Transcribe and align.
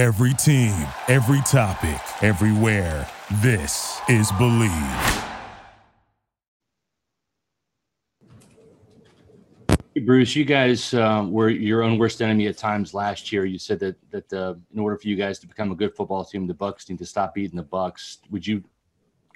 Every 0.00 0.32
team, 0.32 0.72
every 1.08 1.42
topic, 1.42 2.00
everywhere. 2.22 3.06
This 3.42 4.00
is 4.08 4.32
Bleav. 4.32 5.26
Bruce, 10.06 10.34
you 10.34 10.46
guys 10.46 10.94
um, 10.94 11.30
were 11.30 11.50
your 11.50 11.82
own 11.82 11.98
worst 11.98 12.22
enemy 12.22 12.46
at 12.46 12.56
times 12.56 12.94
last 12.94 13.30
year. 13.30 13.44
You 13.44 13.58
said 13.58 13.78
that 13.80 13.96
that 14.10 14.32
uh, 14.32 14.54
in 14.72 14.80
order 14.80 14.96
for 14.96 15.06
you 15.06 15.16
guys 15.16 15.38
to 15.40 15.46
become 15.46 15.70
a 15.70 15.74
good 15.74 15.94
football 15.94 16.24
team, 16.24 16.46
the 16.46 16.54
Bucks 16.54 16.88
need 16.88 16.98
to 17.00 17.04
stop 17.04 17.34
beating 17.34 17.58
the 17.58 17.62
Bucks. 17.62 18.20
Would 18.30 18.46
you 18.46 18.64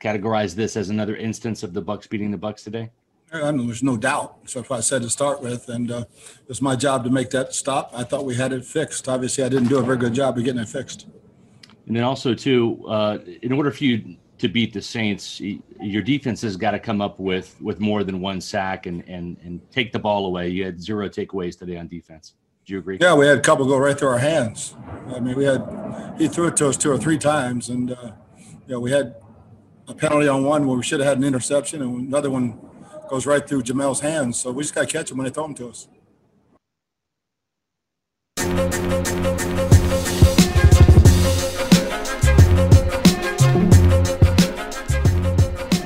categorize 0.03 0.55
this 0.55 0.79
as 0.79 0.89
another 0.89 1.17
instance 1.17 1.63
of 1.63 1.75
the 1.75 1.83
Bucks 1.83 2.07
beating 2.07 2.31
the 2.31 2.39
Bucks 2.39 2.65
today? 2.65 2.91
I 3.43 3.51
mean, 3.51 3.67
there's 3.67 3.83
no 3.83 3.97
doubt. 3.97 4.39
So 4.47 4.63
what 4.63 4.79
I 4.79 4.81
said 4.81 5.03
to 5.03 5.11
start 5.11 5.43
with, 5.43 5.69
and 5.69 5.91
uh, 5.91 6.05
it 6.43 6.49
was 6.49 6.63
my 6.63 6.77
job 6.77 7.05
to 7.05 7.11
make 7.11 7.31
that 7.31 7.55
stop. 7.55 7.91
I 7.95 8.05
thought 8.05 8.25
we 8.25 8.35
had 8.35 8.53
it 8.53 8.65
fixed. 8.65 9.09
Obviously, 9.09 9.43
I 9.45 9.49
didn't 9.49 9.69
do 9.69 9.79
a 9.79 9.83
very 9.83 9.97
good 9.97 10.15
job 10.15 10.39
of 10.39 10.45
getting 10.45 10.61
it 10.61 10.69
fixed. 10.69 11.07
And 11.87 11.97
then 11.97 12.05
also 12.05 12.35
too, 12.35 12.85
uh, 12.89 13.19
in 13.43 13.53
order 13.53 13.71
for 13.71 13.85
you 13.85 14.17
to 14.39 14.49
beat 14.49 14.73
the 14.73 14.83
Saints, 14.83 15.41
your 15.81 16.03
defense 16.03 16.43
has 16.43 16.57
got 16.57 16.73
to 16.73 16.79
come 16.79 17.01
up 17.01 17.19
with 17.19 17.57
with 17.61 17.81
more 17.81 18.05
than 18.05 18.21
one 18.21 18.41
sack 18.41 18.87
and 18.87 19.03
and 19.09 19.37
and 19.43 19.61
take 19.71 19.93
the 19.93 19.99
ball 19.99 20.27
away. 20.27 20.49
You 20.49 20.65
had 20.65 20.81
zero 20.81 21.09
takeaways 21.09 21.59
today 21.59 21.77
on 21.77 21.89
defense. 21.89 22.35
Do 22.65 22.73
you 22.73 22.79
agree? 22.79 22.99
Yeah, 23.01 23.15
we 23.15 23.27
had 23.27 23.39
a 23.39 23.43
couple 23.43 23.67
go 23.67 23.77
right 23.77 23.99
through 23.99 24.09
our 24.09 24.19
hands. 24.19 24.75
I 25.15 25.21
mean, 25.21 25.37
we 25.37 25.45
had 25.45 26.15
he 26.19 26.29
threw 26.29 26.47
it 26.47 26.57
to 26.57 26.69
us 26.69 26.77
two 26.77 26.91
or 26.91 26.99
three 26.99 27.19
times, 27.19 27.69
and 27.69 27.93
uh, 27.93 28.13
you 28.67 28.75
know 28.75 28.81
we 28.81 28.91
had 28.91 29.17
a 29.87 29.95
penalty 29.95 30.29
on 30.29 30.45
one 30.45 30.67
where 30.67 30.77
we 30.77 30.83
should 30.83 31.01
have 31.01 31.09
had 31.09 31.19
an 31.19 31.25
interception, 31.25 31.83
and 31.83 32.09
another 32.09 32.31
one 32.31 32.59
goes 33.09 33.27
right 33.27 33.47
through 33.47 33.63
Jamel's 33.63 34.01
hands. 34.01 34.41
So 34.41 34.51
we 34.53 34.63
just 34.63 34.75
got 34.75 34.89
to 34.89 34.93
catch 34.93 35.09
them 35.09 35.19
when 35.19 35.27
they 35.27 35.31
throw 35.31 35.45
them 35.45 35.55
to 35.55 35.69
us. 35.69 35.89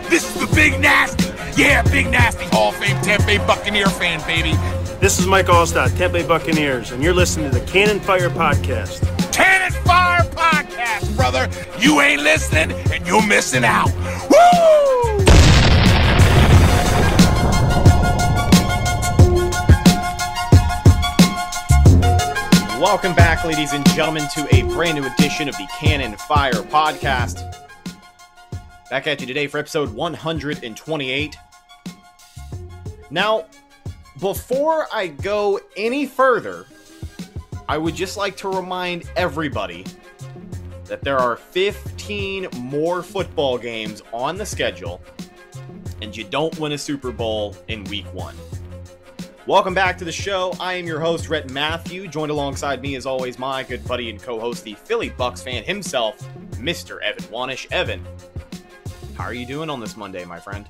This 0.08 0.24
is 0.34 0.40
the 0.40 0.52
Big 0.54 0.80
Nasty. 0.80 1.28
Yeah, 1.60 1.82
Big 1.82 2.10
Nasty 2.10 2.44
Hall 2.46 2.70
of 2.70 2.76
Fame 2.76 3.00
Tampa 3.02 3.26
Bay 3.26 3.38
Buccaneer 3.38 3.86
fan, 3.86 4.20
baby. 4.26 4.52
This 5.00 5.18
is 5.18 5.26
Mike 5.26 5.46
Alstott, 5.46 5.96
Tampa 5.96 6.18
Bay 6.18 6.26
Buccaneers, 6.26 6.92
and 6.92 7.02
you're 7.02 7.14
listening 7.14 7.50
to 7.50 7.58
the 7.58 7.64
Cannon 7.66 8.00
Fire 8.00 8.30
Podcast. 8.30 9.02
Cannon 9.32 9.72
Fire 9.82 10.24
Podcast, 10.30 11.14
brother. 11.16 11.48
You 11.78 12.00
ain't 12.00 12.22
listening, 12.22 12.72
and 12.92 13.06
you're 13.06 13.26
missing 13.26 13.64
out. 13.64 13.90
Woo! 14.30 15.17
Welcome 22.78 23.16
back, 23.16 23.44
ladies 23.44 23.72
and 23.72 23.84
gentlemen, 23.88 24.22
to 24.34 24.46
a 24.54 24.62
brand 24.62 25.00
new 25.00 25.04
edition 25.04 25.48
of 25.48 25.56
the 25.56 25.66
Cannon 25.80 26.16
Fire 26.16 26.52
Podcast. 26.52 27.52
Back 28.88 29.08
at 29.08 29.20
you 29.20 29.26
today 29.26 29.48
for 29.48 29.58
episode 29.58 29.92
128. 29.92 31.36
Now, 33.10 33.46
before 34.20 34.86
I 34.92 35.08
go 35.08 35.58
any 35.76 36.06
further, 36.06 36.66
I 37.68 37.78
would 37.78 37.96
just 37.96 38.16
like 38.16 38.36
to 38.36 38.48
remind 38.48 39.10
everybody 39.16 39.84
that 40.84 41.02
there 41.02 41.18
are 41.18 41.34
15 41.34 42.46
more 42.58 43.02
football 43.02 43.58
games 43.58 44.02
on 44.12 44.36
the 44.36 44.46
schedule, 44.46 45.00
and 46.00 46.16
you 46.16 46.22
don't 46.22 46.56
win 46.60 46.70
a 46.70 46.78
Super 46.78 47.10
Bowl 47.10 47.56
in 47.66 47.82
week 47.84 48.06
one. 48.14 48.36
Welcome 49.48 49.72
back 49.72 49.96
to 49.96 50.04
the 50.04 50.12
show. 50.12 50.52
I 50.60 50.74
am 50.74 50.86
your 50.86 51.00
host, 51.00 51.30
Rhett 51.30 51.50
Matthew, 51.50 52.06
joined 52.06 52.30
alongside 52.30 52.82
me, 52.82 52.96
as 52.96 53.06
always, 53.06 53.38
my 53.38 53.62
good 53.62 53.82
buddy 53.88 54.10
and 54.10 54.22
co 54.22 54.38
host, 54.38 54.62
the 54.62 54.74
Philly 54.74 55.08
Bucks 55.08 55.42
fan 55.42 55.64
himself, 55.64 56.18
Mr. 56.56 57.00
Evan 57.00 57.24
Wanish. 57.32 57.66
Evan, 57.72 58.06
how 59.16 59.24
are 59.24 59.32
you 59.32 59.46
doing 59.46 59.70
on 59.70 59.80
this 59.80 59.96
Monday, 59.96 60.22
my 60.26 60.38
friend? 60.38 60.68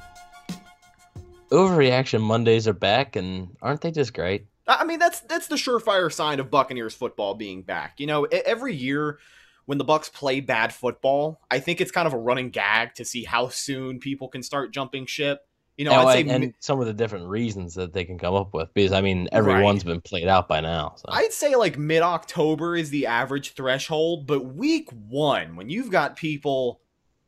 Overreaction 1.50 2.20
Mondays 2.20 2.68
are 2.68 2.72
back, 2.72 3.16
and 3.16 3.48
aren't 3.60 3.80
they 3.80 3.90
just 3.90 4.14
great? 4.14 4.46
I 4.68 4.84
mean, 4.84 5.00
that's 5.00 5.22
that's 5.22 5.48
the 5.48 5.56
surefire 5.56 6.12
sign 6.12 6.38
of 6.38 6.48
Buccaneers 6.48 6.94
football 6.94 7.34
being 7.34 7.62
back. 7.62 7.98
You 7.98 8.06
know, 8.06 8.26
every 8.26 8.76
year 8.76 9.18
when 9.66 9.78
the 9.78 9.84
Bucks 9.84 10.08
play 10.08 10.38
bad 10.38 10.72
football, 10.72 11.40
I 11.50 11.58
think 11.58 11.80
it's 11.80 11.90
kind 11.90 12.06
of 12.06 12.14
a 12.14 12.18
running 12.18 12.50
gag 12.50 12.94
to 12.94 13.04
see 13.04 13.24
how 13.24 13.48
soon 13.48 13.98
people 13.98 14.28
can 14.28 14.44
start 14.44 14.72
jumping 14.72 15.06
ship. 15.06 15.47
You 15.78 15.84
know, 15.84 15.92
and, 15.92 16.08
I'd 16.08 16.12
say 16.12 16.34
and 16.34 16.44
mi- 16.46 16.54
some 16.58 16.80
of 16.80 16.86
the 16.86 16.92
different 16.92 17.28
reasons 17.28 17.74
that 17.76 17.92
they 17.92 18.04
can 18.04 18.18
come 18.18 18.34
up 18.34 18.52
with, 18.52 18.74
because 18.74 18.90
I 18.90 19.00
mean, 19.00 19.28
everyone's 19.30 19.84
been 19.84 20.00
played 20.00 20.26
out 20.26 20.48
by 20.48 20.60
now. 20.60 20.94
So. 20.96 21.04
I'd 21.08 21.32
say 21.32 21.54
like 21.54 21.78
mid 21.78 22.02
October 22.02 22.76
is 22.76 22.90
the 22.90 23.06
average 23.06 23.52
threshold, 23.52 24.26
but 24.26 24.40
week 24.40 24.90
one, 24.90 25.54
when 25.54 25.70
you've 25.70 25.92
got 25.92 26.16
people 26.16 26.80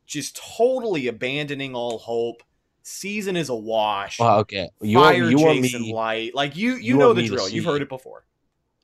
just 0.05 0.37
totally 0.57 1.07
abandoning 1.07 1.75
all 1.75 1.97
hope, 1.97 2.43
season 2.83 3.37
is 3.37 3.47
a 3.47 3.55
wash. 3.55 4.19
Well, 4.19 4.39
okay, 4.39 4.69
you 4.81 4.97
fire 4.97 5.23
want, 5.23 5.31
you 5.31 5.37
Jason 5.37 5.83
me? 5.83 5.93
Light, 5.93 6.35
like 6.35 6.57
you, 6.57 6.71
you, 6.73 6.77
you 6.79 6.97
know 6.97 7.13
the 7.13 7.25
drill. 7.25 7.47
You've 7.47 7.63
heard 7.63 7.81
it 7.81 7.87
before. 7.87 8.25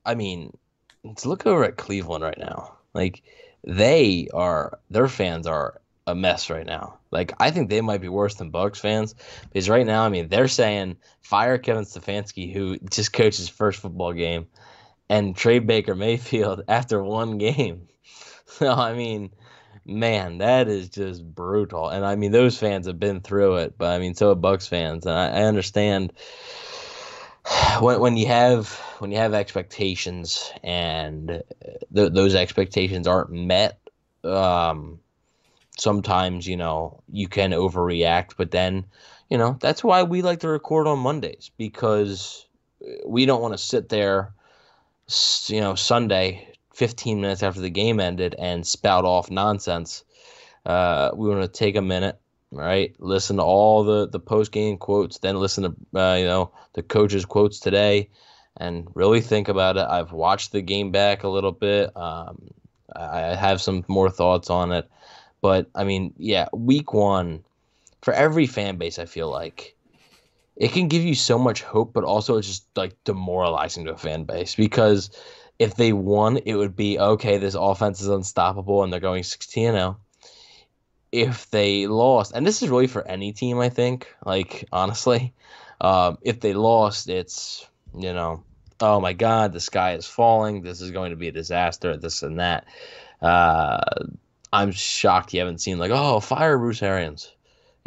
I 0.05 0.15
mean, 0.15 0.57
let's 1.03 1.25
look 1.25 1.45
over 1.45 1.65
at 1.65 1.75
Cleveland 1.75 2.23
right 2.23 2.37
now. 2.37 2.77
Like 2.93 3.21
they 3.65 4.29
are, 4.33 4.79
their 4.89 5.09
fans 5.09 5.45
are 5.45 5.81
a 6.05 6.15
mess 6.15 6.49
right 6.49 6.65
now. 6.65 6.96
Like 7.11 7.33
I 7.39 7.51
think 7.51 7.69
they 7.69 7.81
might 7.81 8.01
be 8.01 8.09
worse 8.09 8.35
than 8.35 8.49
Bucks 8.49 8.79
fans 8.79 9.15
because 9.43 9.69
right 9.69 9.85
now, 9.85 10.03
I 10.03 10.09
mean, 10.09 10.27
they're 10.27 10.47
saying 10.47 10.97
fire 11.21 11.57
Kevin 11.57 11.85
Stefanski, 11.85 12.53
who 12.53 12.77
just 12.77 13.13
coached 13.13 13.37
his 13.37 13.49
first 13.49 13.79
football 13.79 14.13
game, 14.13 14.47
and 15.09 15.35
trade 15.35 15.67
Baker 15.67 15.95
Mayfield 15.95 16.63
after 16.67 17.03
one 17.03 17.37
game. 17.37 17.87
So 18.49 18.71
I 18.71 18.93
mean, 18.93 19.31
man, 19.85 20.37
that 20.37 20.69
is 20.69 20.89
just 20.89 21.21
brutal. 21.23 21.89
And 21.89 22.05
I 22.05 22.15
mean, 22.15 22.31
those 22.31 22.57
fans 22.57 22.87
have 22.87 22.97
been 22.97 23.19
through 23.19 23.57
it, 23.57 23.77
but 23.77 23.89
I 23.91 23.99
mean, 23.99 24.15
so 24.15 24.29
have 24.29 24.41
Bucks 24.41 24.67
fans, 24.67 25.05
and 25.05 25.13
I, 25.13 25.27
I 25.27 25.43
understand 25.43 26.13
when 27.81 27.99
when 27.99 28.17
you 28.17 28.27
have 28.27 28.69
when 28.99 29.11
you 29.11 29.17
have 29.17 29.33
expectations 29.33 30.51
and 30.63 31.43
th- 31.93 32.13
those 32.13 32.35
expectations 32.35 33.05
aren't 33.05 33.31
met. 33.31 33.79
Um, 34.23 34.99
sometimes 35.77 36.47
you 36.47 36.57
know 36.57 37.01
you 37.11 37.27
can 37.27 37.51
overreact, 37.51 38.31
but 38.37 38.51
then 38.51 38.85
you 39.29 39.37
know 39.37 39.57
that's 39.61 39.83
why 39.83 40.03
we 40.03 40.21
like 40.21 40.39
to 40.41 40.47
record 40.47 40.87
on 40.87 40.99
Mondays 40.99 41.51
because 41.57 42.47
we 43.05 43.25
don't 43.25 43.41
want 43.41 43.53
to 43.53 43.57
sit 43.57 43.89
there, 43.89 44.33
you 45.47 45.61
know, 45.61 45.75
Sunday, 45.75 46.53
15 46.73 47.21
minutes 47.21 47.43
after 47.43 47.61
the 47.61 47.69
game 47.69 47.99
ended 47.99 48.35
and 48.37 48.65
spout 48.65 49.05
off 49.05 49.31
nonsense. 49.31 50.03
Uh, 50.65 51.11
we 51.15 51.29
want 51.29 51.41
to 51.41 51.47
take 51.47 51.75
a 51.75 51.81
minute, 51.81 52.19
right? 52.51 52.95
Listen 52.99 53.37
to 53.37 53.43
all 53.43 53.83
the 53.83 54.07
the 54.07 54.19
post 54.19 54.51
game 54.51 54.77
quotes, 54.77 55.19
then 55.19 55.37
listen 55.37 55.63
to 55.63 55.99
uh, 55.99 56.15
you 56.15 56.25
know 56.25 56.51
the 56.73 56.83
coaches' 56.83 57.25
quotes 57.25 57.59
today, 57.59 58.09
and 58.57 58.87
really 58.93 59.21
think 59.21 59.47
about 59.47 59.77
it. 59.77 59.87
I've 59.87 60.11
watched 60.11 60.51
the 60.51 60.61
game 60.61 60.91
back 60.91 61.23
a 61.23 61.29
little 61.29 61.53
bit. 61.53 61.95
Um, 61.95 62.49
I 62.95 63.35
have 63.35 63.61
some 63.61 63.85
more 63.87 64.09
thoughts 64.09 64.49
on 64.49 64.71
it, 64.71 64.89
but 65.41 65.69
I 65.75 65.83
mean, 65.83 66.13
yeah, 66.17 66.47
week 66.53 66.93
one 66.93 67.43
for 68.01 68.13
every 68.13 68.47
fan 68.47 68.77
base, 68.77 68.99
I 68.99 69.05
feel 69.05 69.29
like 69.29 69.75
it 70.55 70.71
can 70.71 70.87
give 70.87 71.03
you 71.03 71.15
so 71.15 71.37
much 71.37 71.61
hope, 71.61 71.93
but 71.93 72.03
also 72.03 72.37
it's 72.37 72.47
just 72.47 72.65
like 72.75 72.95
demoralizing 73.03 73.85
to 73.85 73.93
a 73.93 73.97
fan 73.97 74.23
base 74.23 74.55
because 74.55 75.11
if 75.59 75.75
they 75.75 75.93
won, 75.93 76.37
it 76.37 76.55
would 76.55 76.75
be 76.75 76.99
okay. 76.99 77.37
This 77.37 77.55
offense 77.55 78.01
is 78.01 78.07
unstoppable, 78.07 78.83
and 78.83 78.91
they're 78.91 78.99
going 78.99 79.23
sixteen 79.23 79.73
zero. 79.73 79.97
If 81.11 81.49
they 81.49 81.87
lost, 81.87 82.33
and 82.35 82.45
this 82.45 82.61
is 82.61 82.69
really 82.69 82.87
for 82.87 83.07
any 83.07 83.33
team, 83.33 83.59
I 83.59 83.69
think. 83.69 84.13
Like 84.25 84.67
honestly, 84.71 85.33
um, 85.81 86.17
if 86.21 86.39
they 86.39 86.53
lost, 86.53 87.09
it's 87.09 87.67
you 87.95 88.13
know, 88.13 88.43
oh 88.79 88.99
my 88.99 89.13
God, 89.13 89.53
the 89.53 89.59
sky 89.59 89.93
is 89.93 90.05
falling. 90.05 90.61
This 90.61 90.81
is 90.81 90.91
going 90.91 91.11
to 91.11 91.17
be 91.17 91.29
a 91.29 91.31
disaster. 91.31 91.97
This 91.97 92.23
and 92.23 92.39
that. 92.39 92.65
Uh, 93.21 93.79
I'm 94.53 94.71
shocked 94.71 95.33
you 95.33 95.39
haven't 95.39 95.59
seen 95.59 95.79
like, 95.79 95.91
oh, 95.91 96.19
fire 96.19 96.57
Bruce 96.57 96.81
Arians. 96.81 97.33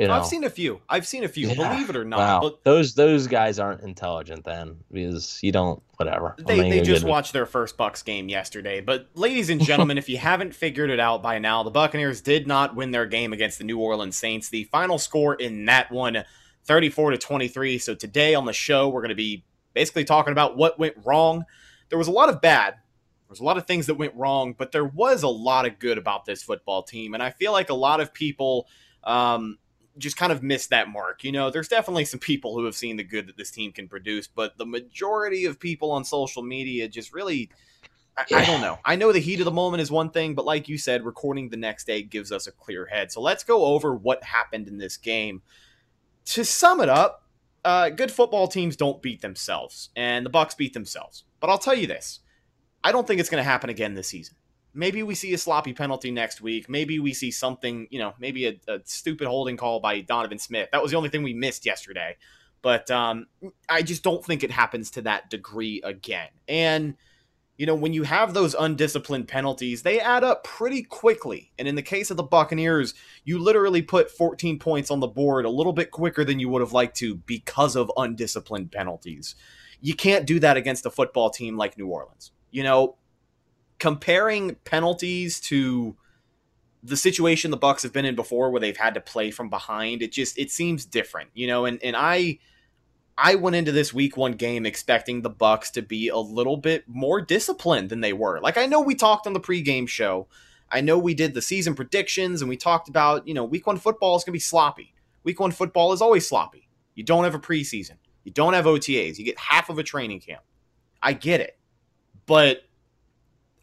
You 0.00 0.08
know, 0.08 0.14
I've 0.14 0.26
seen 0.26 0.44
a 0.44 0.50
few. 0.50 0.80
I've 0.88 1.06
seen 1.06 1.24
a 1.24 1.28
few. 1.28 1.48
Yeah. 1.48 1.56
Believe 1.56 1.90
it 1.90 1.96
or 1.96 2.06
not, 2.06 2.18
wow, 2.18 2.40
but 2.40 2.64
those 2.64 2.94
those 2.94 3.26
guys 3.26 3.58
aren't 3.58 3.82
intelligent 3.82 4.44
then 4.44 4.78
because 4.90 5.38
you 5.42 5.52
don't 5.52 5.82
whatever. 5.96 6.36
They, 6.38 6.70
they 6.70 6.80
just 6.80 7.04
watched 7.04 7.34
their 7.34 7.44
first 7.44 7.76
Bucks 7.76 8.02
game 8.02 8.30
yesterday. 8.30 8.80
But 8.80 9.08
ladies 9.14 9.50
and 9.50 9.62
gentlemen, 9.62 9.98
if 9.98 10.08
you 10.08 10.16
haven't 10.30 10.54
figured 10.54 10.88
it 10.88 11.00
out 11.00 11.22
by 11.22 11.38
now, 11.38 11.62
the 11.62 11.70
Buccaneers 11.70 12.22
did 12.22 12.46
not 12.46 12.74
win 12.74 12.92
their 12.92 13.04
game 13.04 13.34
against 13.34 13.58
the 13.58 13.64
New 13.64 13.78
Orleans 13.78 14.16
Saints. 14.16 14.48
The 14.48 14.64
final 14.64 14.96
score 14.96 15.34
in 15.34 15.66
that 15.66 15.90
one, 15.90 16.24
34 16.64 17.10
to 17.10 17.18
23. 17.18 17.76
So 17.76 17.94
today 17.94 18.34
on 18.34 18.46
the 18.46 18.54
show, 18.54 18.88
we're 18.88 19.02
going 19.02 19.10
to 19.10 19.14
be 19.14 19.44
basically 19.74 20.04
talking 20.04 20.32
about 20.32 20.56
what 20.56 20.78
went 20.78 20.94
wrong. 21.04 21.44
There 21.90 21.98
was 21.98 22.08
a 22.08 22.12
lot 22.12 22.30
of 22.30 22.40
bad. 22.40 22.76
There 23.30 23.34
was 23.34 23.40
a 23.40 23.44
lot 23.44 23.58
of 23.58 23.66
things 23.68 23.86
that 23.86 23.94
went 23.94 24.12
wrong, 24.16 24.56
but 24.58 24.72
there 24.72 24.84
was 24.84 25.22
a 25.22 25.28
lot 25.28 25.64
of 25.64 25.78
good 25.78 25.98
about 25.98 26.24
this 26.24 26.42
football 26.42 26.82
team. 26.82 27.14
And 27.14 27.22
I 27.22 27.30
feel 27.30 27.52
like 27.52 27.70
a 27.70 27.74
lot 27.74 28.00
of 28.00 28.12
people 28.12 28.66
um, 29.04 29.56
just 29.98 30.16
kind 30.16 30.32
of 30.32 30.42
missed 30.42 30.70
that 30.70 30.88
mark. 30.88 31.22
You 31.22 31.30
know, 31.30 31.48
there's 31.48 31.68
definitely 31.68 32.06
some 32.06 32.18
people 32.18 32.56
who 32.56 32.64
have 32.64 32.74
seen 32.74 32.96
the 32.96 33.04
good 33.04 33.28
that 33.28 33.36
this 33.36 33.52
team 33.52 33.70
can 33.70 33.86
produce, 33.86 34.26
but 34.26 34.58
the 34.58 34.66
majority 34.66 35.44
of 35.44 35.60
people 35.60 35.92
on 35.92 36.04
social 36.04 36.42
media 36.42 36.88
just 36.88 37.14
really 37.14 37.50
I, 38.18 38.24
I 38.34 38.44
don't 38.44 38.60
know. 38.60 38.80
I 38.84 38.96
know 38.96 39.12
the 39.12 39.20
heat 39.20 39.38
of 39.38 39.44
the 39.44 39.52
moment 39.52 39.80
is 39.80 39.92
one 39.92 40.10
thing, 40.10 40.34
but 40.34 40.44
like 40.44 40.68
you 40.68 40.76
said, 40.76 41.04
recording 41.04 41.50
the 41.50 41.56
next 41.56 41.86
day 41.86 42.02
gives 42.02 42.32
us 42.32 42.48
a 42.48 42.52
clear 42.52 42.86
head. 42.86 43.12
So 43.12 43.20
let's 43.20 43.44
go 43.44 43.64
over 43.64 43.94
what 43.94 44.24
happened 44.24 44.66
in 44.66 44.76
this 44.76 44.96
game. 44.96 45.42
To 46.26 46.44
sum 46.44 46.80
it 46.80 46.88
up, 46.88 47.28
uh, 47.64 47.90
good 47.90 48.10
football 48.10 48.48
teams 48.48 48.74
don't 48.74 49.00
beat 49.00 49.22
themselves, 49.22 49.90
and 49.94 50.26
the 50.26 50.30
Bucks 50.30 50.54
beat 50.54 50.74
themselves. 50.74 51.22
But 51.38 51.50
I'll 51.50 51.58
tell 51.58 51.74
you 51.74 51.86
this: 51.86 52.20
I 52.82 52.92
don't 52.92 53.06
think 53.06 53.20
it's 53.20 53.30
going 53.30 53.42
to 53.42 53.48
happen 53.48 53.70
again 53.70 53.94
this 53.94 54.08
season. 54.08 54.36
Maybe 54.72 55.02
we 55.02 55.14
see 55.14 55.34
a 55.34 55.38
sloppy 55.38 55.72
penalty 55.72 56.10
next 56.10 56.40
week. 56.40 56.68
Maybe 56.68 57.00
we 57.00 57.12
see 57.12 57.30
something, 57.30 57.88
you 57.90 57.98
know, 57.98 58.14
maybe 58.20 58.46
a, 58.46 58.54
a 58.68 58.80
stupid 58.84 59.26
holding 59.26 59.56
call 59.56 59.80
by 59.80 60.00
Donovan 60.00 60.38
Smith. 60.38 60.68
That 60.72 60.80
was 60.80 60.92
the 60.92 60.96
only 60.96 61.08
thing 61.08 61.22
we 61.22 61.34
missed 61.34 61.66
yesterday. 61.66 62.16
But 62.62 62.90
um, 62.90 63.26
I 63.68 63.82
just 63.82 64.02
don't 64.02 64.24
think 64.24 64.44
it 64.44 64.50
happens 64.50 64.90
to 64.92 65.02
that 65.02 65.28
degree 65.30 65.80
again. 65.82 66.28
And 66.46 66.96
you 67.60 67.66
know, 67.66 67.74
when 67.74 67.92
you 67.92 68.04
have 68.04 68.32
those 68.32 68.54
undisciplined 68.54 69.28
penalties, 69.28 69.82
they 69.82 70.00
add 70.00 70.24
up 70.24 70.44
pretty 70.44 70.82
quickly. 70.82 71.52
And 71.58 71.68
in 71.68 71.74
the 71.74 71.82
case 71.82 72.10
of 72.10 72.16
the 72.16 72.22
Buccaneers, 72.22 72.94
you 73.24 73.38
literally 73.38 73.82
put 73.82 74.10
14 74.10 74.58
points 74.58 74.90
on 74.90 75.00
the 75.00 75.06
board 75.06 75.44
a 75.44 75.50
little 75.50 75.74
bit 75.74 75.90
quicker 75.90 76.24
than 76.24 76.40
you 76.40 76.48
would 76.48 76.62
have 76.62 76.72
liked 76.72 76.96
to 76.96 77.16
because 77.16 77.76
of 77.76 77.92
undisciplined 77.98 78.72
penalties. 78.72 79.34
You 79.82 79.92
can't 79.92 80.26
do 80.26 80.40
that 80.40 80.56
against 80.56 80.86
a 80.86 80.90
football 80.90 81.28
team 81.28 81.58
like 81.58 81.76
New 81.76 81.88
Orleans. 81.88 82.32
You 82.50 82.62
know, 82.62 82.96
comparing 83.78 84.56
penalties 84.64 85.40
to 85.40 85.96
the 86.82 86.96
situation 86.96 87.50
the 87.50 87.56
Bucks 87.56 87.82
have 87.82 87.92
been 87.92 88.04
in 88.04 88.14
before 88.14 88.50
where 88.50 88.60
they've 88.60 88.76
had 88.76 88.94
to 88.94 89.00
play 89.00 89.30
from 89.30 89.50
behind, 89.50 90.02
it 90.02 90.12
just 90.12 90.38
it 90.38 90.50
seems 90.50 90.84
different, 90.84 91.30
you 91.34 91.46
know, 91.46 91.64
and 91.64 91.82
and 91.82 91.96
I 91.96 92.38
I 93.18 93.34
went 93.34 93.56
into 93.56 93.72
this 93.72 93.92
week 93.92 94.16
one 94.16 94.32
game 94.32 94.64
expecting 94.64 95.22
the 95.22 95.30
Bucks 95.30 95.70
to 95.72 95.82
be 95.82 96.08
a 96.08 96.16
little 96.16 96.56
bit 96.56 96.84
more 96.86 97.20
disciplined 97.20 97.90
than 97.90 98.00
they 98.00 98.12
were. 98.12 98.40
Like 98.40 98.56
I 98.56 98.66
know 98.66 98.80
we 98.80 98.94
talked 98.94 99.26
on 99.26 99.34
the 99.34 99.40
pregame 99.40 99.88
show. 99.88 100.28
I 100.72 100.80
know 100.80 100.98
we 100.98 101.14
did 101.14 101.34
the 101.34 101.42
season 101.42 101.74
predictions 101.74 102.40
and 102.40 102.48
we 102.48 102.56
talked 102.56 102.88
about, 102.88 103.26
you 103.26 103.34
know, 103.34 103.44
week 103.44 103.66
one 103.66 103.76
football 103.76 104.16
is 104.16 104.24
gonna 104.24 104.32
be 104.32 104.38
sloppy. 104.38 104.94
Week 105.22 105.38
one 105.38 105.52
football 105.52 105.92
is 105.92 106.00
always 106.00 106.26
sloppy. 106.26 106.68
You 106.94 107.04
don't 107.04 107.24
have 107.24 107.34
a 107.34 107.40
preseason. 107.40 107.96
You 108.24 108.32
don't 108.32 108.54
have 108.54 108.64
OTAs. 108.64 109.18
You 109.18 109.24
get 109.24 109.38
half 109.38 109.68
of 109.68 109.78
a 109.78 109.82
training 109.82 110.20
camp. 110.20 110.42
I 111.02 111.12
get 111.12 111.40
it. 111.40 111.58
But 112.26 112.62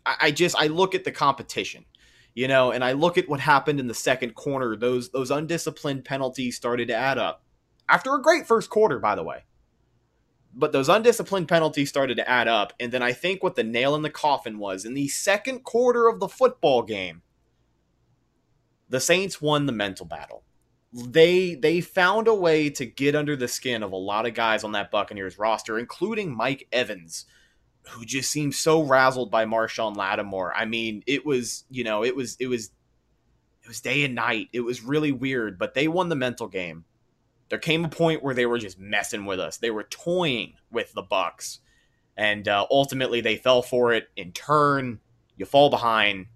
I, 0.05 0.15
I 0.21 0.31
just 0.31 0.55
I 0.57 0.67
look 0.67 0.95
at 0.95 1.03
the 1.03 1.11
competition 1.11 1.85
you 2.37 2.47
know 2.47 2.71
and 2.71 2.83
i 2.83 2.91
look 2.91 3.17
at 3.17 3.27
what 3.27 3.39
happened 3.39 3.79
in 3.79 3.87
the 3.87 3.93
second 3.93 4.35
quarter. 4.35 4.75
Those 4.75 5.09
those 5.09 5.31
undisciplined 5.31 6.05
penalties 6.05 6.55
started 6.55 6.87
to 6.89 6.95
add 6.95 7.17
up 7.17 7.43
after 7.89 8.13
a 8.13 8.21
great 8.21 8.47
first 8.47 8.69
quarter 8.69 8.99
by 8.99 9.15
the 9.15 9.23
way. 9.23 9.43
But 10.53 10.71
those 10.71 10.89
undisciplined 10.89 11.47
penalties 11.47 11.89
started 11.89 12.17
to 12.17 12.29
add 12.29 12.47
up 12.47 12.73
and 12.79 12.91
then 12.91 13.01
i 13.01 13.11
think 13.11 13.41
what 13.43 13.55
the 13.55 13.63
nail 13.63 13.95
in 13.95 14.03
the 14.03 14.09
coffin 14.09 14.59
was 14.59 14.85
in 14.85 14.93
the 14.93 15.07
second 15.07 15.63
quarter 15.63 16.07
of 16.07 16.19
the 16.19 16.27
football 16.27 16.83
game 16.83 17.23
the 18.89 18.99
saints 18.99 19.41
won 19.41 19.65
the 19.65 19.73
mental 19.73 20.05
battle. 20.05 20.43
They 20.93 21.55
they 21.55 21.81
found 21.81 22.27
a 22.27 22.33
way 22.33 22.69
to 22.69 22.85
get 22.85 23.15
under 23.15 23.35
the 23.35 23.47
skin 23.47 23.83
of 23.83 23.91
a 23.91 23.97
lot 23.97 24.25
of 24.25 24.33
guys 24.33 24.63
on 24.63 24.71
that 24.71 24.91
buccaneers 24.91 25.37
roster 25.37 25.77
including 25.77 26.35
mike 26.35 26.67
evans 26.71 27.25
who 27.89 28.05
just 28.05 28.29
seemed 28.29 28.55
so 28.55 28.83
razzled 28.83 29.31
by 29.31 29.45
Marshon 29.45 29.95
Lattimore. 29.95 30.55
I 30.55 30.65
mean, 30.65 31.03
it 31.07 31.25
was, 31.25 31.65
you 31.69 31.83
know, 31.83 32.03
it 32.03 32.15
was 32.15 32.37
it 32.39 32.47
was 32.47 32.71
it 33.63 33.67
was 33.67 33.81
day 33.81 34.03
and 34.03 34.15
night. 34.15 34.49
It 34.53 34.61
was 34.61 34.81
really 34.81 35.11
weird, 35.11 35.57
but 35.57 35.73
they 35.73 35.87
won 35.87 36.09
the 36.09 36.15
mental 36.15 36.47
game. 36.47 36.85
There 37.49 37.59
came 37.59 37.85
a 37.85 37.89
point 37.89 38.23
where 38.23 38.33
they 38.33 38.45
were 38.45 38.57
just 38.57 38.79
messing 38.79 39.25
with 39.25 39.39
us. 39.39 39.57
They 39.57 39.71
were 39.71 39.83
toying 39.83 40.53
with 40.71 40.93
the 40.93 41.01
Bucks. 41.01 41.59
And 42.15 42.47
uh, 42.47 42.65
ultimately 42.71 43.21
they 43.21 43.37
fell 43.37 43.61
for 43.61 43.93
it 43.93 44.09
in 44.15 44.31
turn. 44.31 44.99
You 45.35 45.45
fall 45.45 45.69
behind, 45.69 46.27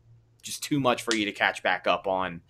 just 0.42 0.64
too 0.64 0.80
much 0.80 1.02
for 1.02 1.16
you 1.16 1.26
to 1.26 1.32
catch 1.32 1.64
back 1.64 1.88
up 1.88 2.08
on. 2.08 2.42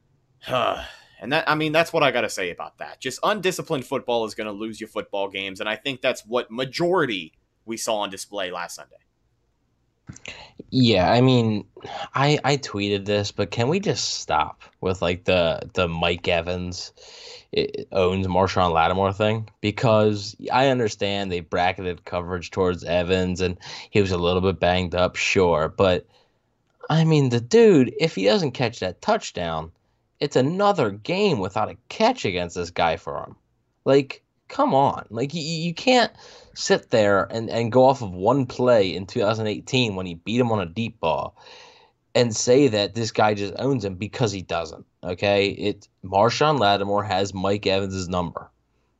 and 0.48 1.32
that 1.32 1.48
I 1.48 1.54
mean 1.54 1.72
that's 1.72 1.92
what 1.92 2.02
I 2.02 2.10
got 2.10 2.20
to 2.20 2.28
say 2.28 2.50
about 2.50 2.78
that. 2.78 3.00
Just 3.00 3.18
undisciplined 3.22 3.86
football 3.86 4.24
is 4.24 4.34
going 4.34 4.46
to 4.46 4.52
lose 4.52 4.80
you 4.80 4.86
football 4.86 5.28
games 5.28 5.60
and 5.60 5.68
I 5.68 5.76
think 5.76 6.00
that's 6.00 6.24
what 6.26 6.50
majority 6.50 7.32
we 7.66 7.76
saw 7.76 7.96
on 7.98 8.10
display 8.10 8.50
last 8.50 8.76
Sunday. 8.76 8.96
Yeah, 10.70 11.10
I 11.10 11.20
mean, 11.20 11.66
I 12.14 12.38
I 12.44 12.56
tweeted 12.56 13.04
this, 13.04 13.32
but 13.32 13.50
can 13.50 13.68
we 13.68 13.80
just 13.80 14.14
stop 14.20 14.62
with 14.80 15.02
like 15.02 15.24
the 15.24 15.68
the 15.74 15.88
Mike 15.88 16.26
Evans 16.28 16.92
owns 17.92 18.26
Marshon 18.26 18.72
Lattimore 18.72 19.12
thing? 19.12 19.48
Because 19.60 20.36
I 20.52 20.68
understand 20.68 21.30
they 21.30 21.40
bracketed 21.40 22.04
coverage 22.04 22.50
towards 22.50 22.84
Evans 22.84 23.40
and 23.40 23.58
he 23.90 24.00
was 24.00 24.10
a 24.10 24.18
little 24.18 24.40
bit 24.40 24.60
banged 24.60 24.94
up, 24.94 25.16
sure, 25.16 25.68
but 25.68 26.06
I 26.88 27.04
mean, 27.04 27.30
the 27.30 27.40
dude, 27.40 27.94
if 27.98 28.14
he 28.14 28.24
doesn't 28.24 28.52
catch 28.52 28.80
that 28.80 29.02
touchdown, 29.02 29.72
it's 30.20 30.36
another 30.36 30.90
game 30.90 31.38
without 31.38 31.70
a 31.70 31.76
catch 31.88 32.24
against 32.24 32.56
this 32.56 32.70
guy 32.70 32.96
for 32.96 33.18
him. 33.18 33.36
Like, 33.84 34.22
come 34.48 34.74
on. 34.74 35.06
Like, 35.10 35.34
you, 35.34 35.42
you 35.42 35.74
can't 35.74 36.12
sit 36.54 36.90
there 36.90 37.24
and, 37.24 37.50
and 37.50 37.70
go 37.72 37.84
off 37.84 38.02
of 38.02 38.12
one 38.12 38.46
play 38.46 38.94
in 38.94 39.06
2018 39.06 39.94
when 39.94 40.06
he 40.06 40.14
beat 40.14 40.40
him 40.40 40.52
on 40.52 40.60
a 40.60 40.66
deep 40.66 40.98
ball 41.00 41.36
and 42.16 42.34
say 42.34 42.68
that 42.68 42.94
this 42.94 43.12
guy 43.12 43.34
just 43.34 43.52
owns 43.58 43.84
him 43.84 43.94
because 43.96 44.32
he 44.32 44.42
doesn't. 44.42 44.86
Okay, 45.04 45.48
it 45.50 45.86
Marshon 46.02 46.58
Lattimore 46.58 47.04
has 47.04 47.34
Mike 47.34 47.66
Evans's 47.66 48.08
number. 48.08 48.50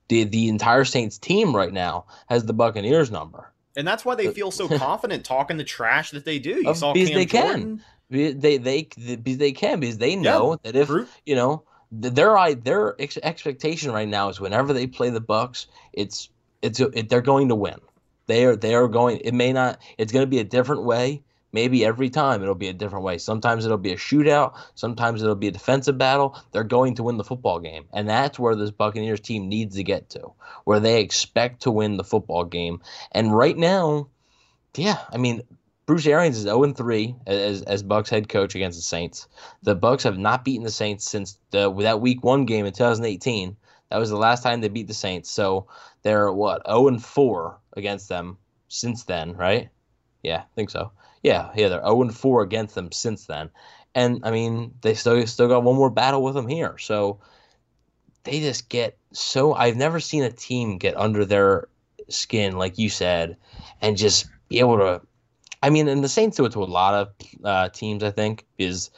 The 0.09 0.25
the 0.25 0.49
entire 0.49 0.85
Saints 0.85 1.19
team 1.19 1.57
right 1.57 1.73
now 1.73 2.07
has 2.29 2.45
the 2.45 2.53
Buccaneers 2.53 3.11
number. 3.11 3.53
And 3.75 3.89
that's 3.89 4.05
why 4.05 4.15
they 4.15 4.29
uh, 4.29 4.33
feel 4.33 4.51
so 4.51 4.69
confident 4.79 5.25
talking 5.25 5.57
the 5.57 5.65
trash 5.65 6.11
that 6.11 6.25
they 6.25 6.39
do. 6.39 6.63
You 6.63 6.75
saw 6.75 6.93
because 6.93 7.09
Cam 7.09 7.19
they 7.19 7.27
Jordan. 7.27 7.83
can. 8.11 8.39
They 8.39 8.59
they 8.59 8.83
because 8.83 9.39
they 9.39 9.53
can 9.53 9.81
because 9.81 9.99
they 9.99 10.15
know 10.15 10.59
that 10.63 10.77
if 10.77 10.87
True. 10.87 11.09
you 11.25 11.35
know 11.35 11.65
their 11.93 12.55
their 12.55 13.01
ex- 13.01 13.19
expectation 13.23 13.93
right 13.93 14.09
now 14.09 14.29
is 14.29 14.41
whenever 14.41 14.73
they 14.73 14.87
play 14.87 15.11
the 15.11 15.21
Bucks, 15.21 15.67
it's 15.93 16.29
it's 16.63 16.81
it, 16.81 17.09
they're 17.09 17.21
going 17.21 17.49
to 17.49 17.55
win. 17.55 17.81
They 18.27 18.45
are 18.45 18.57
they 18.57 18.75
are 18.75 18.89
going. 18.89 19.19
It 19.19 19.35
may 19.35 19.53
not. 19.53 19.81
It's 19.99 20.13
going 20.13 20.25
to 20.25 20.31
be 20.31 20.41
a 20.41 20.45
different 20.45 20.85
way. 20.85 21.23
Maybe 21.53 21.87
every 21.87 22.11
time 22.11 22.43
it'll 22.43 22.55
be 22.55 22.69
a 22.69 22.75
different 22.75 23.05
way. 23.05 23.17
Sometimes 23.19 23.65
it'll 23.65 23.79
be 23.79 23.93
a 23.93 23.97
shootout. 23.97 24.59
Sometimes 24.75 25.23
it'll 25.23 25.37
be 25.37 25.49
a 25.49 25.53
defensive 25.53 25.97
battle. 25.97 26.37
They're 26.53 26.65
going 26.65 26.97
to 26.97 27.03
win 27.03 27.17
the 27.17 27.25
football 27.25 27.61
game, 27.61 27.87
and 27.93 28.09
that's 28.09 28.39
where 28.39 28.55
this 28.55 28.73
Buccaneers 28.73 29.21
team 29.21 29.49
needs 29.49 29.77
to 29.77 29.85
get 29.85 30.11
to, 30.11 30.33
where 30.65 30.81
they 30.81 31.01
expect 31.01 31.63
to 31.63 31.71
win 31.71 31.97
the 31.97 32.05
football 32.05 32.45
game. 32.45 32.83
And 33.13 33.35
right 33.35 33.57
now, 33.57 34.09
yeah, 34.77 34.99
I 35.11 35.17
mean, 35.17 35.43
Bruce 35.87 36.07
Arians 36.07 36.37
is 36.37 36.43
0 36.43 36.73
3 36.73 37.15
as 37.29 37.63
as 37.63 37.83
Bucks 37.85 38.11
head 38.11 38.29
coach 38.29 38.57
against 38.57 38.77
the 38.77 38.83
Saints. 38.83 39.29
The 39.63 39.77
Bucks 39.77 40.03
have 40.03 40.19
not 40.19 40.45
beaten 40.45 40.65
the 40.65 40.71
Saints 40.71 41.09
since 41.09 41.39
the 41.53 41.73
that 41.73 42.01
Week 42.01 42.25
One 42.25 42.45
game 42.45 42.67
in 42.67 42.73
2018. 42.73 43.57
That 43.91 43.99
was 43.99 44.11
the 44.11 44.17
last 44.17 44.43
time 44.43 44.61
they 44.61 44.69
beat 44.69 44.89
the 44.89 44.95
Saints. 44.95 45.31
So 45.31 45.69
they're 46.03 46.33
what 46.33 46.67
0 46.67 46.89
and 46.89 47.05
4 47.05 47.59
against 47.77 48.09
them 48.09 48.37
since 48.67 49.05
then, 49.05 49.37
right? 49.37 49.69
Yeah, 50.25 50.39
I 50.39 50.55
think 50.57 50.71
so. 50.71 50.91
Yeah, 51.23 51.51
yeah, 51.55 51.69
they're 51.69 51.81
0 51.83 52.03
and 52.03 52.17
4 52.17 52.43
against 52.43 52.75
them 52.75 52.91
since 52.91 53.27
then. 53.27 53.51
And 53.95 54.21
I 54.25 54.33
mean, 54.33 54.75
they 54.81 54.95
still 54.95 55.25
still 55.29 55.49
got 55.49 55.63
one 55.63 55.77
more 55.77 55.91
battle 55.91 56.23
with 56.23 56.35
them 56.35 56.49
here. 56.49 56.79
So 56.79 57.21
they 58.25 58.41
just 58.41 58.69
get 58.69 58.99
so 59.13 59.55
I've 59.55 59.77
never 59.77 60.01
seen 60.01 60.25
a 60.25 60.33
team 60.33 60.79
get 60.79 60.97
under 60.97 61.25
their 61.25 61.69
skin 62.09 62.57
like 62.57 62.77
you 62.77 62.91
said 62.91 63.37
and 63.81 63.97
just 63.97 64.27
be 64.49 64.59
able 64.59 64.79
to 64.79 65.01
I 65.67 65.71
mean, 65.71 65.89
and 65.89 66.05
the 66.05 66.09
Saints 66.09 66.37
do 66.37 66.45
it 66.45 66.53
to 66.53 66.63
a 66.63 66.65
lot 66.65 66.95
of 66.95 67.09
uh, 67.45 67.69
teams, 67.71 68.05
I 68.05 68.13
think, 68.13 68.47
is 68.57 68.91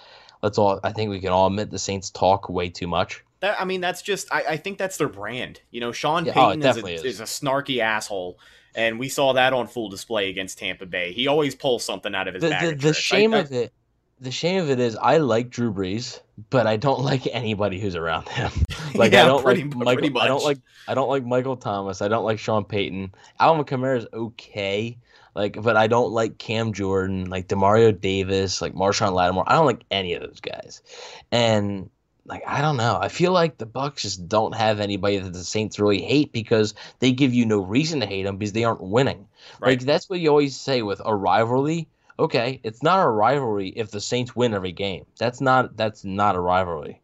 let's 0.42 0.58
all 0.58 0.78
I 0.84 0.92
think 0.92 1.08
we 1.08 1.18
can 1.18 1.30
all 1.30 1.46
admit 1.46 1.70
the 1.70 1.78
Saints 1.78 2.10
talk 2.10 2.50
way 2.50 2.68
too 2.68 2.86
much. 2.86 3.24
That, 3.40 3.58
I 3.58 3.64
mean, 3.64 3.80
that's 3.80 4.02
just 4.02 4.30
I, 4.30 4.42
I 4.50 4.56
think 4.58 4.76
that's 4.76 4.98
their 4.98 5.08
brand. 5.08 5.62
You 5.70 5.80
know, 5.80 5.92
Sean 5.92 6.26
Yeah, 6.26 6.32
oh, 6.36 6.48
Payton 6.50 6.62
is, 6.62 6.76
a, 6.76 6.86
is. 6.86 7.04
is 7.04 7.20
a 7.20 7.24
snarky 7.24 7.78
asshole, 7.78 8.38
and 8.74 8.98
we 8.98 9.08
saw 9.08 9.32
that 9.32 9.54
on 9.54 9.66
full 9.66 9.88
display 9.88 10.28
against 10.28 10.58
Tampa 10.58 10.84
Bay. 10.84 11.12
He 11.12 11.26
always 11.26 11.54
pulls 11.54 11.84
something 11.84 12.14
out 12.14 12.28
of 12.28 12.34
his 12.34 12.42
The, 12.42 12.50
bag. 12.50 12.62
the, 12.62 12.70
the 12.74 12.76
tricks. 12.82 12.98
I- 12.98 13.00
shame 13.00 13.32
I- 13.32 13.38
of 13.38 13.52
it 13.52 13.72
the 14.20 14.30
shame 14.30 14.62
of 14.62 14.70
it 14.70 14.80
is 14.80 14.96
I 14.96 15.18
like 15.18 15.50
Drew 15.50 15.72
Brees, 15.72 16.20
but 16.50 16.66
I 16.66 16.76
don't 16.76 17.00
like 17.00 17.26
anybody 17.30 17.80
who's 17.80 17.96
around 17.96 18.28
him. 18.28 18.50
Like 18.94 19.12
Yeah, 19.12 19.24
I 19.24 19.26
don't 19.26 19.44
pretty 19.44 19.64
like 19.64 20.00
Michael. 20.00 20.18
I 20.18 20.26
don't 20.28 20.42
like 20.42 20.58
I 20.88 20.94
don't 20.94 21.10
like 21.10 21.24
Michael 21.24 21.56
Thomas. 21.56 22.00
I 22.00 22.08
don't 22.08 22.24
like 22.24 22.38
Sean 22.38 22.64
Payton. 22.64 23.12
Alvin 23.38 23.64
Kamara 23.64 23.98
is 23.98 24.06
okay. 24.12 24.96
Like, 25.38 25.62
but 25.62 25.76
I 25.76 25.86
don't 25.86 26.10
like 26.10 26.36
Cam 26.36 26.72
Jordan, 26.72 27.30
like 27.30 27.46
Demario 27.46 27.98
Davis, 27.98 28.60
like 28.60 28.74
Marshon 28.74 29.12
Lattimore. 29.12 29.44
I 29.46 29.54
don't 29.54 29.66
like 29.66 29.84
any 29.88 30.14
of 30.14 30.22
those 30.22 30.40
guys. 30.40 30.82
And 31.30 31.90
like 32.26 32.42
I 32.44 32.60
don't 32.60 32.76
know. 32.76 32.98
I 33.00 33.06
feel 33.06 33.30
like 33.30 33.56
the 33.56 33.64
Bucks 33.64 34.02
just 34.02 34.28
don't 34.28 34.56
have 34.56 34.80
anybody 34.80 35.18
that 35.18 35.32
the 35.32 35.44
Saints 35.44 35.78
really 35.78 36.02
hate 36.02 36.32
because 36.32 36.74
they 36.98 37.12
give 37.12 37.34
you 37.34 37.46
no 37.46 37.60
reason 37.60 38.00
to 38.00 38.06
hate 38.06 38.24
them 38.24 38.36
because 38.36 38.52
they 38.52 38.64
aren't 38.64 38.82
winning. 38.82 39.28
Right. 39.60 39.78
Like 39.78 39.82
that's 39.82 40.10
what 40.10 40.18
you 40.18 40.28
always 40.28 40.56
say 40.56 40.82
with 40.82 41.00
a 41.04 41.14
rivalry. 41.14 41.86
Okay, 42.18 42.58
it's 42.64 42.82
not 42.82 42.98
a 42.98 43.08
rivalry 43.08 43.68
if 43.68 43.92
the 43.92 44.00
Saints 44.00 44.34
win 44.34 44.54
every 44.54 44.72
game. 44.72 45.06
That's 45.20 45.40
not 45.40 45.76
that's 45.76 46.04
not 46.04 46.34
a 46.34 46.40
rivalry. 46.40 47.00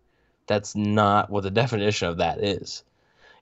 That's 0.48 0.74
not 0.74 1.30
what 1.30 1.44
the 1.44 1.50
definition 1.62 2.08
of 2.08 2.16
that 2.16 2.42
is. 2.42 2.82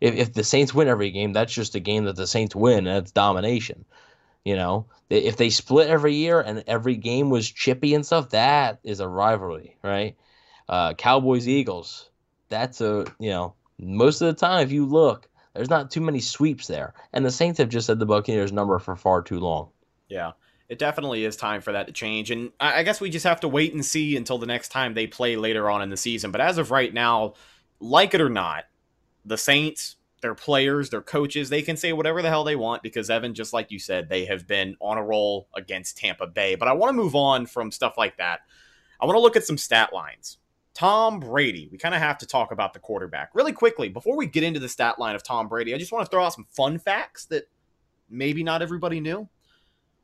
If 0.03 0.17
if 0.17 0.35
the 0.35 0.45
Saints 0.45 0.75
win 0.75 0.87
every 0.87 1.11
game, 1.11 1.33
that's 1.33 1.55
just 1.55 1.77
a 1.77 1.81
game 1.81 2.05
that 2.05 2.17
the 2.17 2.27
Saints 2.27 2.55
win 2.55 2.87
and 2.87 2.99
it's 2.99 3.11
domination. 3.11 3.87
You 4.45 4.57
know, 4.57 4.87
if 5.09 5.37
they 5.37 5.51
split 5.51 5.89
every 5.89 6.15
year 6.15 6.41
and 6.41 6.65
every 6.67 6.97
game 6.97 7.31
was 7.31 7.51
chippy 7.51 7.95
and 7.95 8.05
stuff, 8.05 8.31
that 8.31 8.81
is 8.83 9.01
a 9.01 9.07
rivalry, 9.07 9.77
right? 9.83 10.17
Uh, 10.69 10.95
Cowboys 10.95 11.47
Eagles, 11.47 12.11
that's 12.49 12.81
a 12.81 13.05
you 13.19 13.31
know 13.31 13.55
most 13.79 14.21
of 14.21 14.27
the 14.27 14.41
time 14.41 14.63
if 14.63 14.73
you 14.73 14.87
look, 14.87 15.29
there's 15.55 15.71
not 15.71 15.91
too 15.91 16.01
many 16.01 16.21
sweeps 16.21 16.67
there, 16.67 16.95
and 17.13 17.25
the 17.25 17.31
Saints 17.31 17.59
have 17.59 17.69
just 17.69 17.87
said 17.87 17.99
the 17.99 18.07
Buccaneers 18.07 18.53
number 18.53 18.79
for 18.79 18.97
far 18.97 19.23
too 19.23 19.39
long. 19.39 19.69
Yeah, 20.09 20.33
it 20.69 20.79
definitely 20.79 21.25
is 21.25 21.37
time 21.37 21.61
for 21.61 21.73
that 21.73 21.87
to 21.87 21.93
change. 21.93 22.31
And 22.31 22.51
I 22.59 22.83
guess 22.83 23.01
we 23.01 23.11
just 23.11 23.27
have 23.27 23.41
to 23.41 23.49
wait 23.49 23.75
and 23.75 23.85
see 23.85 24.17
until 24.17 24.39
the 24.39 24.47
next 24.47 24.69
time 24.69 24.95
they 24.95 25.07
play 25.07 25.37
later 25.37 25.69
on 25.69 25.83
in 25.83 25.91
the 25.91 25.97
season. 25.97 26.33
But 26.33 26.41
as 26.41 26.59
of 26.59 26.71
right 26.71 26.93
now, 26.93 27.35
like 27.81 28.15
it 28.15 28.21
or 28.21 28.31
not, 28.31 28.65
the 29.25 29.37
Saints, 29.37 29.97
their 30.23 30.35
players, 30.35 30.91
their 30.91 31.03
coaches, 31.03 31.51
they 31.51 31.63
can 31.63 31.77
say 31.77 31.93
whatever 31.93 32.23
the 32.23 32.29
hell 32.29 32.45
they 32.45 32.57
want 32.57 32.83
because 32.83 33.11
Evan, 33.11 33.35
just 33.35 33.53
like 33.53 33.71
you 33.71 33.79
said, 33.79 34.09
they 34.09 34.25
have 34.25 34.47
been 34.47 34.77
on 34.81 34.97
a 34.97 35.05
roll 35.05 35.49
against 35.55 35.99
Tampa 35.99 36.27
Bay. 36.27 36.55
But 36.55 36.69
I 36.69 36.73
want 36.73 36.91
to 36.91 37.03
move 37.03 37.15
on 37.15 37.47
from 37.47 37.71
stuff 37.71 37.99
like 37.99 38.17
that. 38.17 38.41
I 39.01 39.05
want 39.05 39.17
to 39.17 39.21
look 39.21 39.37
at 39.37 39.45
some 39.45 39.59
stat 39.59 39.93
lines. 39.93 40.39
Tom 40.75 41.21
Brady, 41.21 41.69
we 41.71 41.77
kind 41.77 41.95
of 41.95 42.01
have 42.01 42.17
to 42.19 42.27
talk 42.27 42.51
about 42.51 42.73
the 42.73 42.79
quarterback 42.79 43.35
really 43.35 43.53
quickly. 43.53 43.89
Before 43.89 44.17
we 44.17 44.27
get 44.27 44.45
into 44.45 44.61
the 44.61 44.69
stat 44.69 44.99
line 44.99 45.15
of 45.15 45.23
Tom 45.23 45.49
Brady, 45.49 45.75
I 45.75 45.79
just 45.79 45.93
want 45.93 46.07
to 46.07 46.11
throw 46.11 46.25
out 46.25 46.33
some 46.33 46.47
fun 46.51 46.79
facts 46.79 47.27
that 47.27 47.51
maybe 48.09 48.43
not 48.43 48.63
everybody 48.63 49.01
knew. 49.01 49.29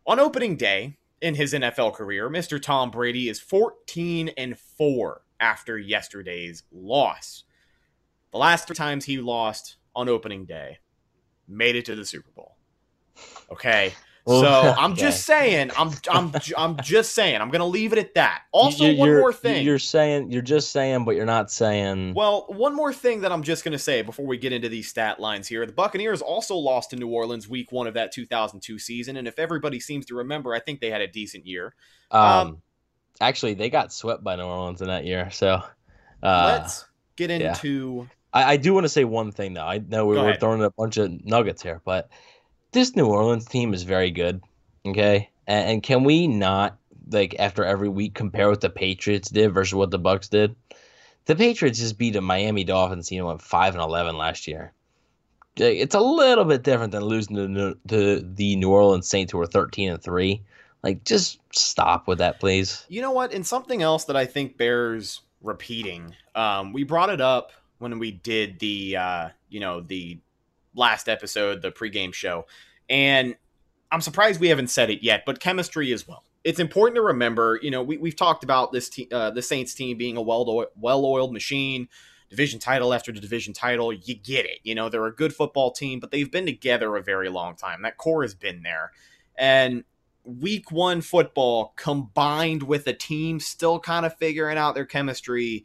On 0.06 0.18
opening 0.18 0.56
day 0.56 0.98
in 1.22 1.36
his 1.36 1.54
NFL 1.54 1.94
career, 1.94 2.28
Mr. 2.28 2.60
Tom 2.60 2.90
Brady 2.90 3.28
is 3.28 3.40
14 3.40 4.30
and 4.36 4.58
4 4.58 5.22
after 5.40 5.78
yesterday's 5.78 6.64
loss. 6.70 7.44
The 8.32 8.38
last 8.38 8.66
three 8.66 8.76
times 8.76 9.06
he 9.06 9.18
lost 9.18 9.77
on 9.94 10.08
opening 10.08 10.44
day 10.44 10.78
made 11.48 11.76
it 11.76 11.86
to 11.86 11.94
the 11.96 12.04
Super 12.04 12.30
Bowl. 12.30 12.56
Okay. 13.50 13.92
Well, 14.26 14.40
so 14.42 14.74
I'm 14.76 14.92
okay. 14.92 15.00
just 15.00 15.24
saying, 15.24 15.70
I'm 15.76 15.90
I'm 16.10 16.32
I'm 16.56 16.76
just 16.82 17.14
saying, 17.14 17.40
I'm 17.40 17.50
gonna 17.50 17.66
leave 17.66 17.92
it 17.92 17.98
at 17.98 18.14
that. 18.14 18.42
Also, 18.52 18.84
You- 18.84 18.98
one 18.98 19.10
more 19.16 19.32
thing. 19.32 19.64
You're 19.64 19.78
saying 19.78 20.30
you're 20.30 20.42
just 20.42 20.70
saying, 20.70 21.04
but 21.04 21.16
you're 21.16 21.24
not 21.26 21.50
saying. 21.50 22.12
Well, 22.14 22.44
one 22.48 22.74
more 22.74 22.92
thing 22.92 23.22
that 23.22 23.32
I'm 23.32 23.42
just 23.42 23.64
going 23.64 23.72
to 23.72 23.78
say 23.78 24.02
before 24.02 24.26
we 24.26 24.36
get 24.36 24.52
into 24.52 24.68
these 24.68 24.88
stat 24.88 25.18
lines 25.18 25.48
here. 25.48 25.64
The 25.64 25.72
Buccaneers 25.72 26.20
also 26.20 26.56
lost 26.56 26.90
to 26.90 26.96
New 26.96 27.08
Orleans 27.08 27.48
week 27.48 27.72
one 27.72 27.86
of 27.86 27.94
that 27.94 28.12
2002 28.12 28.78
season. 28.78 29.16
And 29.16 29.26
if 29.26 29.38
everybody 29.38 29.80
seems 29.80 30.04
to 30.06 30.16
remember, 30.16 30.54
I 30.54 30.60
think 30.60 30.80
they 30.80 30.90
had 30.90 31.00
a 31.00 31.08
decent 31.08 31.46
year. 31.46 31.74
um, 32.10 32.22
um, 32.22 32.62
actually, 33.20 33.54
they 33.54 33.70
got 33.70 33.92
swept 33.92 34.22
by 34.22 34.36
New 34.36 34.44
Orleans 34.44 34.82
in 34.82 34.88
that 34.88 35.04
year. 35.06 35.30
So, 35.30 35.62
uh, 36.22 36.58
Let's 36.58 36.84
get 37.16 37.30
yeah. 37.40 37.54
Into. 38.34 38.46
I, 38.46 38.52
I 38.52 38.56
do 38.56 38.74
want 38.74 38.84
to 38.84 38.88
say 38.88 39.04
one 39.04 39.32
thing 39.32 39.54
though. 39.54 39.66
I 39.66 39.78
know 39.78 40.06
we 40.06 40.16
Go 40.16 40.22
were 40.22 40.28
ahead. 40.28 40.40
throwing 40.40 40.62
a 40.62 40.70
bunch 40.70 40.96
of 40.96 41.24
nuggets 41.24 41.62
here, 41.62 41.80
but 41.84 42.10
this 42.72 42.94
New 42.94 43.06
Orleans 43.06 43.46
team 43.46 43.74
is 43.74 43.82
very 43.82 44.10
good. 44.10 44.42
Okay, 44.86 45.30
and, 45.46 45.70
and 45.70 45.82
can 45.82 46.04
we 46.04 46.26
not 46.26 46.78
like 47.10 47.34
after 47.38 47.64
every 47.64 47.88
week 47.88 48.14
compare 48.14 48.48
what 48.48 48.60
the 48.60 48.70
Patriots 48.70 49.30
did 49.30 49.52
versus 49.52 49.74
what 49.74 49.90
the 49.90 49.98
Bucks 49.98 50.28
did? 50.28 50.54
The 51.26 51.36
Patriots 51.36 51.78
just 51.78 51.98
beat 51.98 52.16
a 52.16 52.20
Miami 52.20 52.64
Dolphins 52.64 53.08
team 53.08 53.24
went 53.24 53.42
five 53.42 53.74
and 53.74 53.82
eleven 53.82 54.16
last 54.16 54.46
year. 54.46 54.72
It's 55.56 55.96
a 55.96 56.00
little 56.00 56.44
bit 56.44 56.62
different 56.62 56.92
than 56.92 57.02
losing 57.04 57.34
to, 57.54 57.76
to 57.88 58.20
the 58.20 58.54
New 58.56 58.70
Orleans 58.70 59.08
Saints 59.08 59.32
who 59.32 59.38
were 59.38 59.46
thirteen 59.46 59.90
and 59.90 60.02
three. 60.02 60.42
Like, 60.84 61.04
just 61.04 61.40
stop 61.52 62.06
with 62.06 62.18
that, 62.18 62.38
please. 62.38 62.86
You 62.88 63.02
know 63.02 63.10
what? 63.10 63.34
And 63.34 63.44
something 63.44 63.82
else 63.82 64.04
that 64.04 64.16
I 64.16 64.24
think 64.24 64.56
bears 64.56 65.22
repeating. 65.42 66.14
Um, 66.36 66.72
we 66.72 66.84
brought 66.84 67.10
it 67.10 67.20
up 67.20 67.50
when 67.78 67.98
we 67.98 68.10
did 68.10 68.58
the, 68.58 68.96
uh, 68.96 69.28
you 69.48 69.60
know, 69.60 69.80
the 69.80 70.18
last 70.74 71.08
episode, 71.08 71.62
the 71.62 71.70
pregame 71.70 72.12
show, 72.12 72.46
and 72.88 73.36
I'm 73.90 74.00
surprised 74.00 74.40
we 74.40 74.48
haven't 74.48 74.68
said 74.68 74.90
it 74.90 75.02
yet. 75.02 75.24
But 75.24 75.40
chemistry 75.40 75.92
as 75.92 76.06
well. 76.06 76.24
It's 76.44 76.60
important 76.60 76.96
to 76.96 77.02
remember. 77.02 77.58
You 77.62 77.70
know, 77.70 77.82
we 77.82 77.96
we've 77.96 78.16
talked 78.16 78.44
about 78.44 78.72
this 78.72 78.88
te- 78.88 79.08
uh, 79.10 79.30
the 79.30 79.42
Saints 79.42 79.74
team 79.74 79.98
being 79.98 80.16
a 80.16 80.22
well 80.22 80.66
well 80.76 81.04
oiled 81.04 81.32
machine. 81.32 81.88
Division 82.30 82.60
title 82.60 82.92
after 82.92 83.10
the 83.10 83.20
division 83.20 83.54
title, 83.54 83.90
you 83.90 84.14
get 84.14 84.44
it. 84.44 84.58
You 84.62 84.74
know, 84.74 84.90
they're 84.90 85.06
a 85.06 85.14
good 85.14 85.34
football 85.34 85.70
team, 85.70 85.98
but 85.98 86.10
they've 86.10 86.30
been 86.30 86.44
together 86.44 86.94
a 86.94 87.02
very 87.02 87.30
long 87.30 87.56
time. 87.56 87.80
That 87.80 87.96
core 87.96 88.20
has 88.20 88.34
been 88.34 88.62
there. 88.62 88.92
And 89.34 89.84
week 90.24 90.70
one 90.70 91.00
football 91.00 91.72
combined 91.76 92.62
with 92.62 92.86
a 92.86 92.92
team 92.92 93.40
still 93.40 93.80
kind 93.80 94.04
of 94.04 94.14
figuring 94.18 94.58
out 94.58 94.74
their 94.74 94.84
chemistry, 94.84 95.64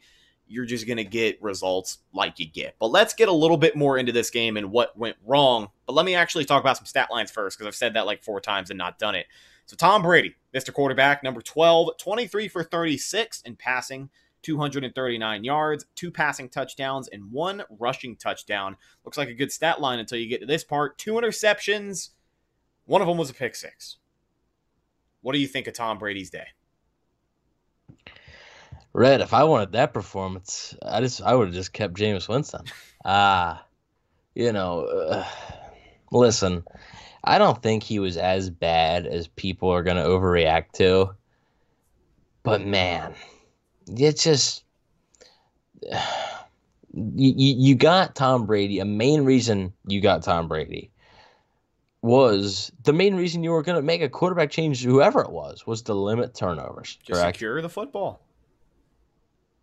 you're 0.54 0.64
just 0.64 0.86
going 0.86 0.98
to 0.98 1.04
get 1.04 1.42
results 1.42 1.98
like 2.12 2.38
you 2.38 2.46
get. 2.46 2.76
But 2.78 2.92
let's 2.92 3.12
get 3.12 3.28
a 3.28 3.32
little 3.32 3.56
bit 3.56 3.74
more 3.74 3.98
into 3.98 4.12
this 4.12 4.30
game 4.30 4.56
and 4.56 4.70
what 4.70 4.96
went 4.96 5.16
wrong. 5.24 5.68
But 5.86 5.94
let 5.94 6.06
me 6.06 6.14
actually 6.14 6.44
talk 6.44 6.62
about 6.62 6.76
some 6.76 6.86
stat 6.86 7.10
lines 7.10 7.30
first 7.30 7.58
because 7.58 7.66
I've 7.66 7.74
said 7.74 7.94
that 7.94 8.06
like 8.06 8.22
four 8.22 8.40
times 8.40 8.70
and 8.70 8.78
not 8.78 8.98
done 8.98 9.16
it. 9.16 9.26
So 9.66 9.76
Tom 9.76 10.02
Brady, 10.02 10.36
Mr. 10.54 10.72
Quarterback, 10.72 11.22
number 11.22 11.40
12, 11.40 11.98
23 11.98 12.48
for 12.48 12.62
36 12.62 13.42
in 13.42 13.56
passing. 13.56 14.10
239 14.42 15.42
yards, 15.42 15.86
two 15.94 16.10
passing 16.10 16.50
touchdowns, 16.50 17.08
and 17.08 17.32
one 17.32 17.62
rushing 17.70 18.14
touchdown. 18.14 18.76
Looks 19.02 19.16
like 19.16 19.30
a 19.30 19.34
good 19.34 19.50
stat 19.50 19.80
line 19.80 19.98
until 19.98 20.18
you 20.18 20.28
get 20.28 20.40
to 20.40 20.46
this 20.46 20.62
part. 20.62 20.98
Two 20.98 21.14
interceptions. 21.14 22.10
One 22.84 23.00
of 23.00 23.08
them 23.08 23.16
was 23.16 23.30
a 23.30 23.34
pick 23.34 23.56
six. 23.56 23.96
What 25.22 25.32
do 25.32 25.38
you 25.38 25.46
think 25.46 25.66
of 25.66 25.72
Tom 25.72 25.96
Brady's 25.96 26.28
day? 26.28 26.48
Rhett, 28.94 29.20
if 29.20 29.34
I 29.34 29.42
wanted 29.42 29.72
that 29.72 29.92
performance, 29.92 30.74
I 30.80 31.00
just 31.00 31.20
I 31.20 31.34
would 31.34 31.48
have 31.48 31.54
just 31.54 31.72
kept 31.72 31.94
Jameis 31.94 32.28
Winston. 32.28 32.64
Ah, 33.04 33.66
you 34.34 34.52
know, 34.52 34.84
uh, 34.86 35.26
listen, 36.12 36.64
I 37.22 37.38
don't 37.38 37.60
think 37.60 37.82
he 37.82 37.98
was 37.98 38.16
as 38.16 38.50
bad 38.50 39.06
as 39.06 39.26
people 39.26 39.68
are 39.70 39.82
going 39.82 39.96
to 39.96 40.04
overreact 40.04 40.72
to. 40.74 41.14
But 42.44 42.64
man, 42.64 43.14
it's 43.88 44.22
just 44.22 44.62
you, 45.92 47.34
you 47.36 47.54
you 47.58 47.74
got 47.74 48.14
Tom 48.14 48.46
Brady. 48.46 48.78
A 48.78 48.84
main 48.84 49.24
reason 49.24 49.72
you 49.88 50.00
got 50.00 50.22
Tom 50.22 50.46
Brady 50.46 50.92
was 52.00 52.70
the 52.84 52.92
main 52.92 53.16
reason 53.16 53.42
you 53.42 53.50
were 53.50 53.62
going 53.62 53.76
to 53.76 53.82
make 53.82 54.02
a 54.02 54.08
quarterback 54.08 54.50
change, 54.50 54.84
whoever 54.84 55.22
it 55.22 55.30
was, 55.30 55.66
was 55.66 55.82
to 55.82 55.94
limit 55.94 56.34
turnovers. 56.34 56.96
Just 57.02 57.20
correct? 57.20 57.36
secure 57.36 57.60
the 57.60 57.68
football. 57.68 58.23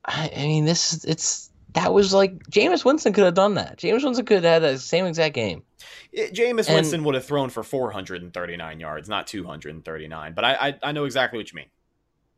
I, 0.06 0.32
I 0.36 0.42
mean, 0.42 0.66
this 0.66 0.94
is 0.94 1.06
it's 1.06 1.50
that 1.74 1.94
was 1.94 2.14
like 2.14 2.40
Jameis 2.50 2.84
Winston 2.84 3.14
could 3.14 3.24
have 3.24 3.34
done 3.34 3.56
that. 3.56 3.78
Jameis 3.78 4.04
Winston 4.04 4.26
could 4.26 4.44
have 4.44 4.64
had 4.64 4.74
the 4.74 4.78
same 4.78 5.06
exact 5.06 5.36
game. 5.36 5.64
It, 6.12 6.34
Jameis 6.34 6.68
And- 6.68 6.76
Winston 6.76 7.04
would 7.06 7.16
have 7.16 7.26
thrown 7.26 7.50
for 7.50 7.64
439 7.64 8.80
yards, 8.80 9.08
not 9.08 9.28
239. 9.28 10.34
But 10.34 10.44
I, 10.46 10.54
I, 10.54 10.80
I 10.84 10.92
know 10.92 11.06
exactly 11.06 11.38
what 11.40 11.52
you 11.52 11.56
mean. 11.56 11.70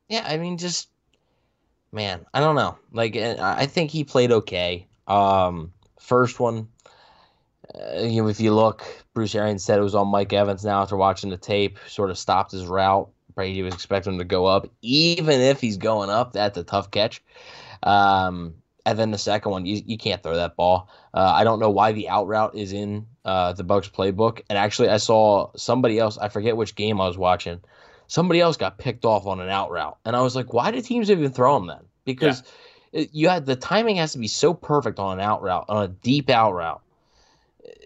Yeah, 0.10 0.26
I 0.28 0.38
mean, 0.38 0.58
just 0.58 0.90
man, 1.92 2.26
I 2.34 2.40
don't 2.40 2.56
know. 2.56 2.78
Like, 2.92 3.16
I 3.16 3.36
I 3.40 3.66
think 3.66 3.92
he 3.92 4.04
played 4.04 4.32
okay. 4.32 4.88
Um, 5.08 5.74
first 6.00 6.40
one, 6.40 6.68
uh, 7.74 8.02
you 8.02 8.22
know, 8.22 8.28
if 8.28 8.40
you 8.40 8.54
look, 8.54 8.84
Bruce 9.14 9.36
Arians 9.36 9.64
said 9.64 9.80
it 9.80 9.84
was 9.84 9.96
on 9.96 10.08
Mike 10.10 10.34
Evans. 10.34 10.64
Now 10.64 10.82
after 10.82 10.98
watching 10.98 11.30
the 11.30 11.38
tape, 11.38 11.80
sort 11.88 12.10
of 12.10 12.18
stopped 12.18 12.52
his 12.52 12.66
route. 12.66 13.10
Brady 13.36 13.62
was 13.62 13.74
expecting 13.74 14.14
him 14.14 14.20
to 14.20 14.26
go 14.26 14.46
up, 14.46 14.68
even 14.82 15.42
if 15.42 15.60
he's 15.62 15.78
going 15.78 16.10
up. 16.10 16.34
That's 16.34 16.58
a 16.58 16.64
tough 16.64 16.92
catch. 16.92 17.22
Um, 17.84 18.56
and 18.86 19.00
then 19.00 19.12
the 19.12 19.18
second 19.18 19.52
one, 19.52 19.66
you, 19.66 19.82
you 19.86 19.98
can't 19.98 20.22
throw 20.22 20.36
that 20.36 20.56
ball. 20.56 20.90
Uh, 21.14 21.32
I 21.36 21.44
don't 21.44 21.60
know 21.60 21.70
why 21.70 21.92
the 21.92 22.10
out 22.10 22.28
route 22.28 22.56
is 22.56 22.74
in 22.74 23.06
uh, 23.26 23.54
the 23.54 23.64
Bucks 23.64 23.88
playbook. 23.88 24.42
And 24.50 24.58
actually, 24.58 24.90
I 24.90 24.98
saw 24.98 25.52
somebody 25.56 26.00
else. 26.00 26.18
I 26.18 26.30
forget 26.30 26.58
which 26.58 26.76
game 26.76 27.00
I 27.00 27.08
was 27.08 27.18
watching. 27.18 27.62
Somebody 28.08 28.42
else 28.42 28.58
got 28.58 28.78
picked 28.78 29.06
off 29.06 29.26
on 29.26 29.40
an 29.40 29.50
out 29.50 29.72
route, 29.72 29.98
and 30.06 30.16
I 30.16 30.22
was 30.22 30.36
like, 30.36 30.54
why 30.54 30.72
do 30.72 30.82
teams 30.82 31.10
even 31.10 31.32
throw 31.32 31.58
them 31.58 31.68
then? 31.68 31.80
Because 32.06 32.44
it, 32.92 33.10
you 33.14 33.30
had 33.30 33.46
the 33.46 33.56
timing 33.56 33.96
has 33.96 34.12
to 34.12 34.20
be 34.20 34.28
so 34.28 34.54
perfect 34.54 35.00
on 35.00 35.20
an 35.20 35.26
out 35.26 35.42
route, 35.42 35.66
on 35.70 35.84
a 35.84 35.88
deep 35.88 36.30
out 36.30 36.54
route. 36.54 36.82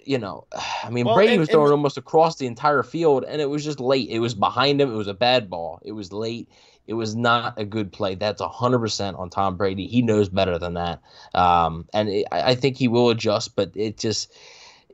You 0.06 0.18
know, 0.18 0.48
I 0.84 0.90
mean, 0.90 1.06
Well, 1.06 1.16
Brady 1.16 1.34
and- 1.34 1.40
was 1.40 1.50
throwing 1.50 1.66
and- 1.66 1.74
almost 1.74 1.98
across 1.98 2.38
the 2.38 2.48
entire 2.48 2.84
field, 2.84 3.24
and 3.28 3.42
it 3.42 3.50
was 3.50 3.64
just 3.64 3.80
late. 3.80 4.10
It 4.10 4.20
was 4.20 4.34
behind 4.34 4.82
him. 4.82 4.92
It 4.92 4.96
was 4.98 5.08
a 5.08 5.14
bad 5.14 5.50
ball. 5.50 5.80
It 5.84 5.92
was 5.94 6.12
late. 6.12 6.50
It 6.88 6.94
was 6.94 7.16
not 7.16 7.60
a 7.60 7.66
good 7.66 7.92
play. 7.92 8.16
That's 8.16 8.42
hundred 8.42 8.80
percent 8.80 9.18
on 9.18 9.30
Tom 9.30 9.58
Brady. 9.58 9.88
He 9.88 10.02
knows 10.02 10.30
better 10.30 10.58
than 10.58 10.76
that, 10.76 11.02
um, 11.36 11.86
and 11.94 12.08
it, 12.10 12.26
I 12.32 12.52
I 12.52 12.56
think 12.56 12.78
he 12.78 12.88
will 12.88 13.10
adjust. 13.10 13.56
But 13.58 13.72
it 13.76 13.98
just 13.98 14.34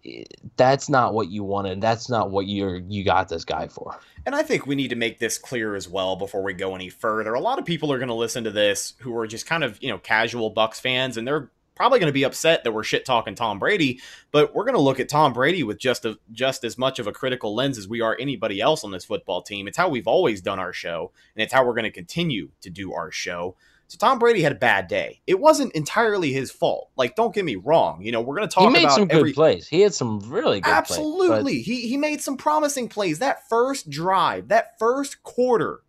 it- 0.03 0.33
that's 0.57 0.89
not 0.89 1.13
what 1.13 1.29
you 1.29 1.43
wanted. 1.43 1.81
That's 1.81 2.09
not 2.09 2.31
what 2.31 2.47
you're 2.47 2.77
you 2.77 3.03
got 3.03 3.29
this 3.29 3.45
guy 3.45 3.67
for. 3.67 3.99
And 4.25 4.33
I 4.35 4.41
think 4.41 4.65
we 4.65 4.73
need 4.75 4.87
to 4.87 4.95
make 4.95 5.19
this 5.19 5.37
clear 5.37 5.75
as 5.75 5.87
well 5.87 6.15
before 6.15 6.41
we 6.43 6.53
go 6.53 6.73
any 6.75 6.89
further. 6.89 7.33
A 7.35 7.41
lot 7.41 7.59
of 7.59 7.65
people 7.65 7.91
are 7.91 7.97
going 7.99 8.07
to 8.07 8.13
listen 8.15 8.43
to 8.45 8.51
this 8.51 8.93
who 8.99 9.15
are 9.17 9.27
just 9.27 9.45
kind 9.45 9.63
of, 9.65 9.77
you 9.83 9.89
know, 9.89 9.97
casual 9.97 10.49
Bucks 10.49 10.79
fans 10.79 11.17
and 11.17 11.27
they're 11.27 11.51
probably 11.75 11.99
going 11.99 12.09
to 12.09 12.13
be 12.13 12.23
upset 12.23 12.63
that 12.63 12.71
we're 12.71 12.83
shit 12.83 13.05
talking 13.05 13.35
Tom 13.35 13.59
Brady, 13.59 13.99
but 14.31 14.53
we're 14.53 14.65
going 14.65 14.75
to 14.75 14.81
look 14.81 14.99
at 14.99 15.09
Tom 15.09 15.33
Brady 15.33 15.63
with 15.63 15.79
just 15.79 16.05
a, 16.05 16.17
just 16.31 16.63
as 16.63 16.77
much 16.77 16.99
of 16.99 17.07
a 17.07 17.11
critical 17.11 17.55
lens 17.55 17.77
as 17.77 17.87
we 17.87 18.01
are 18.01 18.17
anybody 18.19 18.61
else 18.61 18.83
on 18.83 18.91
this 18.91 19.05
football 19.05 19.41
team. 19.41 19.67
It's 19.67 19.77
how 19.77 19.89
we've 19.89 20.07
always 20.07 20.41
done 20.41 20.59
our 20.59 20.73
show 20.73 21.11
and 21.35 21.43
it's 21.43 21.53
how 21.53 21.65
we're 21.65 21.73
going 21.73 21.83
to 21.83 21.91
continue 21.91 22.49
to 22.61 22.69
do 22.69 22.93
our 22.93 23.11
show. 23.11 23.55
So 23.93 23.97
Tom 23.97 24.17
Brady 24.17 24.41
had 24.41 24.53
a 24.53 24.55
bad 24.55 24.87
day. 24.87 25.21
It 25.27 25.39
wasn't 25.39 25.73
entirely 25.73 26.33
his 26.33 26.49
fault. 26.49 26.89
Like, 26.95 27.15
don't 27.15 27.31
get 27.31 27.45
me 27.45 27.57
wrong. 27.57 28.01
You 28.01 28.11
know, 28.11 28.21
we're 28.21 28.37
going 28.37 28.47
to 28.47 28.51
talk 28.51 28.63
he 28.63 28.69
made 28.69 28.85
about 28.85 28.95
some 28.95 29.07
good 29.07 29.17
every. 29.17 29.33
plays. 29.33 29.67
He 29.67 29.81
had 29.81 29.93
some 29.93 30.19
really 30.21 30.61
good 30.61 30.73
Absolutely. 30.73 31.53
plays. 31.53 31.65
he 31.67 31.87
he 31.87 31.97
made 31.97 32.19
some 32.19 32.35
promising 32.35 32.89
plays. 32.89 33.19
That 33.19 33.47
first 33.47 33.91
drive, 33.91 34.47
that 34.47 34.79
first 34.79 35.21
quarter, 35.21 35.81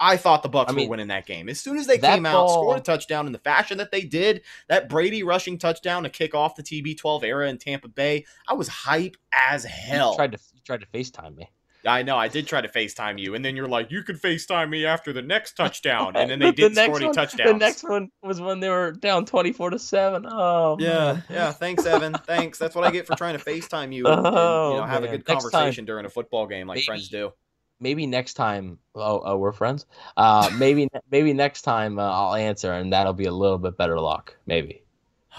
I 0.00 0.16
thought 0.16 0.42
the 0.42 0.48
Bucks 0.48 0.72
I 0.72 0.76
mean, 0.76 0.86
were 0.86 0.90
winning 0.92 1.08
that 1.08 1.26
game. 1.26 1.48
As 1.48 1.60
soon 1.60 1.76
as 1.76 1.86
they 1.86 1.98
came 1.98 2.24
out, 2.24 2.34
ball- 2.46 2.62
scored 2.62 2.78
a 2.78 2.82
touchdown 2.82 3.26
in 3.26 3.32
the 3.32 3.38
fashion 3.38 3.78
that 3.78 3.90
they 3.90 4.02
did, 4.02 4.42
that 4.68 4.88
Brady 4.88 5.22
rushing 5.22 5.58
touchdown 5.58 6.04
to 6.04 6.08
kick 6.10 6.34
off 6.34 6.54
the 6.54 6.62
TB12 6.62 7.24
era 7.24 7.48
in 7.48 7.58
Tampa 7.58 7.88
Bay, 7.88 8.24
I 8.46 8.54
was 8.54 8.68
hype 8.68 9.16
as 9.32 9.64
hell. 9.64 10.12
He 10.12 10.16
tried 10.16 10.32
to 10.32 10.38
he 10.54 10.60
tried 10.60 10.80
to 10.80 10.86
FaceTime 10.86 11.36
me. 11.36 11.50
I 11.86 12.02
know. 12.02 12.16
I 12.16 12.26
did 12.26 12.46
try 12.48 12.60
to 12.60 12.68
FaceTime 12.68 13.20
you, 13.20 13.34
and 13.36 13.44
then 13.44 13.54
you're 13.54 13.68
like, 13.68 13.90
you 13.92 14.02
can 14.02 14.16
FaceTime 14.16 14.68
me 14.68 14.84
after 14.84 15.12
the 15.12 15.22
next 15.22 15.52
touchdown, 15.56 16.16
and 16.16 16.28
then 16.28 16.40
they 16.40 16.50
did 16.52 16.74
next 16.74 16.86
score 16.86 16.96
any 16.96 17.06
one- 17.06 17.14
touchdowns. 17.14 17.50
The 17.52 17.56
next 17.56 17.82
one 17.88 18.10
was 18.22 18.40
when 18.40 18.58
they 18.60 18.68
were 18.68 18.90
down 18.92 19.24
twenty 19.26 19.52
four 19.52 19.70
to 19.70 19.78
seven. 19.78 20.26
Oh 20.28 20.76
Yeah, 20.80 20.88
man. 21.14 21.24
yeah. 21.30 21.52
Thanks, 21.52 21.86
Evan. 21.86 22.14
Thanks. 22.14 22.58
That's 22.58 22.74
what 22.74 22.84
I 22.84 22.90
get 22.90 23.06
for 23.06 23.14
trying 23.16 23.38
to 23.38 23.44
FaceTime 23.44 23.92
you 23.94 24.06
and, 24.06 24.16
and, 24.18 24.26
you 24.26 24.32
oh, 24.40 24.76
know 24.76 24.82
Oh, 24.82 24.86
have 24.86 25.04
a 25.04 25.08
good 25.08 25.26
Next 25.26 25.42
time- 25.44 25.50
conversation 25.50 25.84
during 25.84 26.04
a 26.04 26.10
football 26.10 26.46
game 26.46 26.66
like 26.66 26.76
Maybe. 26.76 26.86
friends 26.86 27.08
do. 27.08 27.32
Maybe 27.80 28.06
next 28.06 28.34
time. 28.34 28.78
Oh, 28.94 29.20
oh 29.24 29.36
we're 29.36 29.52
friends. 29.52 29.86
Uh, 30.16 30.50
maybe 30.58 30.88
maybe 31.10 31.32
next 31.32 31.62
time 31.62 31.98
uh, 31.98 32.02
I'll 32.02 32.34
answer, 32.34 32.72
and 32.72 32.92
that'll 32.92 33.12
be 33.12 33.26
a 33.26 33.32
little 33.32 33.58
bit 33.58 33.76
better 33.76 33.98
luck. 34.00 34.36
Maybe. 34.46 34.82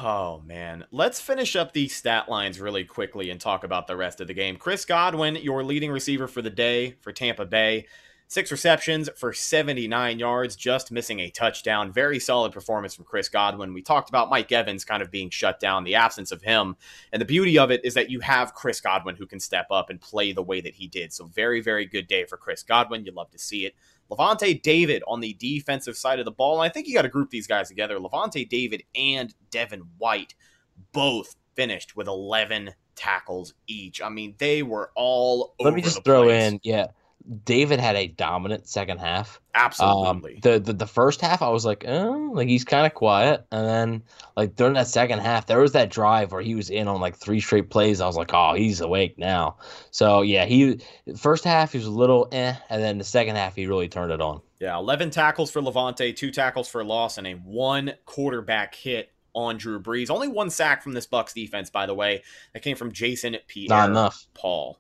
Oh 0.01 0.41
man, 0.45 0.85
let's 0.91 1.19
finish 1.19 1.55
up 1.55 1.73
these 1.73 1.93
stat 1.93 2.29
lines 2.29 2.59
really 2.59 2.85
quickly 2.85 3.29
and 3.31 3.41
talk 3.41 3.63
about 3.63 3.87
the 3.87 3.97
rest 3.97 4.21
of 4.21 4.27
the 4.27 4.33
game. 4.33 4.55
Chris 4.55 4.85
Godwin, 4.85 5.35
your 5.35 5.63
leading 5.63 5.91
receiver 5.91 6.27
for 6.27 6.41
the 6.41 6.49
day 6.49 6.95
for 7.01 7.11
Tampa 7.11 7.45
Bay. 7.45 7.87
Six 8.31 8.51
receptions 8.51 9.09
for 9.17 9.33
79 9.33 10.19
yards, 10.19 10.55
just 10.55 10.91
missing 10.91 11.19
a 11.19 11.31
touchdown. 11.31 11.91
Very 11.91 12.19
solid 12.19 12.51
performance 12.51 12.93
from 12.93 13.05
Chris 13.05 13.27
Godwin. 13.27 13.73
We 13.73 13.81
talked 13.81 14.07
about 14.07 14.29
Mike 14.29 14.51
Evans 14.51 14.85
kind 14.85 15.01
of 15.01 15.09
being 15.09 15.31
shut 15.31 15.59
down, 15.59 15.83
the 15.83 15.95
absence 15.95 16.31
of 16.31 16.43
him. 16.43 16.75
And 17.11 17.19
the 17.19 17.25
beauty 17.25 17.57
of 17.57 17.71
it 17.71 17.83
is 17.83 17.95
that 17.95 18.11
you 18.11 18.19
have 18.19 18.53
Chris 18.53 18.81
Godwin 18.81 19.15
who 19.15 19.25
can 19.25 19.39
step 19.39 19.65
up 19.71 19.89
and 19.89 19.99
play 19.99 20.31
the 20.31 20.43
way 20.43 20.61
that 20.61 20.75
he 20.75 20.85
did. 20.85 21.11
So, 21.11 21.25
very, 21.25 21.59
very 21.59 21.87
good 21.87 22.05
day 22.05 22.23
for 22.23 22.37
Chris 22.37 22.61
Godwin. 22.61 23.03
You'd 23.03 23.15
love 23.15 23.31
to 23.31 23.39
see 23.39 23.65
it. 23.65 23.73
Lavonte 24.11 24.61
David 24.61 25.01
on 25.07 25.21
the 25.21 25.33
defensive 25.33 25.97
side 25.97 26.19
of 26.19 26.25
the 26.25 26.31
ball. 26.31 26.61
And 26.61 26.69
I 26.69 26.71
think 26.71 26.87
you 26.87 26.93
got 26.93 27.01
to 27.01 27.09
group 27.09 27.31
these 27.31 27.47
guys 27.47 27.67
together. 27.67 27.97
Lavonte 27.97 28.47
David 28.47 28.83
and 28.93 29.33
Devin 29.49 29.81
White 29.97 30.35
both 30.91 31.35
finished 31.55 31.95
with 31.95 32.07
11 32.07 32.75
tackles 32.95 33.55
each. 33.65 34.03
I 34.03 34.09
mean, 34.09 34.35
they 34.37 34.61
were 34.61 34.91
all 34.93 35.55
Let 35.59 35.73
me 35.73 35.81
just 35.81 36.03
throw 36.03 36.25
place. 36.25 36.51
in, 36.51 36.59
yeah. 36.61 36.87
David 37.43 37.79
had 37.79 37.95
a 37.95 38.07
dominant 38.07 38.67
second 38.67 38.99
half. 38.99 39.39
Absolutely. 39.53 40.07
Um, 40.07 40.39
the, 40.41 40.59
the 40.59 40.73
the 40.73 40.87
first 40.87 41.21
half, 41.21 41.41
I 41.41 41.49
was 41.49 41.65
like, 41.65 41.83
oh, 41.87 42.31
like 42.33 42.47
he's 42.47 42.63
kind 42.63 42.85
of 42.85 42.93
quiet, 42.93 43.45
and 43.51 43.67
then 43.67 44.03
like 44.37 44.55
during 44.55 44.73
that 44.73 44.87
second 44.87 45.19
half, 45.19 45.45
there 45.45 45.59
was 45.59 45.73
that 45.73 45.89
drive 45.89 46.31
where 46.31 46.41
he 46.41 46.55
was 46.55 46.69
in 46.69 46.87
on 46.87 47.01
like 47.01 47.15
three 47.15 47.39
straight 47.39 47.69
plays. 47.69 48.01
I 48.01 48.07
was 48.07 48.17
like, 48.17 48.33
oh, 48.33 48.53
he's 48.53 48.81
awake 48.81 49.17
now. 49.17 49.57
So 49.91 50.21
yeah, 50.21 50.45
he 50.45 50.79
first 51.17 51.43
half 51.43 51.73
he 51.73 51.77
was 51.77 51.87
a 51.87 51.91
little 51.91 52.27
eh, 52.31 52.55
and 52.69 52.81
then 52.81 52.97
the 52.97 53.03
second 53.03 53.35
half 53.35 53.55
he 53.55 53.67
really 53.67 53.89
turned 53.89 54.11
it 54.11 54.21
on. 54.21 54.41
yeah, 54.59 54.77
11 54.77 55.09
tackles 55.11 55.51
for 55.51 55.61
Lavonte, 55.61 56.15
two 56.15 56.31
tackles 56.31 56.67
for 56.69 56.83
loss, 56.83 57.17
and 57.17 57.27
a 57.27 57.33
one 57.33 57.93
quarterback 58.05 58.73
hit 58.75 59.11
on 59.33 59.57
Drew 59.57 59.79
Brees. 59.79 60.09
Only 60.09 60.27
one 60.27 60.49
sack 60.49 60.81
from 60.83 60.93
this 60.93 61.05
Bucks 61.05 61.33
defense, 61.33 61.69
by 61.69 61.85
the 61.85 61.93
way. 61.93 62.23
That 62.53 62.61
came 62.61 62.75
from 62.75 62.91
Jason 62.91 63.37
Pierre 63.47 63.69
Not 63.69 63.89
enough. 63.89 64.25
Paul. 64.33 64.79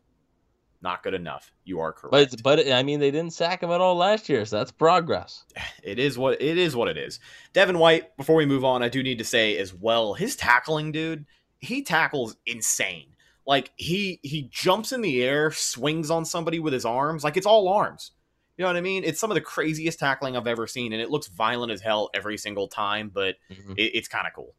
Not 0.81 1.03
good 1.03 1.13
enough. 1.13 1.51
You 1.65 1.79
are 1.81 1.91
correct. 1.91 2.11
But 2.41 2.43
but 2.43 2.71
I 2.71 2.83
mean 2.83 2.99
they 3.01 3.11
didn't 3.11 3.33
sack 3.33 3.61
him 3.63 3.71
at 3.71 3.81
all 3.81 3.95
last 3.95 4.29
year, 4.29 4.45
so 4.45 4.57
that's 4.57 4.71
progress. 4.71 5.43
it 5.83 5.99
is 5.99 6.17
what 6.17 6.41
it 6.41 6.57
is 6.57 6.75
what 6.75 6.87
it 6.87 6.97
is. 6.97 7.19
Devin 7.53 7.79
White, 7.79 8.15
before 8.17 8.35
we 8.35 8.45
move 8.45 8.63
on, 8.63 8.81
I 8.81 8.89
do 8.89 9.03
need 9.03 9.17
to 9.17 9.25
say 9.25 9.57
as 9.57 9.73
well, 9.73 10.13
his 10.13 10.35
tackling, 10.37 10.91
dude, 10.93 11.25
he 11.59 11.81
tackles 11.83 12.37
insane. 12.45 13.07
Like 13.45 13.71
he 13.75 14.19
he 14.23 14.43
jumps 14.51 14.91
in 14.93 15.01
the 15.01 15.21
air, 15.23 15.51
swings 15.51 16.09
on 16.09 16.23
somebody 16.23 16.59
with 16.59 16.71
his 16.71 16.85
arms, 16.85 17.23
like 17.23 17.35
it's 17.35 17.47
all 17.47 17.67
arms. 17.67 18.11
You 18.57 18.63
know 18.63 18.69
what 18.69 18.77
I 18.77 18.81
mean? 18.81 19.03
It's 19.05 19.19
some 19.19 19.31
of 19.31 19.35
the 19.35 19.41
craziest 19.41 19.99
tackling 19.99 20.35
I've 20.37 20.45
ever 20.47 20.67
seen, 20.67 20.91
and 20.93 21.01
it 21.01 21.09
looks 21.09 21.27
violent 21.27 21.71
as 21.71 21.81
hell 21.81 22.09
every 22.13 22.37
single 22.37 22.67
time, 22.67 23.09
but 23.13 23.35
Mhm. 23.49 23.71
it, 23.77 23.91
it's 23.95 24.07
kind 24.09 24.27
of 24.27 24.33
cool. 24.33 24.53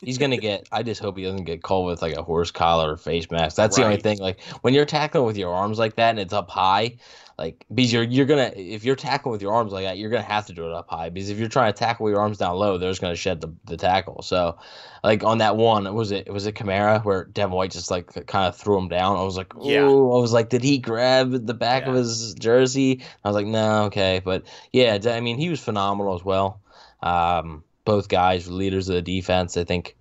He's 0.00 0.18
gonna 0.18 0.36
get. 0.36 0.68
I 0.72 0.82
just 0.82 1.00
hope 1.00 1.16
he 1.16 1.24
doesn't 1.24 1.44
get 1.44 1.62
called 1.62 1.86
with 1.86 2.02
like 2.02 2.14
a 2.14 2.22
horse 2.22 2.50
collar 2.50 2.92
or 2.92 2.96
face 2.96 3.30
mask. 3.30 3.56
That's 3.56 3.76
the 3.76 3.84
only 3.84 3.96
thing. 3.98 4.18
Like 4.18 4.40
when 4.62 4.74
you're 4.74 4.84
tackling 4.84 5.26
with 5.26 5.36
your 5.36 5.52
arms 5.52 5.78
like 5.78 5.96
that 5.96 6.10
and 6.10 6.18
it's 6.18 6.32
up 6.32 6.50
high, 6.50 6.96
like 7.38 7.66
because 7.74 7.92
you're 7.92 8.02
you're 8.02 8.26
gonna 8.26 8.50
if 8.56 8.84
you're 8.84 8.96
tackling 8.96 9.32
with 9.32 9.42
your 9.42 9.52
arms 9.52 9.72
like 9.72 9.84
that, 9.84 9.98
you're 9.98 10.10
gonna 10.10 10.22
have 10.22 10.46
to 10.46 10.52
do 10.54 10.66
it 10.66 10.72
up 10.72 10.88
high 10.88 11.10
because 11.10 11.28
if 11.28 11.38
you're 11.38 11.48
trying 11.48 11.72
to 11.72 11.78
tackle 11.78 12.04
with 12.04 12.12
your 12.12 12.20
arms 12.20 12.38
down 12.38 12.56
low, 12.56 12.78
they're 12.78 12.90
just 12.90 13.00
gonna 13.00 13.14
shed 13.14 13.40
the, 13.40 13.52
the 13.64 13.76
tackle. 13.76 14.22
So, 14.22 14.58
like 15.04 15.22
on 15.22 15.38
that 15.38 15.56
one, 15.56 15.92
was 15.94 16.12
it 16.12 16.32
was 16.32 16.46
it 16.46 16.54
Kamara 16.54 17.04
where 17.04 17.24
Devin 17.24 17.54
White 17.54 17.72
just 17.72 17.90
like 17.90 18.26
kind 18.26 18.46
of 18.46 18.56
threw 18.56 18.78
him 18.78 18.88
down? 18.88 19.16
I 19.16 19.22
was 19.22 19.36
like, 19.36 19.54
oh, 19.56 19.68
Yeah. 19.68 19.82
I 19.82 20.20
was 20.20 20.32
like, 20.32 20.48
did 20.48 20.62
he 20.62 20.78
grab 20.78 21.46
the 21.46 21.54
back 21.54 21.86
of 21.86 21.94
his 21.94 22.34
jersey? 22.34 23.02
I 23.22 23.28
was 23.28 23.34
like, 23.34 23.46
no, 23.46 23.84
okay, 23.84 24.22
but 24.24 24.44
yeah, 24.72 24.98
I 25.06 25.20
mean 25.20 25.38
he 25.38 25.50
was 25.50 25.60
phenomenal 25.60 26.14
as 26.14 26.24
well. 26.24 26.60
Um, 27.02 27.64
both 27.86 28.08
guys 28.08 28.46
were 28.46 28.52
leaders 28.54 28.90
of 28.90 28.96
the 28.96 29.02
defense. 29.02 29.56
I 29.56 29.64
think 29.64 29.96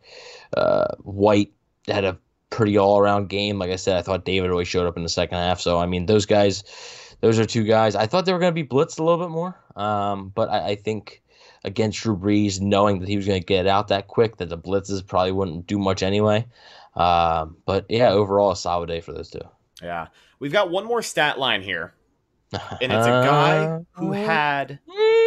uh, 0.58 0.88
White 1.00 1.54
had 1.88 2.04
a 2.04 2.17
pretty 2.50 2.78
all 2.78 3.00
around 3.00 3.30
game. 3.30 3.58
Like 3.58 3.69
I 3.71 3.78
said, 3.78 3.95
I 3.95 4.02
thought 4.02 4.26
David 4.26 4.52
always 4.52 4.67
showed 4.67 4.88
up 4.88 4.98
in 4.98 5.04
the 5.04 5.10
second 5.10 5.38
half. 5.38 5.62
So 5.62 5.80
I 5.80 5.86
mean, 5.86 6.06
those 6.06 6.26
guys, 6.26 6.63
those 7.21 7.39
are 7.39 7.45
two 7.45 7.63
guys. 7.63 7.95
I 7.95 8.06
thought 8.08 8.26
they 8.26 8.34
were 8.34 8.39
going 8.39 8.54
to 8.54 8.63
be 8.63 8.67
blitzed 8.67 9.00
a 9.00 9.04
little 9.04 9.26
bit 9.26 9.32
more, 9.32 9.58
um, 9.78 10.34
but 10.36 10.50
I, 10.50 10.69
I 10.71 10.76
think 10.76 11.21
against 11.63 12.02
Drew 12.02 12.15
Brees, 12.17 12.60
knowing 12.62 13.00
that 13.00 13.10
he 13.10 13.15
was 13.15 13.26
going 13.26 13.39
to 13.41 13.45
get 13.45 13.65
out 13.65 13.88
that 13.88 14.08
quick, 14.08 14.38
that 14.38 14.50
the 14.50 14.58
blitzes 14.58 15.06
probably 15.06 15.32
wouldn't 15.32 15.65
do 15.65 15.80
much 15.80 16.04
anyway. 16.04 16.45
Um, 16.95 17.58
but 17.65 17.86
yeah, 17.89 18.10
overall, 18.10 18.52
a 18.52 18.56
solid 18.56 18.88
day 18.88 19.02
for 19.02 19.13
those 19.13 19.30
two. 19.30 19.41
Yeah. 19.82 20.08
We've 20.39 20.52
got 20.52 20.69
one 20.69 20.86
more 20.86 21.02
stat 21.02 21.39
line 21.39 21.62
here, 21.62 21.93
and 22.52 22.91
it's 22.91 23.08
a 23.08 23.24
guy 23.26 23.80
who 23.93 24.13
Uh, 24.13 24.15
had 24.15 24.80
mm, 24.88 25.25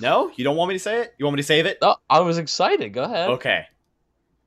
No, 0.00 0.30
you 0.36 0.44
don't 0.44 0.56
want 0.56 0.68
me 0.68 0.74
to 0.74 0.78
say 0.78 1.00
it? 1.02 1.14
You 1.18 1.26
want 1.26 1.36
me 1.36 1.42
to 1.42 1.46
save 1.46 1.66
it? 1.66 1.78
oh, 1.82 1.96
I 2.08 2.20
was 2.20 2.38
excited. 2.38 2.92
Go 2.92 3.04
ahead. 3.04 3.30
Okay. 3.30 3.66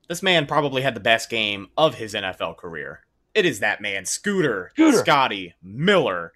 This 0.08 0.24
man 0.24 0.46
probably 0.46 0.82
had 0.82 0.96
the 0.96 1.00
best 1.00 1.30
game 1.30 1.68
of 1.78 1.96
his 1.96 2.14
NFL 2.14 2.58
career. 2.58 3.02
It 3.34 3.46
is 3.46 3.60
that 3.60 3.82
man, 3.82 4.06
Scooter, 4.06 4.72
Scooter. 4.74 5.00
Scotty 5.00 5.54
Miller. 5.62 6.34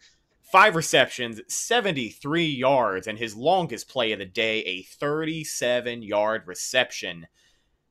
Five 0.52 0.76
receptions, 0.76 1.39
73 1.48 2.43
yards, 2.43 3.06
and 3.06 3.19
his 3.19 3.36
longest 3.36 3.88
play 3.88 4.12
of 4.13 4.19
the 4.19 4.26
day, 4.26 4.62
a 4.62 4.82
37 4.82 6.02
yard 6.02 6.43
reception. 6.48 7.28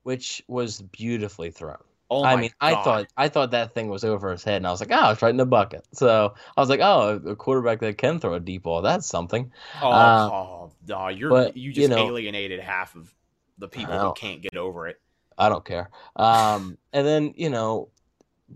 Which 0.02 0.42
was 0.48 0.82
beautifully 0.82 1.50
thrown. 1.50 1.76
Oh 2.10 2.24
I 2.24 2.36
mean, 2.36 2.50
I 2.60 2.72
thought 2.72 3.06
I 3.16 3.28
thought 3.28 3.50
that 3.50 3.74
thing 3.74 3.88
was 3.88 4.02
over 4.02 4.30
his 4.30 4.42
head, 4.42 4.56
and 4.56 4.66
I 4.66 4.70
was 4.70 4.80
like, 4.80 4.90
oh, 4.92 5.10
it's 5.10 5.20
right 5.20 5.30
in 5.30 5.36
the 5.36 5.44
bucket. 5.44 5.86
So 5.92 6.34
I 6.56 6.60
was 6.60 6.70
like, 6.70 6.80
oh, 6.80 7.20
a 7.26 7.36
quarterback 7.36 7.80
that 7.80 7.98
can 7.98 8.18
throw 8.18 8.34
a 8.34 8.40
deep 8.40 8.62
ball, 8.62 8.80
that's 8.80 9.06
something. 9.06 9.52
Oh, 9.82 9.90
uh, 9.90 10.30
oh, 10.32 10.72
no, 10.86 11.08
you're 11.08 11.28
but, 11.28 11.56
you 11.56 11.68
you 11.68 11.72
just 11.72 11.90
know- 11.90 12.06
alienated 12.06 12.60
half 12.60 12.96
of 12.96 13.12
the 13.58 13.68
people 13.68 13.98
who 13.98 14.14
can't 14.14 14.40
get 14.40 14.56
over 14.56 14.86
it. 14.86 15.00
I 15.36 15.48
don't 15.48 15.64
care. 15.64 15.90
Um, 16.16 16.78
and 16.92 17.06
then 17.06 17.34
you 17.36 17.50
know, 17.50 17.90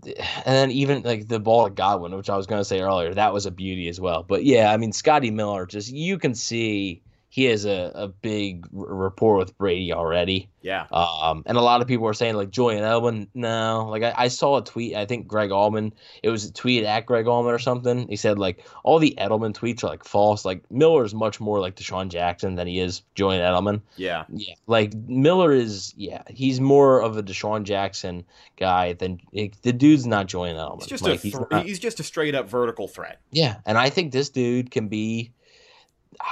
and 0.03 0.15
then 0.45 0.71
even 0.71 1.03
like 1.03 1.27
the 1.27 1.39
ball 1.39 1.67
at 1.67 1.75
Godwin, 1.75 2.15
which 2.15 2.29
I 2.29 2.37
was 2.37 2.47
gonna 2.47 2.65
say 2.65 2.81
earlier, 2.81 3.13
that 3.13 3.33
was 3.33 3.45
a 3.45 3.51
beauty 3.51 3.87
as 3.87 4.01
well. 4.01 4.23
But 4.23 4.43
yeah, 4.43 4.73
I 4.73 4.77
mean, 4.77 4.91
Scotty 4.91 5.29
Miller, 5.29 5.67
just 5.67 5.91
you 5.91 6.17
can 6.17 6.33
see 6.33 7.03
he 7.33 7.45
has 7.45 7.65
a, 7.65 7.91
a 7.95 8.07
big 8.07 8.67
r- 8.77 8.85
rapport 8.93 9.37
with 9.37 9.57
Brady 9.57 9.91
already. 9.91 10.49
Yeah. 10.61 10.85
Um, 10.91 11.41
and 11.47 11.57
a 11.57 11.61
lot 11.61 11.81
of 11.81 11.87
people 11.87 12.05
are 12.07 12.13
saying 12.13 12.35
like 12.35 12.51
Julian 12.51 12.83
Edelman. 12.83 13.27
No, 13.33 13.87
like 13.89 14.03
I, 14.03 14.13
I 14.15 14.27
saw 14.27 14.57
a 14.57 14.63
tweet. 14.63 14.95
I 14.95 15.07
think 15.07 15.25
Greg 15.27 15.49
Auman. 15.49 15.93
It 16.21 16.29
was 16.29 16.45
a 16.45 16.53
tweet 16.53 16.83
at 16.83 17.07
Greg 17.07 17.25
Auman 17.25 17.51
or 17.51 17.57
something. 17.57 18.07
He 18.07 18.17
said 18.17 18.37
like 18.37 18.63
all 18.83 18.99
the 18.99 19.15
Edelman 19.19 19.51
tweets 19.57 19.83
are 19.83 19.87
like 19.87 20.03
false. 20.05 20.45
Like 20.45 20.69
Miller 20.69 21.03
is 21.03 21.15
much 21.15 21.39
more 21.39 21.59
like 21.59 21.75
DeSean 21.75 22.09
Jackson 22.09 22.53
than 22.53 22.67
he 22.67 22.77
is 22.79 23.01
Julian 23.15 23.41
Edelman. 23.41 23.81
Yeah. 23.97 24.25
Yeah, 24.29 24.53
like 24.67 24.93
Miller 24.93 25.51
is. 25.53 25.91
Yeah, 25.97 26.21
he's 26.29 26.61
more 26.61 27.01
of 27.01 27.17
a 27.17 27.23
DeSean 27.23 27.63
Jackson 27.63 28.25
guy 28.57 28.93
than 28.93 29.19
like, 29.33 29.59
the 29.63 29.73
dude's 29.73 30.05
not 30.05 30.27
Julian 30.27 30.55
Edelman. 30.55 30.81
He's 30.81 30.87
just 30.87 31.03
like, 31.03 31.15
a 31.15 31.21
he's 31.21 31.33
not- 31.49 31.65
he's 31.65 31.79
just 31.79 31.99
a 31.99 32.03
straight 32.03 32.35
up 32.35 32.47
vertical 32.47 32.87
threat. 32.87 33.21
yeah, 33.31 33.55
and 33.65 33.75
I 33.75 33.89
think 33.89 34.11
this 34.11 34.29
dude 34.29 34.69
can 34.69 34.87
be. 34.87 35.31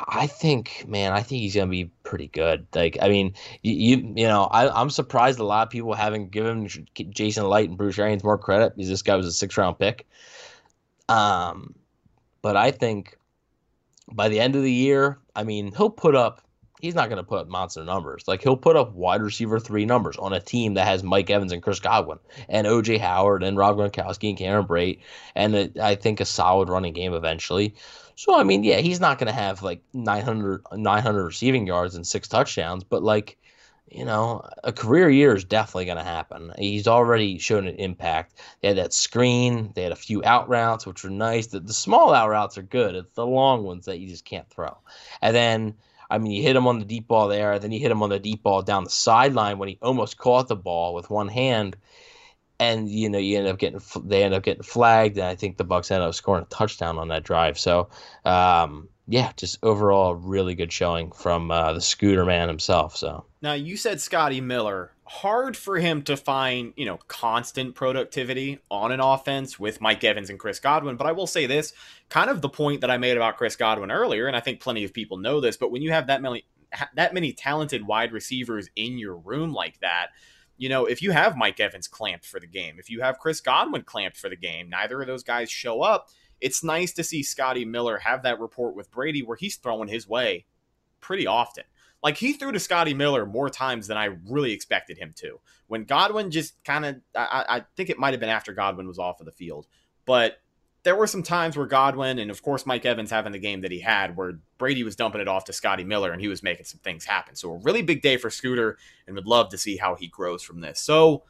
I 0.08 0.28
think, 0.28 0.86
man, 0.88 1.12
I 1.12 1.22
think 1.22 1.42
he's 1.42 1.56
gonna 1.56 1.68
be 1.68 1.92
pretty 2.04 2.28
good. 2.28 2.66
Like, 2.74 2.98
I 3.02 3.10
mean, 3.10 3.34
you, 3.62 4.14
you, 4.16 4.28
know, 4.28 4.44
I, 4.44 4.70
I'm 4.70 4.90
surprised 4.90 5.40
a 5.40 5.44
lot 5.44 5.68
of 5.68 5.70
people 5.70 5.94
haven't 5.94 6.32
given 6.32 6.70
Jason 7.10 7.50
Licht 7.50 7.70
and 7.70 7.78
Bruce 7.78 8.00
Arians 8.00 8.24
more 8.24 8.38
credit 8.38 8.76
because 8.76 8.90
this 8.90 9.02
guy 9.02 9.16
was 9.16 9.26
a 9.26 9.32
six 9.32 9.58
round 9.58 9.80
pick. 9.80 10.08
Um, 11.10 11.76
but 12.42 12.56
I 12.56 12.72
think 12.72 13.18
by 14.12 14.30
the 14.30 14.40
end 14.40 14.56
of 14.56 14.64
the 14.64 14.72
year, 14.72 15.20
I 15.36 15.44
mean, 15.44 15.74
he'll 15.76 15.90
put 15.90 16.16
up 16.16 16.42
he's 16.82 16.96
not 16.96 17.10
going 17.10 17.18
to 17.18 17.24
put 17.24 17.40
up 17.40 17.48
monster 17.48 17.84
numbers. 17.84 18.24
Like 18.28 18.42
he'll 18.42 18.58
put 18.58 18.76
up 18.76 18.94
wide 18.94 19.22
receiver 19.22 19.60
three 19.60 19.86
numbers 19.86 20.18
on 20.18 20.34
a 20.34 20.40
team 20.40 20.74
that 20.74 20.88
has 20.88 21.04
Mike 21.04 21.30
Evans 21.30 21.52
and 21.52 21.62
Chris 21.62 21.80
Godwin 21.80 22.20
and 22.50 22.68
OJ 22.68 23.00
Howard 23.00 23.44
and 23.44 23.58
Rob 23.58 23.78
Gronkowski 23.78 24.30
and 24.30 24.38
Cameron 24.38 24.66
Brate 24.66 25.00
and 25.36 25.56
a, 25.56 25.72
I 25.82 25.96
think 25.96 26.20
a 26.20 26.26
solid 26.26 26.70
running 26.70 26.94
game 26.94 27.14
eventually. 27.14 27.76
So 28.16 28.40
I 28.40 28.44
mean, 28.44 28.64
yeah, 28.64 28.78
he's 28.78 29.00
not 29.00 29.20
going 29.20 29.28
to 29.28 29.34
have 29.34 29.62
like 29.64 29.82
900, 29.94 30.64
900 30.74 31.24
receiving 31.24 31.68
yards 31.68 31.96
and 31.96 32.06
six 32.06 32.28
touchdowns, 32.28 32.84
but 32.84 33.04
like 33.04 33.38
you 33.92 34.06
know, 34.06 34.42
a 34.64 34.72
career 34.72 35.10
year 35.10 35.36
is 35.36 35.44
definitely 35.44 35.86
going 35.86 35.98
to 35.98 36.04
happen. 36.04 36.54
He's 36.58 36.88
already 36.88 37.38
shown 37.38 37.68
an 37.68 37.76
impact. 37.76 38.40
They 38.62 38.70
had 38.70 38.78
that 38.78 38.94
screen. 38.94 39.74
They 39.76 39.84
had 39.84 39.92
a 39.92 39.98
few 39.98 40.24
out 40.24 40.48
routes, 40.48 40.88
which 40.88 41.04
were 41.04 41.10
nice. 41.10 41.48
The, 41.48 41.60
the 41.60 41.74
small 41.74 42.14
out 42.14 42.30
routes 42.30 42.58
are 42.58 42.64
good. 42.64 42.96
It's 42.96 43.14
the 43.16 43.26
long 43.26 43.64
ones 43.64 43.86
that 43.86 44.00
you 44.00 44.08
just 44.08 44.24
can't 44.24 44.50
throw. 44.50 44.78
And 45.22 45.36
then, 45.36 45.74
I 46.12 46.18
mean, 46.18 46.34
you 46.34 46.44
hit 46.44 46.58
him 46.58 46.68
on 46.68 46.80
the 46.80 46.86
deep 46.86 47.08
ball 47.08 47.30
there. 47.30 47.58
Then 47.58 47.72
you 47.72 47.80
hit 47.80 47.90
him 47.90 48.04
on 48.04 48.10
the 48.10 48.20
deep 48.20 48.44
ball 48.44 48.62
down 48.62 48.84
the 48.84 48.90
sideline 48.90 49.58
when 49.58 49.70
he 49.70 49.80
almost 49.82 50.18
caught 50.18 50.50
the 50.50 50.56
ball 50.58 50.94
with 50.94 51.10
one 51.10 51.30
hand. 51.30 51.78
And 52.60 52.90
you 52.90 53.10
know, 53.10 53.18
you 53.18 53.40
end 53.40 53.48
up 53.48 53.58
getting 53.58 53.82
they 54.04 54.24
end 54.24 54.36
up 54.36 54.44
getting 54.44 54.62
flagged, 54.62 55.18
and 55.18 55.26
I 55.26 55.36
think 55.36 55.58
the 55.58 55.64
Bucks 55.64 55.90
end 55.90 56.04
up 56.04 56.14
scoring 56.14 56.44
a 56.44 56.54
touchdown 56.54 57.00
on 57.00 57.08
that 57.08 57.24
drive. 57.24 57.58
So, 57.58 57.90
um, 58.24 58.88
yeah, 59.08 59.32
just 59.36 59.58
overall 59.64 60.14
really 60.14 60.54
good 60.54 60.72
showing 60.72 61.12
from 61.12 61.50
uh, 61.50 61.74
the 61.74 61.82
Scooter 61.82 62.26
Man 62.26 62.50
himself. 62.50 62.96
So 62.96 63.26
now 63.42 63.54
you 63.54 63.78
said 63.78 64.00
Scotty 64.00 64.42
Miller. 64.42 64.92
Hard 65.14 65.58
for 65.58 65.78
him 65.78 66.04
to 66.04 66.16
find, 66.16 66.72
you 66.78 66.86
know, 66.86 66.98
constant 67.10 67.76
productivity 67.76 68.60
on 68.72 68.94
an 68.94 69.02
offense 69.02 69.60
with 69.60 69.82
Mike 69.82 70.06
Evans 70.06 70.30
and 70.30 70.40
Chris 70.40 70.58
Godwin. 70.58 70.96
But 70.96 71.06
I 71.06 71.12
will 71.12 71.28
say 71.28 71.46
this, 71.46 71.74
kind 72.08 72.30
of 72.30 72.42
the 72.42 72.48
point 72.48 72.80
that 72.80 72.90
I 72.90 72.98
made 72.98 73.18
about 73.18 73.36
Chris 73.36 73.58
Godwin 73.58 73.92
earlier, 73.92 74.28
and 74.28 74.38
I 74.38 74.40
think 74.40 74.62
plenty 74.62 74.86
of 74.86 74.94
people 74.94 75.18
know 75.18 75.42
this. 75.42 75.58
But 75.58 75.70
when 75.70 75.82
you 75.82 75.92
have 75.92 76.08
that 76.08 76.22
many 76.22 76.46
that 76.96 77.14
many 77.14 77.34
talented 77.34 77.86
wide 77.86 78.14
receivers 78.14 78.70
in 78.78 78.98
your 78.98 79.18
room 79.18 79.52
like 79.52 79.82
that, 79.82 80.08
you 80.58 80.70
know, 80.70 80.86
if 80.86 81.02
you 81.02 81.12
have 81.12 81.36
Mike 81.36 81.60
Evans 81.60 81.90
clamped 81.90 82.26
for 82.26 82.40
the 82.40 82.48
game, 82.48 82.78
if 82.80 82.90
you 82.90 83.02
have 83.02 83.20
Chris 83.20 83.42
Godwin 83.42 83.84
clamped 83.84 84.16
for 84.16 84.30
the 84.30 84.38
game, 84.38 84.70
neither 84.70 85.02
of 85.02 85.08
those 85.08 85.24
guys 85.24 85.52
show 85.52 85.82
up. 85.82 86.08
It's 86.40 86.64
nice 86.64 86.94
to 86.94 87.04
see 87.04 87.22
Scotty 87.22 87.66
Miller 87.66 87.98
have 87.98 88.24
that 88.24 88.40
report 88.40 88.76
with 88.76 88.90
Brady 88.90 89.24
where 89.24 89.36
he's 89.36 89.58
throwing 89.58 89.90
his 89.90 90.08
way 90.08 90.46
pretty 91.02 91.28
often. 91.28 91.66
Like 92.04 92.18
he 92.18 92.34
threw 92.34 92.52
to 92.52 92.60
Scotty 92.60 92.94
Miller 92.94 93.26
more 93.26 93.50
times 93.50 93.88
than 93.88 93.98
I 93.98 94.18
really 94.28 94.52
expected 94.52 94.98
him 94.98 95.14
to. 95.18 95.40
When 95.68 95.84
Godwin 95.84 96.32
just 96.32 96.62
kind 96.64 96.86
of, 96.86 96.96
I, 97.16 97.46
I 97.48 97.66
think 97.76 97.90
it 97.90 98.00
might 98.00 98.12
have 98.12 98.20
been 98.20 98.30
after 98.30 98.54
Godwin 98.54 98.88
was 98.88 99.00
off 99.00 99.20
of 99.20 99.26
the 99.26 99.32
field, 99.32 99.68
but 100.06 100.38
there 100.84 100.96
were 100.96 101.08
some 101.08 101.22
times 101.22 101.56
where 101.56 101.68
Godwin 101.68 102.18
and 102.18 102.32
of 102.32 102.42
course 102.42 102.66
Mike 102.66 102.86
Evans 102.86 103.12
having 103.12 103.32
the 103.32 103.40
game 103.40 103.62
that 103.62 103.72
he 103.72 103.80
had, 103.80 104.18
where 104.18 104.40
Brady 104.58 104.84
was 104.84 104.96
dumping 104.96 105.22
it 105.22 105.28
off 105.28 105.46
to 105.46 105.54
Scotty 105.54 105.84
Miller 105.84 106.12
and 106.12 106.20
he 106.20 106.28
was 106.28 106.42
making 106.42 106.66
some 106.66 106.80
things 106.80 107.06
happen. 107.06 107.36
So 107.36 107.52
a 107.52 107.58
really 107.58 107.84
big 107.84 108.02
day 108.02 108.18
for 108.18 108.32
Scooter, 108.32 108.78
and 109.06 109.16
would 109.16 109.28
love 109.28 109.50
to 109.50 109.58
see 109.58 109.78
how 109.78 109.96
he 109.96 110.08
grows 110.08 110.42
from 110.42 110.62
this. 110.62 110.80
So 110.80 111.24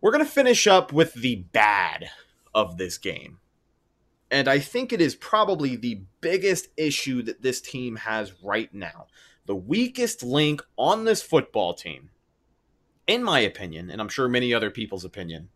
we're 0.00 0.12
gonna 0.12 0.24
finish 0.24 0.66
up 0.66 0.92
with 0.94 1.12
the 1.12 1.36
bad 1.52 2.08
of 2.54 2.78
this 2.78 2.96
game. 2.96 3.38
And 4.30 4.48
I 4.48 4.58
think 4.58 4.92
it 4.92 5.00
is 5.00 5.14
probably 5.14 5.76
the 5.76 6.02
biggest 6.20 6.68
issue 6.76 7.22
that 7.22 7.42
this 7.42 7.60
team 7.60 7.96
has 7.96 8.32
right 8.42 8.72
now 8.72 9.06
the 9.48 9.56
weakest 9.56 10.22
link 10.22 10.62
on 10.76 11.06
this 11.06 11.22
football 11.22 11.72
team, 11.72 12.10
in 13.06 13.24
my 13.24 13.40
opinion, 13.40 13.90
and 13.90 13.98
I'm 13.98 14.10
sure 14.10 14.28
many 14.28 14.52
other 14.52 14.70
people's 14.70 15.06
opinion, 15.06 15.48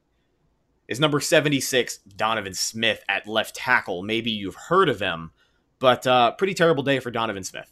is 0.88 0.98
number 0.98 1.20
76, 1.20 1.98
Donovan 2.16 2.55
Smith 2.55 3.05
at 3.07 3.28
left 3.28 3.55
tackle. 3.55 4.02
Maybe 4.02 4.31
you've 4.31 4.57
heard 4.57 4.88
of 4.88 4.98
him, 4.98 5.33
but 5.78 6.07
uh, 6.07 6.33
pretty 6.33 6.55
terrible 6.55 6.83
day 6.83 7.00
for 7.00 7.11
Donovan 7.11 7.44
Smith. 7.44 7.70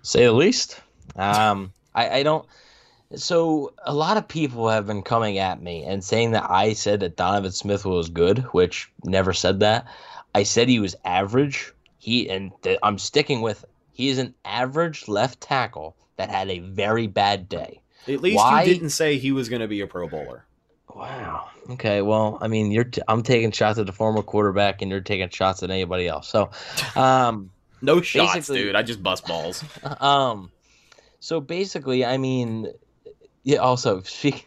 Say 0.00 0.24
the 0.24 0.32
least. 0.32 0.80
Um, 1.14 1.74
I, 1.94 2.08
I 2.08 2.22
don't. 2.22 2.46
So 3.16 3.74
a 3.84 3.92
lot 3.92 4.16
of 4.16 4.26
people 4.26 4.70
have 4.70 4.86
been 4.86 5.02
coming 5.02 5.38
at 5.38 5.62
me 5.62 5.84
and 5.84 6.02
saying 6.02 6.30
that 6.30 6.50
I 6.50 6.72
said 6.72 7.00
that 7.00 7.16
Donovan 7.16 7.52
Smith 7.52 7.84
was 7.84 8.08
good, 8.08 8.38
which 8.52 8.90
never 9.04 9.34
said 9.34 9.60
that. 9.60 9.86
I 10.34 10.42
said 10.42 10.70
he 10.70 10.80
was 10.80 10.96
average. 11.04 11.72
He 11.98 12.30
and 12.30 12.50
th- 12.62 12.78
I'm 12.82 12.98
sticking 12.98 13.42
with 13.42 13.62
it. 13.62 13.70
He 13.96 14.10
is 14.10 14.18
an 14.18 14.34
average 14.44 15.08
left 15.08 15.40
tackle 15.40 15.96
that 16.16 16.28
had 16.28 16.50
a 16.50 16.58
very 16.58 17.06
bad 17.06 17.48
day. 17.48 17.80
At 18.06 18.20
least 18.20 18.36
Why? 18.36 18.62
you 18.62 18.74
didn't 18.74 18.90
say 18.90 19.16
he 19.16 19.32
was 19.32 19.48
going 19.48 19.62
to 19.62 19.68
be 19.68 19.80
a 19.80 19.86
Pro 19.86 20.06
Bowler. 20.06 20.44
Wow. 20.94 21.48
Okay. 21.70 22.02
Well, 22.02 22.36
I 22.42 22.48
mean, 22.48 22.70
you're 22.72 22.84
t- 22.84 23.00
I'm 23.08 23.22
taking 23.22 23.52
shots 23.52 23.78
at 23.78 23.86
the 23.86 23.92
former 23.92 24.22
quarterback, 24.22 24.82
and 24.82 24.90
you're 24.90 25.00
taking 25.00 25.30
shots 25.30 25.62
at 25.62 25.70
anybody 25.70 26.08
else. 26.08 26.28
So, 26.28 26.50
um, 26.94 27.50
no 27.80 28.02
shots, 28.02 28.48
dude. 28.48 28.76
I 28.76 28.82
just 28.82 29.02
bust 29.02 29.26
balls. 29.26 29.64
Um, 30.00 30.50
so 31.18 31.40
basically, 31.40 32.04
I 32.04 32.18
mean, 32.18 32.70
yeah. 33.44 33.58
Also, 33.60 34.00
speak, 34.02 34.46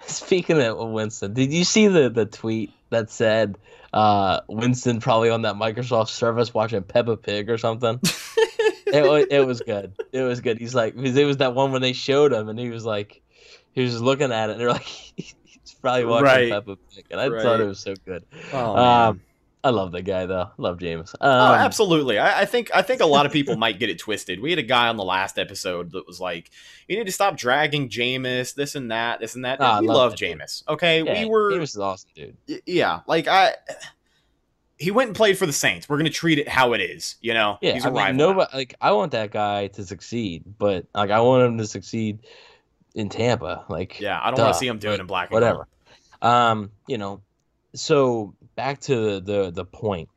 speaking 0.00 0.60
of 0.60 0.90
Winston, 0.90 1.32
did 1.32 1.50
you 1.50 1.64
see 1.64 1.88
the 1.88 2.10
the 2.10 2.26
tweet 2.26 2.74
that 2.90 3.10
said 3.10 3.56
uh, 3.94 4.40
Winston 4.48 5.00
probably 5.00 5.30
on 5.30 5.42
that 5.42 5.54
Microsoft 5.54 6.10
service 6.10 6.52
watching 6.52 6.82
Peppa 6.82 7.16
Pig 7.16 7.48
or 7.48 7.56
something? 7.56 7.98
It, 8.92 9.02
was, 9.02 9.26
it 9.30 9.46
was 9.46 9.60
good. 9.60 9.94
It 10.12 10.22
was 10.22 10.40
good. 10.40 10.58
He's 10.58 10.74
like, 10.74 10.94
because 10.94 11.16
it 11.16 11.24
was 11.24 11.38
that 11.38 11.54
one 11.54 11.72
when 11.72 11.82
they 11.82 11.92
showed 11.92 12.32
him, 12.32 12.48
and 12.48 12.58
he 12.58 12.70
was 12.70 12.84
like, 12.84 13.22
he 13.72 13.82
was 13.82 14.00
looking 14.00 14.32
at 14.32 14.50
it, 14.50 14.52
and 14.52 14.60
they're 14.60 14.72
like, 14.72 14.82
he's 15.16 15.34
probably 15.80 16.04
watching 16.04 16.24
right. 16.24 16.50
Peppa 16.50 16.76
Pig, 16.94 17.06
and 17.10 17.20
I 17.20 17.28
right. 17.28 17.42
thought 17.42 17.60
it 17.60 17.64
was 17.64 17.80
so 17.80 17.94
good. 18.04 18.24
Oh, 18.52 18.76
um, 18.76 19.20
I 19.64 19.70
love 19.70 19.92
that 19.92 20.02
guy 20.02 20.26
though. 20.26 20.50
Love 20.56 20.78
Jameis. 20.78 21.14
Um, 21.20 21.30
oh, 21.30 21.54
absolutely. 21.54 22.18
I, 22.18 22.40
I, 22.40 22.44
think 22.46 22.70
I 22.74 22.82
think 22.82 23.00
a 23.00 23.06
lot 23.06 23.26
of 23.26 23.32
people 23.32 23.56
might 23.56 23.78
get 23.78 23.90
it 23.90 23.98
twisted. 23.98 24.40
We 24.40 24.50
had 24.50 24.58
a 24.58 24.64
guy 24.64 24.88
on 24.88 24.96
the 24.96 25.04
last 25.04 25.38
episode 25.38 25.92
that 25.92 26.06
was 26.06 26.20
like, 26.20 26.50
"You 26.88 26.96
need 26.96 27.06
to 27.06 27.12
stop 27.12 27.36
dragging 27.36 27.88
Jameis, 27.88 28.54
this 28.54 28.74
and 28.74 28.90
that, 28.90 29.20
this 29.20 29.36
and 29.36 29.44
that." 29.44 29.60
And 29.60 29.68
oh, 29.68 29.80
we 29.80 29.86
love 29.86 30.14
Jameis. 30.14 30.66
Okay, 30.68 31.02
yeah, 31.02 31.22
we 31.22 31.28
were. 31.28 31.52
Jameis 31.52 31.62
is 31.62 31.78
awesome, 31.78 32.10
dude. 32.14 32.36
Yeah, 32.66 33.00
like 33.06 33.28
I. 33.28 33.54
He 34.82 34.90
went 34.90 35.08
and 35.08 35.16
played 35.16 35.38
for 35.38 35.46
the 35.46 35.52
Saints. 35.52 35.88
We're 35.88 35.96
gonna 35.96 36.10
treat 36.10 36.38
it 36.38 36.48
how 36.48 36.72
it 36.72 36.80
is, 36.80 37.16
you 37.20 37.34
know. 37.34 37.58
Yeah, 37.60 37.74
He's 37.74 37.84
a 37.84 37.88
I 37.88 38.08
mean, 38.08 38.16
nobody 38.16 38.50
like 38.54 38.74
I 38.80 38.92
want 38.92 39.12
that 39.12 39.30
guy 39.30 39.68
to 39.68 39.84
succeed, 39.84 40.44
but 40.58 40.86
like 40.94 41.10
I 41.10 41.20
want 41.20 41.44
him 41.44 41.58
to 41.58 41.66
succeed 41.66 42.20
in 42.94 43.08
Tampa. 43.08 43.64
Like, 43.68 44.00
yeah, 44.00 44.20
I 44.22 44.30
don't 44.30 44.40
want 44.40 44.54
to 44.54 44.58
see 44.58 44.66
him 44.66 44.78
doing 44.78 44.94
it 44.94 45.00
in 45.00 45.06
black. 45.06 45.30
whatever. 45.30 45.68
Um, 46.20 46.70
you 46.86 46.98
know, 46.98 47.20
so 47.74 48.34
back 48.54 48.80
to 48.82 49.20
the 49.20 49.50
the 49.50 49.64
point, 49.64 50.08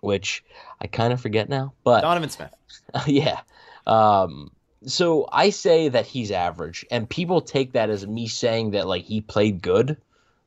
which 0.00 0.44
I 0.80 0.86
kind 0.86 1.12
of 1.12 1.20
forget 1.20 1.48
now, 1.48 1.72
but 1.84 2.02
Donovan 2.02 2.30
Smith. 2.30 2.54
yeah. 3.06 3.40
Um, 3.86 4.50
so 4.84 5.28
I 5.32 5.50
say 5.50 5.88
that 5.88 6.06
he's 6.06 6.30
average, 6.30 6.86
and 6.90 7.08
people 7.08 7.40
take 7.40 7.72
that 7.72 7.90
as 7.90 8.06
me 8.06 8.28
saying 8.28 8.72
that 8.72 8.86
like 8.86 9.04
he 9.04 9.20
played 9.20 9.62
good. 9.62 9.96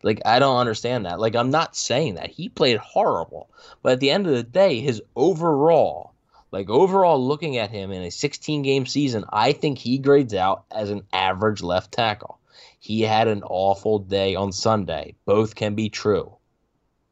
Like 0.03 0.21
I 0.25 0.39
don't 0.39 0.57
understand 0.57 1.05
that. 1.05 1.19
Like 1.19 1.35
I'm 1.35 1.51
not 1.51 1.75
saying 1.75 2.15
that 2.15 2.31
he 2.31 2.49
played 2.49 2.77
horrible, 2.77 3.49
but 3.81 3.93
at 3.93 3.99
the 3.99 4.11
end 4.11 4.27
of 4.27 4.33
the 4.33 4.43
day, 4.43 4.79
his 4.79 5.01
overall, 5.15 6.13
like 6.51 6.69
overall, 6.69 7.25
looking 7.25 7.57
at 7.57 7.69
him 7.69 7.91
in 7.91 8.01
a 8.01 8.11
16 8.11 8.61
game 8.61 8.85
season, 8.85 9.23
I 9.31 9.53
think 9.53 9.77
he 9.77 9.97
grades 9.97 10.33
out 10.33 10.65
as 10.71 10.89
an 10.89 11.03
average 11.13 11.61
left 11.61 11.91
tackle. 11.91 12.39
He 12.79 13.01
had 13.01 13.27
an 13.27 13.43
awful 13.43 13.99
day 13.99 14.35
on 14.35 14.51
Sunday. 14.51 15.15
Both 15.25 15.55
can 15.55 15.75
be 15.75 15.89
true. 15.89 16.35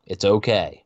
It's 0.06 0.26
okay. 0.26 0.84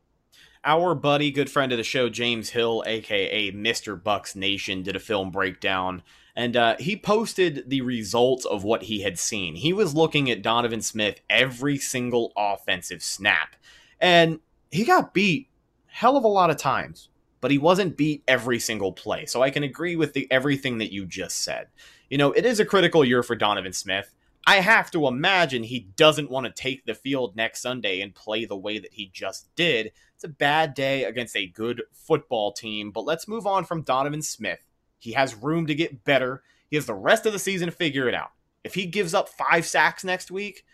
Our 0.66 0.94
buddy, 0.94 1.30
good 1.30 1.50
friend 1.50 1.72
of 1.72 1.78
the 1.78 1.84
show, 1.84 2.08
James 2.08 2.50
Hill, 2.50 2.82
aka 2.86 3.50
Mr. 3.52 4.02
Bucks 4.02 4.36
Nation, 4.36 4.82
did 4.82 4.96
a 4.96 5.00
film 5.00 5.30
breakdown 5.30 6.02
and 6.36 6.56
uh, 6.56 6.76
he 6.78 6.96
posted 6.96 7.68
the 7.68 7.80
results 7.80 8.44
of 8.44 8.64
what 8.64 8.84
he 8.84 9.02
had 9.02 9.18
seen. 9.18 9.54
He 9.54 9.72
was 9.72 9.94
looking 9.94 10.30
at 10.30 10.42
Donovan 10.42 10.82
Smith 10.82 11.20
every 11.30 11.78
single 11.78 12.32
offensive 12.36 13.02
snap, 13.02 13.56
and 14.00 14.40
he 14.70 14.84
got 14.84 15.14
beat 15.14 15.48
hell 15.86 16.16
of 16.16 16.24
a 16.24 16.28
lot 16.28 16.50
of 16.50 16.56
times, 16.56 17.08
but 17.40 17.52
he 17.52 17.58
wasn't 17.58 17.96
beat 17.96 18.24
every 18.26 18.58
single 18.58 18.92
play. 18.92 19.26
So 19.26 19.42
I 19.42 19.50
can 19.50 19.62
agree 19.62 19.94
with 19.94 20.12
the 20.12 20.26
everything 20.30 20.78
that 20.78 20.92
you 20.92 21.06
just 21.06 21.44
said. 21.44 21.68
You 22.10 22.18
know, 22.18 22.32
it 22.32 22.44
is 22.44 22.58
a 22.58 22.64
critical 22.64 23.04
year 23.04 23.22
for 23.22 23.36
Donovan 23.36 23.72
Smith. 23.72 24.14
I 24.46 24.56
have 24.56 24.90
to 24.90 25.06
imagine 25.06 25.62
he 25.62 25.88
doesn't 25.96 26.30
want 26.30 26.46
to 26.46 26.52
take 26.52 26.84
the 26.84 26.94
field 26.94 27.34
next 27.34 27.62
Sunday 27.62 28.00
and 28.00 28.14
play 28.14 28.44
the 28.44 28.56
way 28.56 28.78
that 28.78 28.92
he 28.92 29.10
just 29.12 29.54
did. 29.54 29.92
It's 30.16 30.24
a 30.24 30.28
bad 30.28 30.74
day 30.74 31.04
against 31.04 31.36
a 31.36 31.46
good 31.46 31.82
football 31.92 32.52
team, 32.52 32.90
but 32.90 33.06
let's 33.06 33.28
move 33.28 33.46
on 33.46 33.64
from 33.64 33.82
Donovan 33.82 34.20
Smith. 34.20 34.64
He 35.04 35.12
has 35.12 35.34
room 35.34 35.66
to 35.66 35.74
get 35.74 36.02
better. 36.02 36.42
He 36.70 36.76
has 36.76 36.86
the 36.86 36.94
rest 36.94 37.26
of 37.26 37.34
the 37.34 37.38
season 37.38 37.66
to 37.66 37.72
figure 37.72 38.08
it 38.08 38.14
out. 38.14 38.30
If 38.64 38.74
he 38.74 38.86
gives 38.86 39.12
up 39.12 39.28
five 39.28 39.66
sacks 39.66 40.02
next 40.02 40.30
week, 40.30 40.64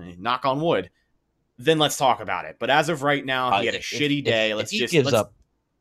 eh, 0.00 0.14
knock 0.18 0.46
on 0.46 0.62
wood, 0.62 0.88
then 1.58 1.78
let's 1.78 1.98
talk 1.98 2.20
about 2.20 2.46
it. 2.46 2.56
But 2.58 2.70
as 2.70 2.88
of 2.88 3.02
right 3.02 3.22
now, 3.22 3.60
he 3.60 3.66
had 3.66 3.74
a 3.74 3.78
if, 3.78 3.84
shitty 3.84 4.24
day. 4.24 4.52
If, 4.52 4.56
let's 4.56 4.72
if 4.72 4.80
just 4.80 4.92
gives 4.92 5.12
up. 5.12 5.34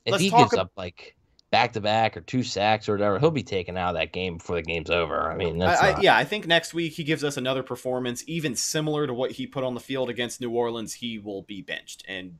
If 0.05 0.19
he 0.19 0.29
gives 0.29 0.53
up 0.53 0.73
like 0.75 1.15
back 1.51 1.71
to 1.73 1.79
back 1.79 2.17
or 2.17 2.21
two 2.21 2.43
sacks 2.43 2.89
or 2.89 2.95
whatever, 2.95 3.17
he'll 3.17 3.31
be 3.31 3.43
taken 3.43 3.77
out 3.77 3.95
of 3.95 3.95
that 3.95 4.11
game 4.11 4.39
before 4.39 4.57
the 4.57 4.61
game's 4.61 4.89
over. 4.89 5.31
I 5.31 5.37
mean, 5.37 5.61
I, 5.61 5.73
I, 5.73 5.99
yeah, 6.01 6.17
I 6.17 6.25
think 6.25 6.45
next 6.45 6.73
week 6.73 6.91
he 6.91 7.05
gives 7.05 7.23
us 7.23 7.37
another 7.37 7.63
performance, 7.63 8.25
even 8.27 8.57
similar 8.57 9.07
to 9.07 9.13
what 9.13 9.31
he 9.31 9.47
put 9.47 9.63
on 9.63 9.73
the 9.73 9.79
field 9.79 10.09
against 10.09 10.41
New 10.41 10.51
Orleans. 10.51 10.95
He 10.95 11.17
will 11.17 11.43
be 11.43 11.61
benched, 11.61 12.03
and 12.09 12.39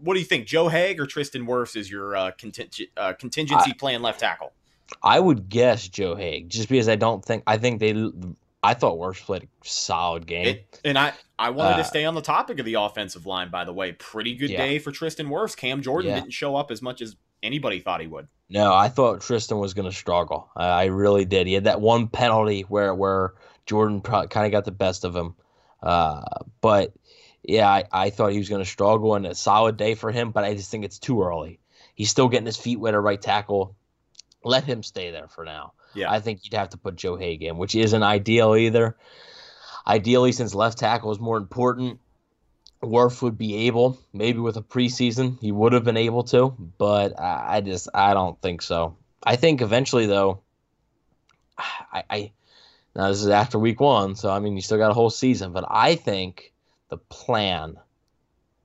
what 0.00 0.14
do 0.14 0.20
you 0.20 0.26
think? 0.26 0.46
Joe 0.46 0.68
Haeg 0.68 0.98
or 0.98 1.06
Tristan 1.06 1.46
Wirfs 1.46 1.76
is 1.76 1.90
your 1.90 2.16
uh, 2.16 2.30
conting- 2.38 2.86
uh, 2.96 3.12
contingency 3.14 3.72
plan 3.74 4.02
left 4.02 4.20
tackle? 4.20 4.52
I 5.02 5.20
would 5.20 5.48
guess 5.48 5.86
Joe 5.88 6.14
Haeg, 6.14 6.48
just 6.48 6.68
because 6.68 6.88
I 6.88 6.96
don't 6.96 7.24
think 7.24 7.42
I 7.46 7.56
think 7.58 7.80
they. 7.80 8.10
I 8.62 8.74
thought 8.74 8.98
Wirfs 8.98 9.22
played 9.22 9.44
a 9.44 9.46
solid 9.62 10.26
game. 10.26 10.46
It, 10.46 10.80
and 10.84 10.98
I, 10.98 11.12
I 11.38 11.50
wanted 11.50 11.74
Uh, 11.74 11.76
to 11.78 11.84
stay 11.84 12.04
on 12.04 12.14
the 12.16 12.20
topic 12.22 12.58
of 12.58 12.64
the 12.64 12.74
offensive 12.74 13.24
line. 13.26 13.50
By 13.50 13.64
the 13.64 13.72
way, 13.72 13.92
pretty 13.92 14.34
good 14.34 14.50
Yeah. 14.50 14.58
day 14.66 14.78
for 14.80 14.90
Tristan 14.90 15.28
Wirfs. 15.28 15.56
Cam 15.56 15.80
Jordan 15.82 16.10
Yeah. 16.10 16.20
didn't 16.20 16.32
show 16.32 16.56
up 16.56 16.70
as 16.72 16.82
much 16.82 17.00
as 17.00 17.14
anybody 17.42 17.78
thought 17.78 18.00
he 18.00 18.06
would. 18.08 18.26
No, 18.50 18.74
I 18.74 18.88
thought 18.88 19.20
Tristan 19.20 19.58
was 19.58 19.74
going 19.74 19.88
to 19.88 19.94
struggle. 19.96 20.48
I, 20.56 20.66
I 20.68 20.84
really 20.86 21.24
did. 21.24 21.46
He 21.46 21.52
had 21.52 21.64
that 21.64 21.80
one 21.80 22.08
penalty 22.08 22.62
where 22.62 22.94
where 22.94 23.34
Jordan 23.66 24.00
kind 24.00 24.46
of 24.46 24.50
got 24.50 24.64
the 24.64 24.72
best 24.72 25.04
of 25.04 25.14
him. 25.14 25.36
Uh, 25.82 26.22
but 26.60 26.92
yeah, 27.48 27.68
I, 27.68 27.84
I 27.90 28.10
thought 28.10 28.32
he 28.32 28.38
was 28.38 28.50
going 28.50 28.62
to 28.62 28.68
struggle 28.68 29.14
and 29.14 29.26
a 29.26 29.34
solid 29.34 29.78
day 29.78 29.94
for 29.94 30.12
him. 30.12 30.32
But 30.32 30.44
I 30.44 30.54
just 30.54 30.70
think 30.70 30.84
it's 30.84 30.98
too 30.98 31.22
early. 31.22 31.58
He's 31.94 32.10
still 32.10 32.28
getting 32.28 32.46
his 32.46 32.58
feet 32.58 32.78
wet 32.78 32.94
at 32.94 33.00
right 33.00 33.20
tackle. 33.20 33.74
Let 34.44 34.64
him 34.64 34.82
stay 34.82 35.10
there 35.10 35.28
for 35.28 35.44
now. 35.44 35.72
Yeah. 35.94 36.12
I 36.12 36.20
think 36.20 36.40
you'd 36.44 36.54
have 36.54 36.68
to 36.70 36.76
put 36.76 36.96
Joe 36.96 37.16
Haeg 37.16 37.42
in, 37.42 37.56
which 37.56 37.74
isn't 37.74 38.02
ideal 38.02 38.54
either. 38.54 38.96
Ideally, 39.86 40.32
since 40.32 40.54
left 40.54 40.78
tackle 40.78 41.10
is 41.10 41.18
more 41.18 41.38
important, 41.38 42.00
Worf 42.82 43.22
would 43.22 43.38
be 43.38 43.66
able, 43.66 43.98
maybe 44.12 44.38
with 44.38 44.56
a 44.58 44.62
preseason, 44.62 45.40
he 45.40 45.50
would 45.50 45.72
have 45.72 45.82
been 45.82 45.96
able 45.96 46.24
to, 46.24 46.54
but 46.76 47.18
I, 47.18 47.56
I 47.56 47.60
just 47.62 47.88
I 47.92 48.14
don't 48.14 48.40
think 48.40 48.62
so. 48.62 48.96
I 49.22 49.34
think 49.36 49.62
eventually 49.62 50.06
though, 50.06 50.42
I, 51.58 52.04
I 52.08 52.32
now 52.94 53.08
this 53.08 53.22
is 53.22 53.28
after 53.28 53.58
week 53.58 53.80
one, 53.80 54.14
so 54.14 54.30
I 54.30 54.38
mean 54.38 54.54
you 54.54 54.60
still 54.60 54.78
got 54.78 54.90
a 54.90 54.94
whole 54.94 55.10
season, 55.10 55.52
but 55.52 55.64
I 55.68 55.96
think 55.96 56.52
the 56.88 56.98
plan 56.98 57.76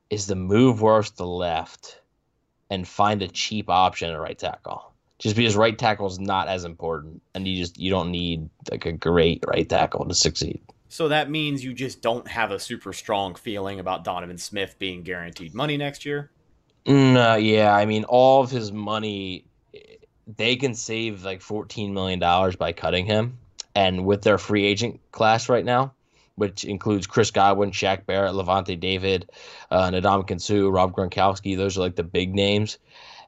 is 0.10 0.28
to 0.28 0.36
move 0.36 0.82
Worf 0.82 1.08
to 1.08 1.18
the 1.18 1.28
left 1.28 2.00
and 2.70 2.88
find 2.88 3.22
a 3.22 3.28
cheap 3.28 3.70
option 3.70 4.12
at 4.12 4.20
right 4.20 4.38
tackle. 4.38 4.92
Just 5.20 5.36
because 5.36 5.56
right 5.56 5.78
tackle 5.78 6.08
is 6.08 6.20
not 6.20 6.48
as 6.48 6.66
important, 6.66 7.22
and 7.34 7.48
you 7.48 7.58
just 7.58 7.80
you 7.80 7.90
don't 7.90 8.12
need 8.12 8.50
like 8.72 8.86
a 8.86 8.92
great 8.92 9.44
right 9.48 9.68
tackle 9.68 10.06
to 10.06 10.14
succeed. 10.14 10.62
So 10.90 11.08
that 11.08 11.30
means 11.30 11.64
you 11.64 11.74
just 11.74 12.02
don't 12.02 12.28
have 12.28 12.52
a 12.52 12.60
super 12.60 12.94
strong 12.94 13.36
feeling 13.36 13.80
about 13.80 14.04
Donovan 14.04 14.38
Smith 14.38 14.76
being 14.80 15.02
guaranteed 15.02 15.54
money 15.54 15.78
next 15.78 16.06
year. 16.06 16.32
No, 16.86 17.36
yeah, 17.36 17.74
I 17.74 17.86
mean, 17.86 18.04
all 18.04 18.44
of 18.44 18.52
his 18.52 18.72
money, 18.72 19.46
they 20.38 20.56
can 20.56 20.76
save 20.76 21.24
like 21.24 21.42
fourteen 21.42 21.94
million 21.94 22.20
dollars 22.20 22.56
by 22.56 22.74
cutting 22.74 23.06
him, 23.06 23.38
and 23.76 24.06
with 24.06 24.24
their 24.24 24.38
free 24.38 24.66
agent 24.66 25.00
class 25.12 25.48
right 25.48 25.64
now, 25.64 25.94
which 26.36 26.64
includes 26.64 27.08
Chris 27.08 27.32
Godwin, 27.32 27.72
Shaq 27.72 28.06
Barrett, 28.06 28.34
Lavonte 28.34 28.80
David, 28.80 29.30
uh, 29.72 29.90
Ndamukong 29.92 30.42
Suh, 30.42 30.70
Rob 30.70 30.96
Gronkowski, 30.96 31.56
those 31.56 31.78
are 31.78 31.82
like 31.82 31.96
the 31.96 32.04
big 32.04 32.34
names. 32.34 32.78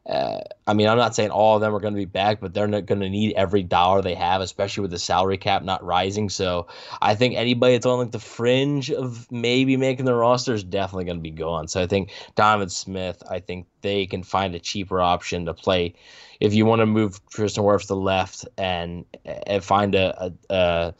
Uh, 0.07 0.39
I 0.67 0.75
mean, 0.75 0.87
I'm 0.87 0.99
not 0.99 1.15
saying 1.15 1.31
all 1.31 1.55
of 1.55 1.61
them 1.61 1.73
are 1.73 1.79
going 1.79 1.95
to 1.95 1.97
be 1.97 2.05
back, 2.05 2.39
but 2.39 2.53
they're 2.53 2.67
not 2.67 2.85
going 2.85 3.01
to 3.01 3.09
need 3.09 3.33
every 3.33 3.63
dollar 3.63 4.03
they 4.03 4.13
have, 4.13 4.39
especially 4.39 4.81
with 4.81 4.91
the 4.91 4.99
salary 4.99 5.37
cap 5.37 5.63
not 5.63 5.83
rising. 5.83 6.29
So 6.29 6.67
I 7.01 7.15
think 7.15 7.35
anybody 7.35 7.73
that's 7.73 7.87
on 7.87 7.97
like 7.97 8.11
the 8.11 8.19
fringe 8.19 8.91
of 8.91 9.29
maybe 9.31 9.77
making 9.77 10.05
the 10.05 10.13
roster 10.13 10.53
is 10.53 10.63
definitely 10.63 11.05
going 11.05 11.17
to 11.17 11.23
be 11.23 11.31
gone. 11.31 11.67
So 11.67 11.81
I 11.81 11.87
think 11.87 12.11
Donovan 12.35 12.69
Smith, 12.69 13.23
I 13.29 13.39
think 13.39 13.65
they 13.81 14.05
can 14.05 14.21
find 14.21 14.53
a 14.53 14.59
cheaper 14.59 15.01
option 15.01 15.45
to 15.47 15.55
play. 15.55 15.95
If 16.39 16.53
you 16.53 16.67
want 16.67 16.81
to 16.81 16.85
move 16.85 17.19
Tristan 17.29 17.63
Wirfs 17.63 17.87
to 17.87 17.95
left 17.95 18.45
and, 18.59 19.05
and 19.25 19.63
find 19.63 19.95
a, 19.95 20.25
a, 20.25 20.53
a 20.53 20.93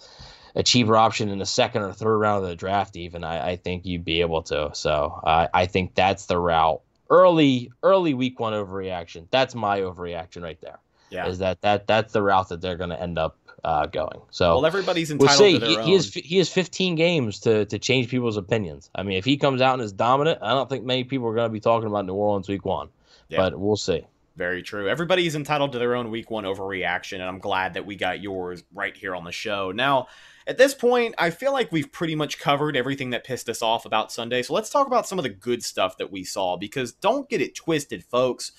a 0.56 0.63
cheaper 0.63 0.96
option 0.96 1.30
in 1.30 1.38
the 1.39 1.46
second 1.46 1.82
or 1.84 1.91
third 1.94 2.18
round 2.18 2.44
of 2.44 2.50
the 2.50 2.56
draft, 2.56 2.96
even 2.96 3.24
I, 3.24 3.52
I 3.52 3.56
think 3.58 3.86
you'd 3.86 4.06
be 4.06 4.22
able 4.22 4.41
to. 4.44 4.72
So 4.74 5.20
uh, 5.24 5.48
I 5.54 5.65
think 5.65 5.96
that's 5.96 6.26
the 6.28 6.39
route. 6.39 6.82
Early, 7.10 7.72
early 7.84 8.13
week 8.13 8.39
one 8.39 8.54
overreaction. 8.54 9.28
That's 9.32 9.54
my 9.54 9.82
overreaction 9.82 10.41
right 10.41 10.60
there. 10.62 10.80
Yeah. 11.12 11.28
Is 11.28 11.39
that 11.39 11.62
that 11.62 11.86
that's 11.88 12.13
the 12.13 12.22
route 12.24 12.50
that 12.50 12.62
they're 12.62 12.78
going 12.78 12.89
to 12.89 13.00
end 13.02 13.20
up 13.20 13.38
uh, 13.63 13.86
going. 13.86 14.22
So 14.32 14.56
Well, 14.56 14.65
everybody's 14.65 15.12
entitled 15.12 15.39
we'll 15.39 15.50
see. 15.50 15.54
to 15.54 15.60
their 15.60 15.70
He, 15.70 15.78
own. 15.78 15.84
he 15.88 15.94
has 15.94 16.13
he 16.13 16.38
has 16.38 16.50
15 16.50 16.96
games 16.96 17.39
to 17.41 17.65
to 17.65 17.78
change 17.78 18.10
people's 18.10 18.38
opinions. 18.38 18.89
I 18.96 19.04
mean, 19.04 19.18
if 19.18 19.26
he 19.26 19.38
comes 19.38 19.62
out 19.62 19.74
and 19.74 19.84
is 19.84 19.91
dominant, 19.94 20.39
I 20.41 20.50
don't 20.52 20.70
think 20.70 20.84
many 20.84 21.04
people 21.04 21.28
are 21.28 21.36
going 21.36 21.48
to 21.50 21.54
be 21.54 21.60
talking 21.60 21.88
about 21.88 22.06
New 22.06 22.13
Orleans 22.15 22.48
week 22.50 22.65
one. 22.65 22.89
Yeah. 23.30 23.38
But 23.38 23.60
we'll 23.60 23.78
see. 23.78 24.06
Very 24.36 24.62
true. 24.63 24.89
Everybody's 24.89 25.36
entitled 25.36 25.72
to 25.74 25.80
their 25.80 25.96
own 25.96 26.12
week 26.12 26.30
one 26.30 26.44
overreaction, 26.44 27.13
and 27.15 27.24
I'm 27.24 27.39
glad 27.39 27.76
that 27.76 27.86
we 27.86 27.96
got 27.96 28.20
yours 28.22 28.63
right 28.74 28.96
here 28.96 29.15
on 29.15 29.24
the 29.24 29.32
show. 29.32 29.72
Now, 29.72 30.08
at 30.47 30.58
this 30.58 30.73
point, 30.73 31.15
I 31.17 31.29
feel 31.31 31.51
like 31.53 31.71
we've 31.71 31.91
pretty 31.91 32.15
much 32.15 32.38
covered 32.39 32.77
everything 32.77 33.10
that 33.12 33.23
pissed 33.23 33.49
us 33.49 33.62
off 33.62 33.86
about 33.86 34.12
Sunday. 34.12 34.41
So 34.43 34.53
let's 34.53 34.69
talk 34.69 34.86
about 34.88 35.08
some 35.08 35.17
of 35.19 35.23
the 35.23 35.29
good 35.29 35.63
stuff 35.63 35.97
that 35.97 36.12
we 36.12 36.23
saw, 36.23 36.55
because 36.58 36.91
don't 36.93 37.27
get 37.29 37.41
it 37.41 37.55
twisted, 37.55 38.03
folks. 38.03 38.51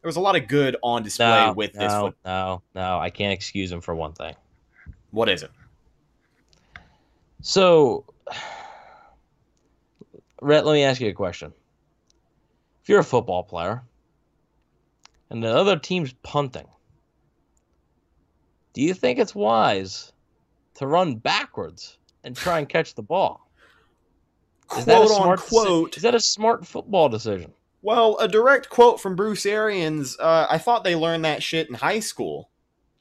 There 0.00 0.08
was 0.08 0.16
a 0.16 0.20
lot 0.20 0.36
of 0.36 0.48
good 0.48 0.76
on 0.82 1.02
display 1.02 1.46
No, 1.46 1.52
with 1.52 1.72
this. 1.72 1.92
no, 1.92 2.00
Foot- 2.06 2.16
no, 2.24 2.62
no. 2.74 2.98
I 2.98 3.10
can't 3.10 3.32
excuse 3.32 3.70
him 3.72 3.80
for 3.80 3.94
one 3.94 4.12
thing. 4.12 4.34
what 5.10 5.28
is 5.28 5.42
it? 5.42 5.50
So, 7.42 8.04
Rhett, 10.40 10.64
let 10.66 10.72
me 10.74 10.82
ask 10.84 11.00
you 11.00 11.08
a 11.08 11.12
question. 11.12 11.52
If 12.82 12.88
you're 12.88 13.00
a 13.00 13.04
football 13.04 13.42
player 13.42 13.82
and 15.30 15.42
the 15.42 15.54
other 15.54 15.78
team's 15.78 16.12
punting, 16.22 16.66
do 18.74 18.82
you 18.82 18.92
think 18.94 19.18
it's 19.18 19.34
wise 19.34 20.12
to 20.74 20.86
run 20.86 21.16
backwards 21.16 21.98
and 22.22 22.36
try 22.36 22.58
and 22.58 22.68
catch 22.68 22.94
the 22.94 23.02
ball? 23.02 23.48
Is 24.78 24.84
that 24.86 25.02
a 25.02 25.06
Quote 25.06 25.10
smart 25.16 25.40
deci- 25.40 25.96
Is 25.96 26.02
that 26.02 26.14
a 26.14 26.20
smart 26.20 26.66
football 26.66 27.08
decision? 27.08 27.52
Well, 27.82 28.16
a 28.18 28.26
direct 28.26 28.70
quote 28.70 28.98
from 29.00 29.14
Bruce 29.14 29.44
Arians. 29.44 30.16
Uh, 30.18 30.46
I 30.48 30.56
thought 30.58 30.84
they 30.84 30.96
learned 30.96 31.24
that 31.26 31.42
shit 31.42 31.68
in 31.68 31.74
high 31.74 32.00
school, 32.00 32.48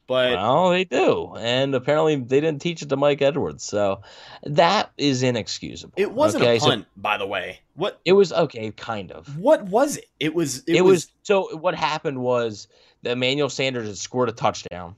but 0.07 0.33
Well, 0.33 0.71
they 0.71 0.83
do, 0.83 1.33
and 1.39 1.73
apparently 1.73 2.17
they 2.17 2.41
didn't 2.41 2.61
teach 2.61 2.81
it 2.81 2.89
to 2.89 2.97
Mike 2.97 3.21
Edwards, 3.21 3.63
so 3.63 4.01
that 4.43 4.91
is 4.97 5.23
inexcusable. 5.23 5.93
it 5.95 6.11
wasn't 6.11 6.43
okay? 6.43 6.57
a 6.57 6.59
So 6.59 6.67
punt, 6.67 6.87
by 6.97 7.17
the 7.17 7.25
way. 7.25 7.61
What? 7.75 8.01
it 8.03 8.11
was 8.11 8.33
okay, 8.33 8.71
kind 8.71 9.13
of. 9.13 9.37
What 9.39 9.63
was 9.63 9.95
it? 9.97 10.05
It 10.19 10.35
was. 10.35 10.57
It, 10.67 10.75
It, 10.75 10.81
was, 10.81 10.91
was, 11.05 11.11
so. 11.23 11.55
What 11.55 11.75
happened 11.75 12.19
was 12.19 12.67
that 13.03 13.11
Emmanuel 13.11 13.49
Sanders 13.49 13.87
had 13.87 13.97
scored 13.97 14.27
a 14.27 14.33
touchdown, 14.33 14.95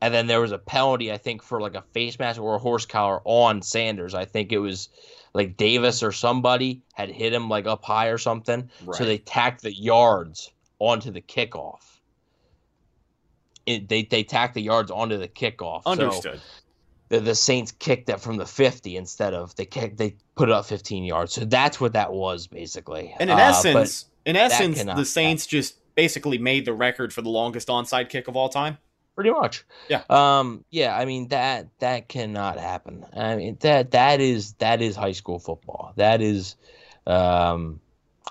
and 0.00 0.14
then 0.14 0.26
there 0.26 0.40
was 0.40 0.52
a 0.52 0.58
penalty, 0.58 1.12
I 1.12 1.18
think, 1.18 1.42
for 1.42 1.60
like 1.60 1.74
a 1.74 1.82
face 1.92 2.18
mask 2.18 2.40
or 2.40 2.54
a 2.54 2.58
horse 2.58 2.86
collar 2.86 3.20
on 3.24 3.62
Sanders. 3.62 4.14
I 4.14 4.24
think 4.24 4.52
it 4.52 4.58
was 4.58 4.88
like 5.34 5.56
Davis 5.56 6.02
or 6.02 6.12
somebody 6.12 6.82
had 6.94 7.10
hit 7.10 7.32
him 7.32 7.48
like 7.48 7.66
up 7.66 7.84
high 7.84 8.06
or 8.08 8.18
something. 8.18 8.70
Right. 8.84 8.96
So 8.96 9.04
they 9.04 9.18
tacked 9.18 9.62
the 9.62 9.74
yards 9.74 10.50
onto 10.78 11.10
the 11.10 11.20
kickoff. 11.20 11.80
It, 13.66 13.88
they 13.88 14.04
they 14.04 14.22
tacked 14.22 14.54
the 14.54 14.62
yards 14.62 14.90
onto 14.90 15.18
the 15.18 15.28
kickoff. 15.28 15.82
So 15.84 15.90
understood. 15.90 16.40
the, 17.08 17.20
the 17.20 17.34
Saints 17.34 17.72
kicked 17.72 18.08
it 18.08 18.20
from 18.20 18.36
the 18.36 18.46
50 18.46 18.96
instead 18.96 19.34
of 19.34 19.54
they 19.56 19.66
kicked 19.66 19.98
they 19.98 20.14
put 20.36 20.48
it 20.48 20.52
up 20.52 20.64
15 20.64 21.04
yards. 21.04 21.32
So 21.34 21.44
that's 21.44 21.80
what 21.80 21.92
that 21.92 22.12
was 22.12 22.46
basically. 22.46 23.14
And 23.18 23.30
in 23.30 23.36
Uh, 23.36 23.40
essence, 23.40 24.06
in 24.24 24.36
essence, 24.36 24.82
the 24.84 25.04
Saints 25.04 25.44
just 25.46 25.74
basically 25.96 26.38
made 26.38 26.64
the 26.64 26.72
record 26.72 27.12
for 27.12 27.20
the 27.20 27.28
longest 27.28 27.68
onside 27.68 28.08
kick 28.08 28.28
of 28.28 28.36
all 28.36 28.48
time. 28.48 28.78
Pretty 29.18 29.30
much. 29.30 29.64
Yeah. 29.88 30.02
Um. 30.08 30.64
Yeah. 30.70 30.96
I 30.96 31.04
mean 31.04 31.26
that 31.28 31.66
that 31.80 32.08
cannot 32.08 32.56
happen. 32.58 33.04
I 33.16 33.34
mean 33.34 33.56
that 33.60 33.90
that 33.90 34.20
is 34.20 34.52
that 34.54 34.80
is 34.80 34.94
high 34.94 35.10
school 35.12 35.40
football. 35.40 35.92
That 35.96 36.22
is, 36.22 36.54
um, 37.06 37.80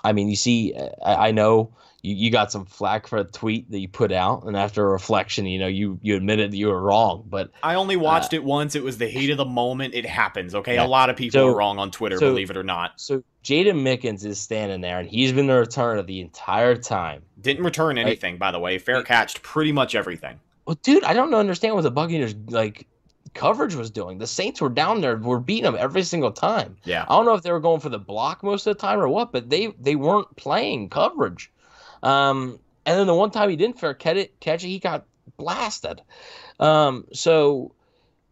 I 0.02 0.12
mean 0.12 0.28
you 0.30 0.36
see, 0.36 0.74
I, 1.04 1.28
I 1.28 1.30
know 1.32 1.74
you, 2.00 2.14
you 2.14 2.30
got 2.30 2.50
some 2.52 2.64
flack 2.64 3.06
for 3.08 3.18
a 3.18 3.24
tweet 3.24 3.70
that 3.70 3.80
you 3.80 3.88
put 3.88 4.12
out, 4.12 4.44
and 4.44 4.56
after 4.56 4.86
a 4.86 4.88
reflection, 4.90 5.44
you 5.46 5.58
know 5.58 5.66
you 5.66 5.98
you 6.00 6.16
admitted 6.16 6.52
that 6.52 6.56
you 6.56 6.68
were 6.68 6.80
wrong, 6.80 7.24
but 7.28 7.50
I 7.62 7.74
only 7.74 7.96
watched 7.96 8.32
it 8.32 8.42
once. 8.44 8.74
It 8.74 8.82
was 8.84 8.96
the 8.98 9.08
heat 9.08 9.30
of 9.30 9.36
the 9.36 9.44
moment. 9.44 9.94
It 9.94 10.06
happens. 10.06 10.54
Okay, 10.54 10.76
Yeah. 10.76 10.86
a 10.86 10.88
lot 10.88 11.10
of 11.10 11.16
people 11.16 11.40
So- 11.40 11.48
are 11.48 11.54
wrong 11.56 11.78
on 11.78 11.90
Twitter, 11.90 12.16
so- 12.16 12.30
believe 12.30 12.50
it 12.50 12.56
or 12.56 12.62
not. 12.64 12.92
so 12.96 13.22
Jaden 13.44 13.82
Mickens 13.82 14.24
is 14.24 14.38
standing 14.40 14.80
there, 14.80 14.98
and 15.00 15.08
he's 15.08 15.32
been 15.32 15.46
the 15.48 15.54
returner 15.54 16.04
the 16.06 16.20
entire 16.20 16.76
time. 16.76 17.22
Didn't 17.40 17.64
return 17.64 17.96
anything, 17.98 18.36
by 18.36 18.50
the 18.52 18.58
way. 18.58 18.78
Fair 18.78 19.02
catched 19.02 19.42
pretty 19.42 19.72
much 19.72 19.94
everything. 19.94 20.38
Well, 20.68 20.78
dude, 20.82 21.02
I 21.02 21.14
don't 21.14 21.32
understand 21.32 21.76
what 21.76 21.80
the 21.80 21.90
Buccaneers 21.90 22.34
like 22.50 22.86
coverage 23.32 23.74
was 23.74 23.90
doing. 23.90 24.18
The 24.18 24.26
Saints 24.26 24.60
were 24.60 24.68
down 24.68 25.00
there, 25.00 25.16
were 25.16 25.40
beating 25.40 25.64
them 25.64 25.78
every 25.78 26.02
single 26.02 26.30
time. 26.30 26.76
Yeah. 26.84 27.06
I 27.08 27.16
don't 27.16 27.24
know 27.24 27.32
if 27.32 27.42
they 27.42 27.52
were 27.52 27.58
going 27.58 27.80
for 27.80 27.88
the 27.88 27.98
block 27.98 28.42
most 28.42 28.66
of 28.66 28.76
the 28.76 28.80
time 28.82 29.00
or 29.00 29.08
what, 29.08 29.32
but 29.32 29.48
they 29.48 29.68
they 29.80 29.96
weren't 29.96 30.36
playing 30.36 30.90
coverage. 30.90 31.50
Um, 32.02 32.58
and 32.84 32.98
then 32.98 33.06
the 33.06 33.14
one 33.14 33.30
time 33.30 33.48
he 33.48 33.56
didn't 33.56 33.80
fair 33.80 33.94
catch 33.94 34.18
it, 34.18 34.38
catch 34.40 34.62
it, 34.62 34.68
he 34.68 34.78
got 34.78 35.06
blasted. 35.38 36.02
Um, 36.60 37.06
so 37.14 37.72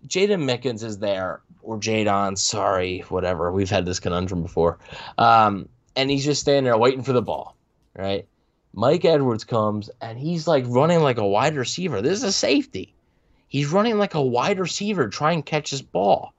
Jaden 0.07 0.45
Mickens 0.45 0.85
is 0.85 0.99
there, 0.99 1.41
or 1.63 1.79
Jadon, 1.79 2.37
sorry, 2.37 2.99
whatever. 3.09 3.51
We've 3.51 3.71
had 3.71 3.87
this 3.87 3.99
conundrum 3.99 4.43
before. 4.43 4.79
Um, 5.17 5.71
and 5.97 6.11
he's 6.11 6.27
just 6.27 6.43
standing 6.43 6.65
there 6.65 6.77
waiting 6.77 7.03
for 7.03 7.15
the 7.15 7.23
ball, 7.23 7.57
right? 7.97 8.29
Mike 8.77 9.05
Edwards 9.07 9.43
comes 9.45 9.91
and 10.01 10.19
he's 10.19 10.47
like 10.47 10.65
running 10.69 11.01
like 11.01 11.17
a 11.19 11.27
wide 11.27 11.57
receiver. 11.57 12.01
This 12.03 12.19
is 12.19 12.25
a 12.25 12.31
safety. 12.33 12.93
He's 13.49 13.69
running 13.69 13.99
like 13.99 14.15
a 14.15 14.23
wide 14.23 14.59
receiver, 14.61 15.09
trying 15.09 15.43
to 15.43 15.51
catch 15.51 15.71
this 15.71 15.81
ball. 15.83 16.35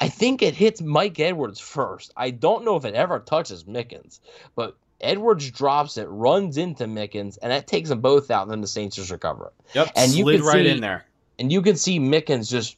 I 0.00 0.08
think 0.08 0.40
it 0.40 0.54
hits 0.54 0.80
Mike 0.80 1.18
Edwards 1.18 1.58
first. 1.60 2.12
I 2.16 2.30
don't 2.30 2.64
know 2.64 2.76
if 2.76 2.84
it 2.84 2.94
ever 2.94 3.18
touches 3.18 3.64
Mickens, 3.64 4.20
but 4.54 4.76
Edwards 5.00 5.50
drops 5.50 5.96
it, 5.96 6.06
runs 6.08 6.56
into 6.56 6.84
Mickens, 6.84 7.38
and 7.42 7.50
that 7.50 7.66
takes 7.66 7.88
them 7.88 8.00
both 8.00 8.30
out, 8.30 8.42
and 8.42 8.50
then 8.50 8.60
the 8.60 8.66
Saints 8.66 8.96
just 8.96 9.10
recover 9.10 9.46
it. 9.46 9.74
Yep, 9.74 9.90
And 9.96 10.12
you 10.12 10.24
slid 10.24 10.40
right 10.42 10.64
see- 10.64 10.70
in 10.70 10.80
there. 10.80 11.04
And 11.38 11.50
you 11.52 11.60
can 11.62 11.76
see 11.76 11.98
Mickens 11.98 12.48
just 12.48 12.76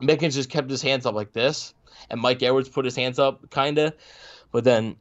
Mickens 0.00 0.34
just 0.34 0.50
kept 0.50 0.68
his 0.68 0.82
hands 0.82 1.06
up 1.06 1.14
like 1.14 1.32
this, 1.32 1.72
and 2.10 2.20
Mike 2.20 2.42
Edwards 2.42 2.68
put 2.68 2.84
his 2.84 2.96
hands 2.96 3.20
up 3.20 3.48
kinda, 3.50 3.94
but 4.50 4.64
then 4.64 4.96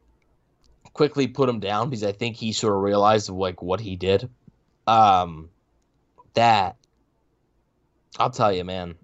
quickly 0.93 1.27
put 1.27 1.47
him 1.49 1.60
down 1.60 1.89
because 1.89 2.04
I 2.04 2.12
think 2.12 2.36
he 2.36 2.51
sort 2.51 2.73
of 2.75 2.82
realized 2.82 3.30
like 3.30 3.62
what 3.62 3.80
he 3.80 3.95
did. 3.95 4.30
Um 4.88 5.49
that 6.34 6.77
I'll 8.19 8.30
tell 8.30 8.51
you, 8.51 8.63
man. 8.63 8.95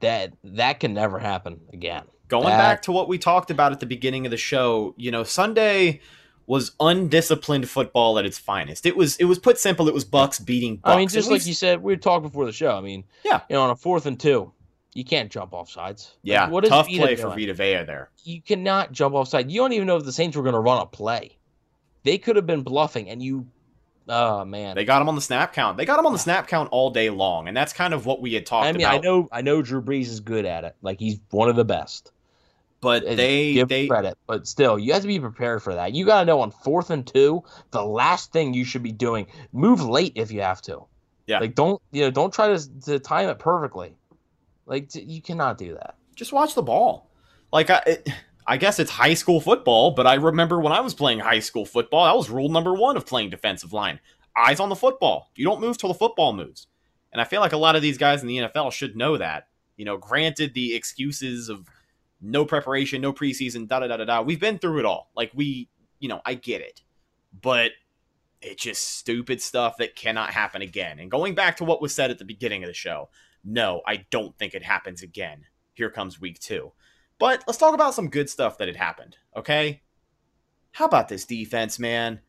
That 0.00 0.32
that 0.42 0.80
can 0.80 0.92
never 0.94 1.18
happen 1.18 1.60
again. 1.72 2.04
Going 2.28 2.44
That- 2.44 2.58
back 2.58 2.82
to 2.82 2.92
what 2.92 3.08
we 3.08 3.18
talked 3.18 3.50
about 3.50 3.72
at 3.72 3.80
the 3.80 3.86
beginning 3.86 4.26
of 4.26 4.30
the 4.30 4.36
show, 4.36 4.94
you 4.96 5.10
know, 5.10 5.22
Sunday 5.24 6.00
was 6.46 6.72
undisciplined 6.80 7.70
football 7.70 8.18
at 8.18 8.26
its 8.26 8.38
finest. 8.38 8.84
It 8.84 8.96
was 8.96 9.16
it 9.16 9.24
was 9.24 9.38
put 9.38 9.58
simple, 9.58 9.88
it 9.88 9.94
was 9.94 10.04
Bucks 10.04 10.38
beating 10.38 10.76
Bucks. 10.76 10.92
I 10.94 10.96
mean, 10.98 11.08
just 11.08 11.30
like 11.30 11.46
you 11.46 11.54
said, 11.54 11.82
we 11.82 11.96
talked 11.96 12.22
before 12.24 12.44
the 12.44 12.52
show. 12.52 12.76
I 12.76 12.80
mean, 12.80 13.04
Yeah. 13.24 13.40
you 13.48 13.54
know, 13.54 13.62
on 13.62 13.70
a 13.70 13.76
fourth 13.76 14.04
and 14.06 14.18
two, 14.18 14.52
you 14.94 15.04
can't 15.04 15.30
jump 15.30 15.52
off 15.52 15.68
sides. 15.70 16.14
Like, 16.24 16.32
Yeah, 16.32 16.48
what 16.48 16.64
is 16.64 16.70
tough 16.70 16.86
Vita 16.86 16.98
play 17.00 17.16
for 17.16 17.22
doing? 17.22 17.38
Vita 17.38 17.54
Vea 17.54 17.84
there. 17.84 18.10
you 18.22 18.40
cannot 18.40 18.92
jump 18.92 19.14
offside. 19.14 19.50
You 19.50 19.60
don't 19.60 19.72
even 19.72 19.86
know 19.86 19.96
if 19.96 20.04
the 20.04 20.12
Saints 20.12 20.36
were 20.36 20.42
going 20.42 20.54
to 20.54 20.60
run 20.60 20.80
a 20.80 20.86
play. 20.86 21.36
They 22.04 22.18
could 22.18 22.36
have 22.36 22.46
been 22.46 22.62
bluffing, 22.62 23.08
and 23.08 23.22
you, 23.22 23.46
oh 24.08 24.44
man. 24.44 24.74
They 24.76 24.84
got 24.84 25.00
him 25.02 25.08
on 25.08 25.14
the 25.14 25.20
snap 25.20 25.52
count. 25.52 25.76
They 25.78 25.84
got 25.84 25.98
him 25.98 26.06
on 26.06 26.12
the 26.12 26.18
snap 26.18 26.46
count 26.48 26.68
all 26.70 26.90
day 26.90 27.10
long, 27.10 27.48
and 27.48 27.56
that's 27.56 27.72
kind 27.72 27.94
of 27.94 28.06
what 28.06 28.20
we 28.20 28.34
had 28.34 28.46
talked 28.46 28.66
I 28.66 28.72
mean, 28.72 28.82
about. 28.82 28.94
I 28.94 28.98
know, 28.98 29.28
I 29.32 29.42
know, 29.42 29.62
Drew 29.62 29.82
Brees 29.82 30.08
is 30.08 30.20
good 30.20 30.44
at 30.44 30.64
it. 30.64 30.76
Like 30.82 31.00
he's 31.00 31.18
one 31.30 31.48
of 31.48 31.56
the 31.56 31.64
best. 31.64 32.12
but 32.80 33.04
And 33.04 33.18
they 33.18 33.54
give 33.54 33.68
they 33.68 33.86
credit, 33.86 34.18
but 34.26 34.46
still, 34.46 34.78
you 34.78 34.92
have 34.92 35.02
to 35.02 35.08
be 35.08 35.18
prepared 35.18 35.62
for 35.62 35.74
that. 35.74 35.94
You 35.94 36.04
got 36.04 36.20
to 36.20 36.26
know 36.26 36.40
on 36.40 36.50
fourth 36.50 36.90
and 36.90 37.06
two, 37.06 37.42
the 37.70 37.82
last 37.82 38.32
thing 38.32 38.52
you 38.52 38.64
should 38.66 38.82
be 38.82 38.92
doing, 38.92 39.26
move 39.52 39.82
late 39.82 40.12
if 40.16 40.30
you 40.30 40.42
have 40.42 40.60
to. 40.62 40.84
Yeah. 41.26 41.38
Like 41.38 41.54
don't 41.54 41.80
you 41.90 42.02
know? 42.02 42.10
Don't 42.10 42.34
try 42.34 42.54
to 42.54 42.80
to 42.82 42.98
time 42.98 43.30
it 43.30 43.38
perfectly. 43.38 43.94
Like 44.66 44.94
you 44.94 45.20
cannot 45.20 45.58
do 45.58 45.74
that. 45.74 45.96
just 46.14 46.32
watch 46.32 46.54
the 46.54 46.62
ball. 46.62 47.10
Like 47.52 47.70
I, 47.70 47.82
it, 47.86 48.08
I 48.46 48.56
guess 48.56 48.78
it's 48.78 48.90
high 48.90 49.14
school 49.14 49.40
football, 49.40 49.92
but 49.92 50.06
I 50.06 50.14
remember 50.14 50.60
when 50.60 50.72
I 50.72 50.80
was 50.80 50.94
playing 50.94 51.20
high 51.20 51.40
school 51.40 51.64
football, 51.64 52.04
that 52.04 52.16
was 52.16 52.30
rule 52.30 52.48
number 52.48 52.74
one 52.74 52.96
of 52.96 53.06
playing 53.06 53.30
defensive 53.30 53.72
line: 53.72 54.00
eyes 54.36 54.60
on 54.60 54.68
the 54.68 54.76
football. 54.76 55.30
You 55.36 55.44
don't 55.44 55.60
move 55.60 55.78
till 55.78 55.88
the 55.88 55.94
football 55.94 56.32
moves. 56.32 56.66
And 57.12 57.20
I 57.20 57.24
feel 57.24 57.40
like 57.40 57.52
a 57.52 57.58
lot 57.58 57.76
of 57.76 57.82
these 57.82 57.96
guys 57.96 58.22
in 58.22 58.28
the 58.28 58.38
NFL 58.38 58.72
should 58.72 58.96
know 58.96 59.16
that. 59.16 59.48
You 59.76 59.84
know, 59.84 59.96
granted 59.96 60.54
the 60.54 60.74
excuses 60.74 61.48
of 61.48 61.68
no 62.20 62.44
preparation, 62.44 63.00
no 63.00 63.12
preseason, 63.12 63.68
da 63.68 63.80
da 63.80 63.86
da 63.86 63.98
da 63.98 64.04
da. 64.04 64.22
We've 64.22 64.40
been 64.40 64.58
through 64.58 64.80
it 64.80 64.84
all. 64.84 65.10
Like 65.14 65.30
we, 65.34 65.68
you 66.00 66.08
know, 66.08 66.20
I 66.24 66.34
get 66.34 66.60
it, 66.60 66.82
but 67.40 67.72
it's 68.42 68.62
just 68.62 68.98
stupid 68.98 69.40
stuff 69.40 69.76
that 69.78 69.96
cannot 69.96 70.30
happen 70.30 70.60
again. 70.60 70.98
And 70.98 71.10
going 71.10 71.34
back 71.34 71.56
to 71.58 71.64
what 71.64 71.80
was 71.80 71.94
said 71.94 72.10
at 72.10 72.18
the 72.18 72.24
beginning 72.24 72.62
of 72.62 72.68
the 72.68 72.74
show, 72.74 73.08
no, 73.44 73.82
I 73.86 74.06
don't 74.10 74.36
think 74.38 74.54
it 74.54 74.62
happens 74.62 75.02
again. 75.02 75.44
Here 75.74 75.90
comes 75.90 76.20
week 76.20 76.38
two. 76.38 76.72
But 77.18 77.44
let's 77.46 77.58
talk 77.58 77.74
about 77.74 77.94
some 77.94 78.10
good 78.10 78.28
stuff 78.28 78.58
that 78.58 78.68
had 78.68 78.76
happened, 78.76 79.16
okay? 79.36 79.82
How 80.72 80.86
about 80.86 81.08
this 81.08 81.24
defense, 81.24 81.78
man? 81.78 82.20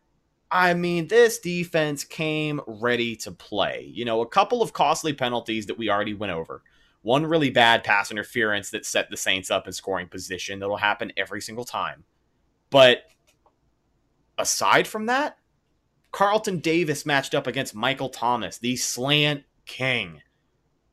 I 0.51 0.73
mean, 0.73 1.07
this 1.07 1.39
defense 1.39 2.03
came 2.03 2.61
ready 2.67 3.15
to 3.17 3.31
play. 3.31 3.89
You 3.91 4.05
know, 4.05 4.21
a 4.21 4.27
couple 4.27 4.61
of 4.61 4.73
costly 4.73 5.13
penalties 5.13 5.65
that 5.65 5.77
we 5.77 5.89
already 5.89 6.13
went 6.13 6.33
over. 6.33 6.61
One 7.01 7.25
really 7.25 7.49
bad 7.49 7.83
pass 7.83 8.11
interference 8.11 8.69
that 8.71 8.85
set 8.85 9.09
the 9.09 9.17
Saints 9.17 9.51
up 9.51 9.67
in 9.67 9.73
scoring 9.73 10.07
position. 10.07 10.59
That'll 10.59 10.77
happen 10.77 11.13
every 11.17 11.41
single 11.41 11.65
time. 11.65 12.03
But 12.69 13.03
aside 14.37 14.87
from 14.87 15.07
that, 15.07 15.37
Carlton 16.11 16.59
Davis 16.59 17.05
matched 17.05 17.35
up 17.35 17.47
against 17.47 17.75
Michael 17.75 18.09
Thomas, 18.09 18.57
the 18.57 18.75
slant 18.75 19.43
king. 19.65 20.21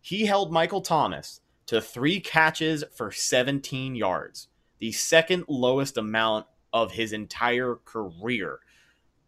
He 0.03 0.27
held 0.27 0.53
Michael 0.53 0.81
Thomas 0.81 1.41
to 1.67 1.81
three 1.81 2.19
catches 2.19 2.83
for 2.93 3.13
17 3.13 3.95
yards, 3.95 4.49
the 4.81 4.91
second 4.91 5.45
lowest 5.49 5.97
amount 5.97 6.47
of 6.73 6.91
his 6.93 7.13
entire 7.13 7.77
career. 7.85 8.59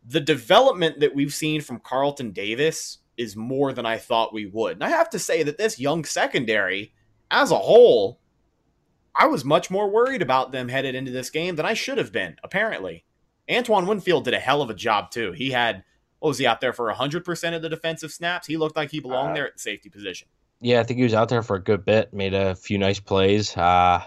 The 0.04 0.20
development 0.20 0.98
that 0.98 1.14
we've 1.14 1.32
seen 1.32 1.60
from 1.60 1.78
Carlton 1.78 2.32
Davis 2.32 2.98
is 3.16 3.36
more 3.36 3.72
than 3.72 3.86
I 3.86 3.98
thought 3.98 4.34
we 4.34 4.46
would. 4.46 4.72
And 4.72 4.84
I 4.84 4.88
have 4.88 5.08
to 5.10 5.18
say 5.20 5.44
that 5.44 5.58
this 5.58 5.78
young 5.78 6.04
secondary, 6.04 6.92
as 7.30 7.52
a 7.52 7.58
whole, 7.58 8.18
I 9.14 9.26
was 9.26 9.44
much 9.44 9.70
more 9.70 9.88
worried 9.88 10.22
about 10.22 10.50
them 10.50 10.68
headed 10.68 10.96
into 10.96 11.12
this 11.12 11.30
game 11.30 11.54
than 11.54 11.64
I 11.64 11.74
should 11.74 11.98
have 11.98 12.10
been, 12.10 12.34
apparently. 12.42 13.04
Antoine 13.48 13.86
Winfield 13.86 14.24
did 14.24 14.34
a 14.34 14.40
hell 14.40 14.60
of 14.60 14.70
a 14.70 14.74
job, 14.74 15.12
too. 15.12 15.30
He 15.30 15.52
had, 15.52 15.84
what 16.18 16.30
was 16.30 16.38
he 16.38 16.46
out 16.46 16.60
there 16.60 16.72
for 16.72 16.92
100% 16.92 17.54
of 17.54 17.62
the 17.62 17.68
defensive 17.68 18.10
snaps? 18.10 18.48
He 18.48 18.56
looked 18.56 18.74
like 18.74 18.90
he 18.90 18.98
belonged 18.98 19.30
Uh, 19.30 19.34
there 19.34 19.46
at 19.46 19.54
the 19.54 19.60
safety 19.60 19.88
position. 19.88 20.26
Yeah, 20.64 20.80
I 20.80 20.84
think 20.84 20.96
he 20.96 21.04
was 21.04 21.12
out 21.12 21.28
there 21.28 21.42
for 21.42 21.56
a 21.56 21.62
good 21.62 21.84
bit. 21.84 22.14
Made 22.14 22.32
a 22.32 22.54
few 22.54 22.78
nice 22.78 22.98
plays. 22.98 23.54
Uh, 23.54 24.02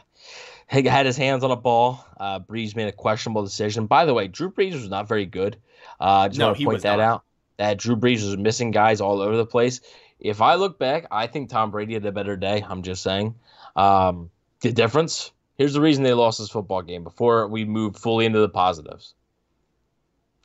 he 0.71 0.81
had 0.81 1.05
his 1.05 1.15
hands 1.15 1.43
on 1.43 1.51
a 1.51 1.55
ball. 1.55 2.03
Uh, 2.19 2.39
Brees 2.39 2.75
made 2.75 2.87
a 2.87 2.91
questionable 2.91 3.43
decision. 3.43 3.85
By 3.85 4.05
the 4.05 4.13
way, 4.15 4.27
Drew 4.27 4.49
Brees 4.49 4.73
was 4.73 4.89
not 4.89 5.07
very 5.07 5.27
good. 5.27 5.57
Uh, 6.01 6.03
I 6.03 6.27
just 6.29 6.39
No, 6.39 6.47
want 6.47 6.57
to 6.57 6.65
point 6.65 6.81
that 6.81 6.95
not. 6.97 6.99
out. 6.99 7.23
That 7.57 7.77
Drew 7.77 7.95
Brees 7.95 8.25
was 8.25 8.37
missing 8.37 8.71
guys 8.71 9.01
all 9.01 9.21
over 9.21 9.37
the 9.37 9.45
place. 9.45 9.81
If 10.19 10.41
I 10.41 10.55
look 10.55 10.79
back, 10.79 11.05
I 11.11 11.27
think 11.27 11.49
Tom 11.51 11.69
Brady 11.69 11.93
had 11.93 12.03
a 12.07 12.11
better 12.11 12.35
day. 12.35 12.65
I'm 12.67 12.81
just 12.81 13.03
saying. 13.03 13.35
Um, 13.75 14.31
the 14.61 14.71
difference. 14.71 15.31
Here's 15.59 15.73
the 15.73 15.81
reason 15.81 16.03
they 16.03 16.13
lost 16.13 16.39
this 16.39 16.49
football 16.49 16.81
game. 16.81 17.03
Before 17.03 17.47
we 17.47 17.65
move 17.65 17.95
fully 17.95 18.25
into 18.25 18.39
the 18.39 18.49
positives, 18.49 19.13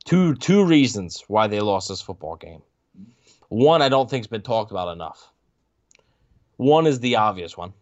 two 0.04 0.34
two 0.34 0.62
reasons 0.66 1.24
why 1.26 1.46
they 1.46 1.60
lost 1.60 1.88
this 1.88 2.02
football 2.02 2.36
game. 2.36 2.60
One, 3.48 3.80
I 3.80 3.88
don't 3.88 4.10
think's 4.10 4.26
been 4.26 4.42
talked 4.42 4.72
about 4.72 4.92
enough. 4.92 5.31
One 6.62 6.86
is 6.86 7.00
the 7.00 7.16
obvious 7.16 7.56
one, 7.56 7.72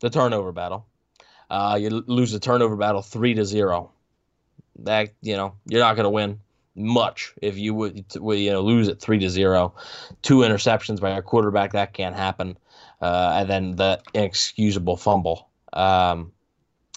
the 0.00 0.10
turnover 0.10 0.50
battle. 0.50 0.86
Uh, 1.48 1.78
you 1.80 1.90
lose 1.90 2.32
the 2.32 2.40
turnover 2.40 2.74
battle 2.74 3.00
three 3.00 3.34
to 3.34 3.44
zero. 3.44 3.92
That 4.80 5.10
you 5.22 5.36
know 5.36 5.54
you're 5.66 5.80
not 5.80 5.94
going 5.94 6.04
to 6.04 6.10
win 6.10 6.40
much 6.74 7.32
if 7.40 7.56
you 7.56 7.74
would 7.74 8.04
you 8.14 8.50
know 8.50 8.60
lose 8.60 8.88
at 8.88 9.00
three 9.00 9.18
to 9.20 9.30
zero. 9.30 9.74
Two 10.22 10.38
interceptions 10.38 11.00
by 11.00 11.10
a 11.10 11.22
quarterback 11.22 11.72
that 11.72 11.92
can't 11.92 12.16
happen, 12.16 12.58
uh, 13.00 13.36
and 13.36 13.48
then 13.48 13.76
the 13.76 14.00
inexcusable 14.14 14.96
fumble. 14.96 15.48
Um, 15.72 16.32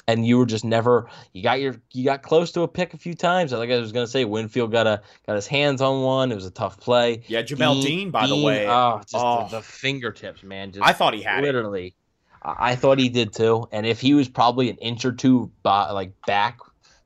and 0.07 0.25
you 0.25 0.37
were 0.37 0.45
just 0.45 0.65
never 0.65 1.07
you 1.33 1.43
got 1.43 1.61
your 1.61 1.75
you 1.91 2.03
got 2.05 2.21
close 2.23 2.51
to 2.53 2.61
a 2.61 2.67
pick 2.67 2.93
a 2.93 2.97
few 2.97 3.13
times. 3.13 3.51
Like 3.51 3.69
I 3.69 3.77
was 3.77 3.91
going 3.91 4.05
to 4.05 4.11
say, 4.11 4.25
Winfield 4.25 4.71
got 4.71 4.87
a 4.87 5.01
got 5.27 5.35
his 5.35 5.47
hands 5.47 5.81
on 5.81 6.01
one. 6.03 6.31
It 6.31 6.35
was 6.35 6.45
a 6.45 6.51
tough 6.51 6.79
play. 6.79 7.23
Yeah, 7.27 7.41
Jamel 7.43 7.81
Dean, 7.83 8.09
by 8.11 8.27
the 8.27 8.35
way. 8.41 8.67
Oh, 8.67 8.99
just 9.01 9.15
Oh. 9.15 9.47
The, 9.49 9.57
the 9.57 9.61
fingertips, 9.63 10.43
man. 10.43 10.71
Just 10.71 10.85
I 10.85 10.93
thought 10.93 11.13
he 11.13 11.21
had 11.21 11.39
it. 11.39 11.47
literally. 11.47 11.95
I 12.41 12.71
I 12.71 12.75
thought 12.75 12.97
he 12.99 13.09
did 13.09 13.33
too. 13.33 13.67
And 13.71 13.85
if 13.85 14.01
he 14.01 14.13
was 14.13 14.27
probably 14.27 14.69
an 14.69 14.77
inch 14.77 15.05
or 15.05 15.11
two 15.11 15.51
ba- 15.63 15.89
like 15.93 16.13
back 16.25 16.59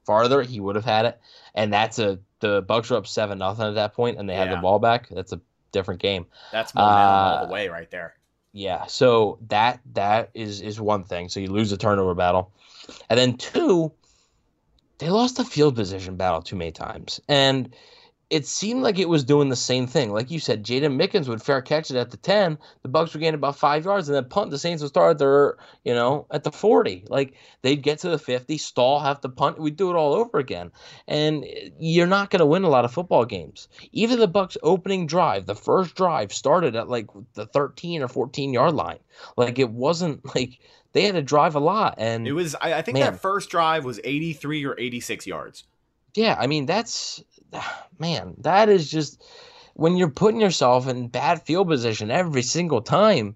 farther, 0.05 0.41
he 0.41 0.60
would 0.60 0.75
have 0.75 0.86
had 0.86 1.05
it. 1.05 1.19
And 1.53 1.71
that's 1.73 1.99
a 1.99 2.19
the 2.39 2.62
Bucks 2.62 2.89
were 2.89 2.97
up 2.97 3.08
seven 3.08 3.38
nothing 3.39 3.65
at 3.65 3.75
that 3.75 3.93
point, 3.93 4.17
and 4.19 4.29
they 4.29 4.36
had 4.36 4.51
the 4.51 4.58
ball 4.58 4.77
back. 4.79 5.08
That's 5.10 5.31
a 5.34 5.41
different 5.71 5.99
game. 6.01 6.25
That's 6.51 6.73
momentum 6.75 6.97
all 6.97 7.27
Uh, 7.38 7.45
the 7.47 7.51
way 7.51 7.67
right 7.69 7.89
there. 7.91 8.15
Yeah. 8.53 8.86
So 8.86 9.39
that 9.49 9.79
that 9.93 10.29
is 10.34 10.62
is 10.62 10.79
one 10.79 11.03
thing. 11.03 11.27
So 11.29 11.39
you 11.41 11.47
lose 11.47 11.69
the 11.71 11.77
turnover 11.77 12.13
battle, 12.13 12.51
and 13.10 13.19
then 13.19 13.38
two, 13.38 13.91
they 14.98 15.10
lost 15.10 15.38
the 15.38 15.45
field 15.45 15.76
position 15.76 16.15
battle 16.15 16.41
too 16.41 16.56
many 16.56 16.71
times, 16.71 17.19
and 17.28 17.76
it 18.32 18.48
seemed 18.48 18.82
like 18.82 18.98
it 18.98 19.08
was 19.08 19.24
doing 19.24 19.50
the 19.50 19.56
same 19.56 19.86
thing. 19.86 20.12
Like 20.12 20.32
you 20.32 20.39
said, 20.39 20.65
Jaydon 20.65 21.00
Mickens 21.00 21.28
would 21.28 21.43
fair 21.43 21.62
catch 21.62 21.91
it 21.91 21.98
at 21.98 22.10
the 22.10 22.17
ten. 22.17 22.58
The 22.82 22.89
Bucks 22.89 23.13
would 23.13 23.19
gain 23.19 23.36
about 23.36 23.56
five 23.56 23.86
yards, 23.86 24.10
and 24.10 24.15
then 24.15 24.26
punt. 24.26 24.50
The 24.50 24.58
Saints 24.58 24.82
would 24.82 24.89
start 24.89 25.12
at 25.12 25.17
their 25.19 25.58
you 25.84 25.93
know 25.93 26.26
at 26.32 26.43
the 26.43 26.52
forty. 26.52 27.06
Like 27.08 27.36
they'd 27.62 27.84
get 27.84 28.00
to 28.00 28.10
the 28.10 28.17
fifty, 28.17 28.58
stall, 28.58 29.00
have 29.00 29.21
to 29.21 29.30
punt. 29.30 29.60
We'd 29.60 29.76
do 29.76 29.91
it 29.91 29.95
all 29.95 30.13
over 30.13 30.39
again, 30.39 30.71
and 31.08 31.45
you're 31.80 32.08
not 32.08 32.32
going 32.32 32.39
to 32.39 32.45
win 32.45 32.63
a 32.63 32.69
lot 32.69 32.86
of 32.86 32.91
football 32.91 33.26
games. 33.26 33.67
Even 33.91 34.19
the 34.19 34.28
Bucks 34.28 34.58
opening 34.63 35.06
drive, 35.06 35.45
the 35.45 35.56
first 35.56 35.95
drive 35.95 36.34
started 36.34 36.76
at 36.76 36.89
like 36.89 37.08
the 37.36 37.45
13 37.45 38.02
or 38.02 38.08
14 38.08 38.54
yard 38.54 38.74
line. 38.74 39.00
Like 39.38 39.60
it 39.60 39.69
wasn't 39.69 40.36
like 40.36 40.60
they 40.95 41.03
had 41.03 41.15
to 41.15 41.21
drive 41.21 41.55
a 41.55 41.60
lot 41.60 41.95
and 41.97 42.25
It 42.25 42.31
was. 42.31 42.55
I, 42.55 42.75
I 42.75 42.81
think 42.81 42.97
Man. 42.97 43.12
that 43.12 43.21
first 43.21 43.49
drive 43.49 43.84
was 43.84 43.99
83 44.03 44.65
or 44.65 44.79
86 44.79 45.27
yards. 45.27 45.65
yeah, 46.15 46.38
I 46.39 46.47
mean 46.47 46.65
that's 46.65 47.21
man, 47.99 48.36
that 48.39 48.69
is 48.69 48.89
just 48.89 49.21
when 49.73 49.97
you're 49.97 50.10
putting 50.10 50.39
yourself 50.39 50.88
in 50.88 51.10
bad 51.10 51.41
field 51.41 51.67
position 51.67 52.10
every 52.10 52.41
single 52.41 52.81
time, 52.81 53.36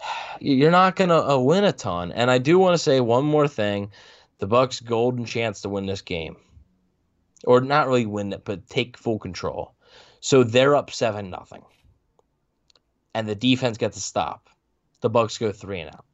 you're 0.40 0.70
not 0.70 0.96
going 0.96 1.10
to 1.10 1.30
uh, 1.30 1.38
win 1.38 1.64
a 1.64 1.72
ton. 1.72 2.10
And 2.10 2.30
I 2.30 2.38
do 2.38 2.58
want 2.58 2.72
to 2.74 2.82
say 2.82 3.00
one 3.00 3.24
more 3.24 3.46
thing, 3.46 3.92
the 4.38 4.46
Bucks 4.46 4.80
golden 4.80 5.26
chance 5.26 5.60
to 5.60 5.68
win 5.68 5.84
this 5.84 6.00
game. 6.00 6.36
Or 7.44 7.60
not 7.60 7.86
really 7.86 8.06
win 8.06 8.32
it, 8.32 8.44
but 8.44 8.66
take 8.68 8.96
full 8.96 9.18
control. 9.18 9.74
So 10.20 10.42
they're 10.42 10.74
up 10.74 10.90
7 10.90 11.28
nothing. 11.28 11.62
And 13.14 13.28
the 13.28 13.34
defense 13.34 13.76
gets 13.76 13.96
a 13.96 14.00
stop. 14.00 14.48
The 15.02 15.10
Bucks 15.10 15.36
go 15.36 15.52
3 15.52 15.80
and 15.80 15.94
out. 15.94 16.04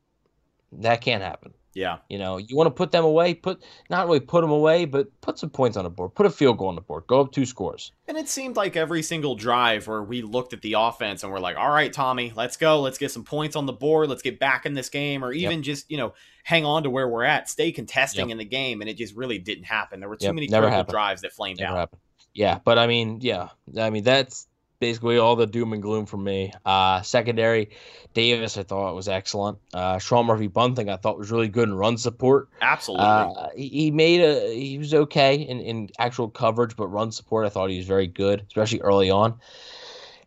That 0.81 1.01
can't 1.01 1.23
happen. 1.23 1.55
Yeah. 1.75 1.99
You 2.09 2.19
know, 2.19 2.37
you 2.37 2.57
want 2.57 2.69
to 2.69 2.71
put 2.71 2.93
them 2.93 3.05
away, 3.05 3.35
put 3.35 3.63
not 3.91 4.07
really 4.07 4.21
put 4.21 4.43
them 4.43 4.51
away, 4.51 4.85
but 4.85 5.09
put 5.21 5.39
some 5.39 5.51
points 5.51 5.77
on 5.77 5.85
the 5.85 5.91
board. 5.91 6.15
Put 6.15 6.25
a 6.25 6.31
field 6.31 6.59
goal 6.59 6.69
on 6.69 6.77
the 6.77 6.81
board. 6.81 7.05
Go 7.09 7.21
up 7.21 7.33
two 7.33 7.45
scores. 7.45 7.93
And 8.07 8.17
it 8.17 8.29
seemed 8.29 8.57
like 8.57 8.77
every 8.77 9.03
single 9.03 9.35
drive 9.35 9.89
where 9.89 10.03
we 10.03 10.23
looked 10.23 10.53
at 10.53 10.63
the 10.63 10.75
offense 10.79 11.25
and 11.25 11.33
we're 11.33 11.41
like, 11.41 11.57
all 11.57 11.71
right, 11.71 11.93
Tommy, 11.93 12.33
let's 12.37 12.57
go. 12.57 12.81
Let's 12.81 12.99
get 12.99 13.11
some 13.11 13.25
points 13.25 13.57
on 13.57 13.67
the 13.67 13.73
board. 13.73 14.09
Let's 14.09 14.23
get 14.23 14.39
back 14.39 14.67
in 14.67 14.75
this 14.75 14.89
game. 14.89 15.25
Or 15.25 15.33
even 15.33 15.59
yep. 15.59 15.65
just, 15.65 15.91
you 15.91 15.97
know, 15.97 16.15
hang 16.45 16.65
on 16.65 16.85
to 16.85 16.91
where 16.91 17.09
we're 17.09 17.25
at, 17.25 17.49
stay 17.49 17.73
contesting 17.73 18.29
yep. 18.29 18.33
in 18.33 18.39
the 18.39 18.45
game. 18.45 18.81
And 18.81 18.89
it 18.89 18.97
just 18.97 19.17
really 19.17 19.39
didn't 19.39 19.65
happen. 19.65 19.99
There 19.99 20.09
were 20.09 20.17
too 20.17 20.27
yep. 20.27 20.35
many 20.37 20.49
critical 20.49 20.85
drives 20.85 21.23
that 21.23 21.33
flamed 21.33 21.59
Never 21.59 21.73
out. 21.73 21.79
Happened. 21.79 22.01
Yeah. 22.35 22.61
But 22.65 22.79
I 22.79 22.87
mean, 22.87 23.19
yeah. 23.21 23.49
I 23.77 23.91
mean, 23.91 24.05
that's 24.05 24.47
basically 24.81 25.19
all 25.19 25.37
the 25.37 25.47
doom 25.47 25.73
and 25.73 25.83
gloom 25.83 26.07
for 26.07 26.17
me. 26.17 26.53
Uh, 26.65 27.03
secondary, 27.03 27.71
Davis, 28.13 28.57
I 28.57 28.63
thought 28.63 28.95
was 28.95 29.09
excellent. 29.09 29.59
Uh, 29.73 29.99
Sean 29.99 30.27
Murphy 30.27 30.47
Bunting, 30.47 30.89
I 30.89 30.97
thought 30.97 31.19
was 31.19 31.31
really 31.31 31.49
good 31.49 31.69
in 31.69 31.75
run 31.75 31.99
support. 31.99 32.49
Absolutely. 32.61 33.07
Uh, 33.07 33.49
he, 33.57 33.69
he 33.69 33.91
made 33.91 34.21
a, 34.21 34.55
he 34.55 34.79
was 34.79 34.95
okay 34.95 35.35
in, 35.35 35.61
in 35.61 35.91
actual 35.99 36.29
coverage, 36.29 36.77
but 36.77 36.89
run 36.89 37.13
support, 37.13 37.47
I 37.47 37.49
thought 37.49 37.71
he 37.71 37.79
was 37.79 37.87
very 37.87 38.07
good, 38.07 38.45
especially 38.47 38.81
early 38.81 39.11
on. 39.11 39.39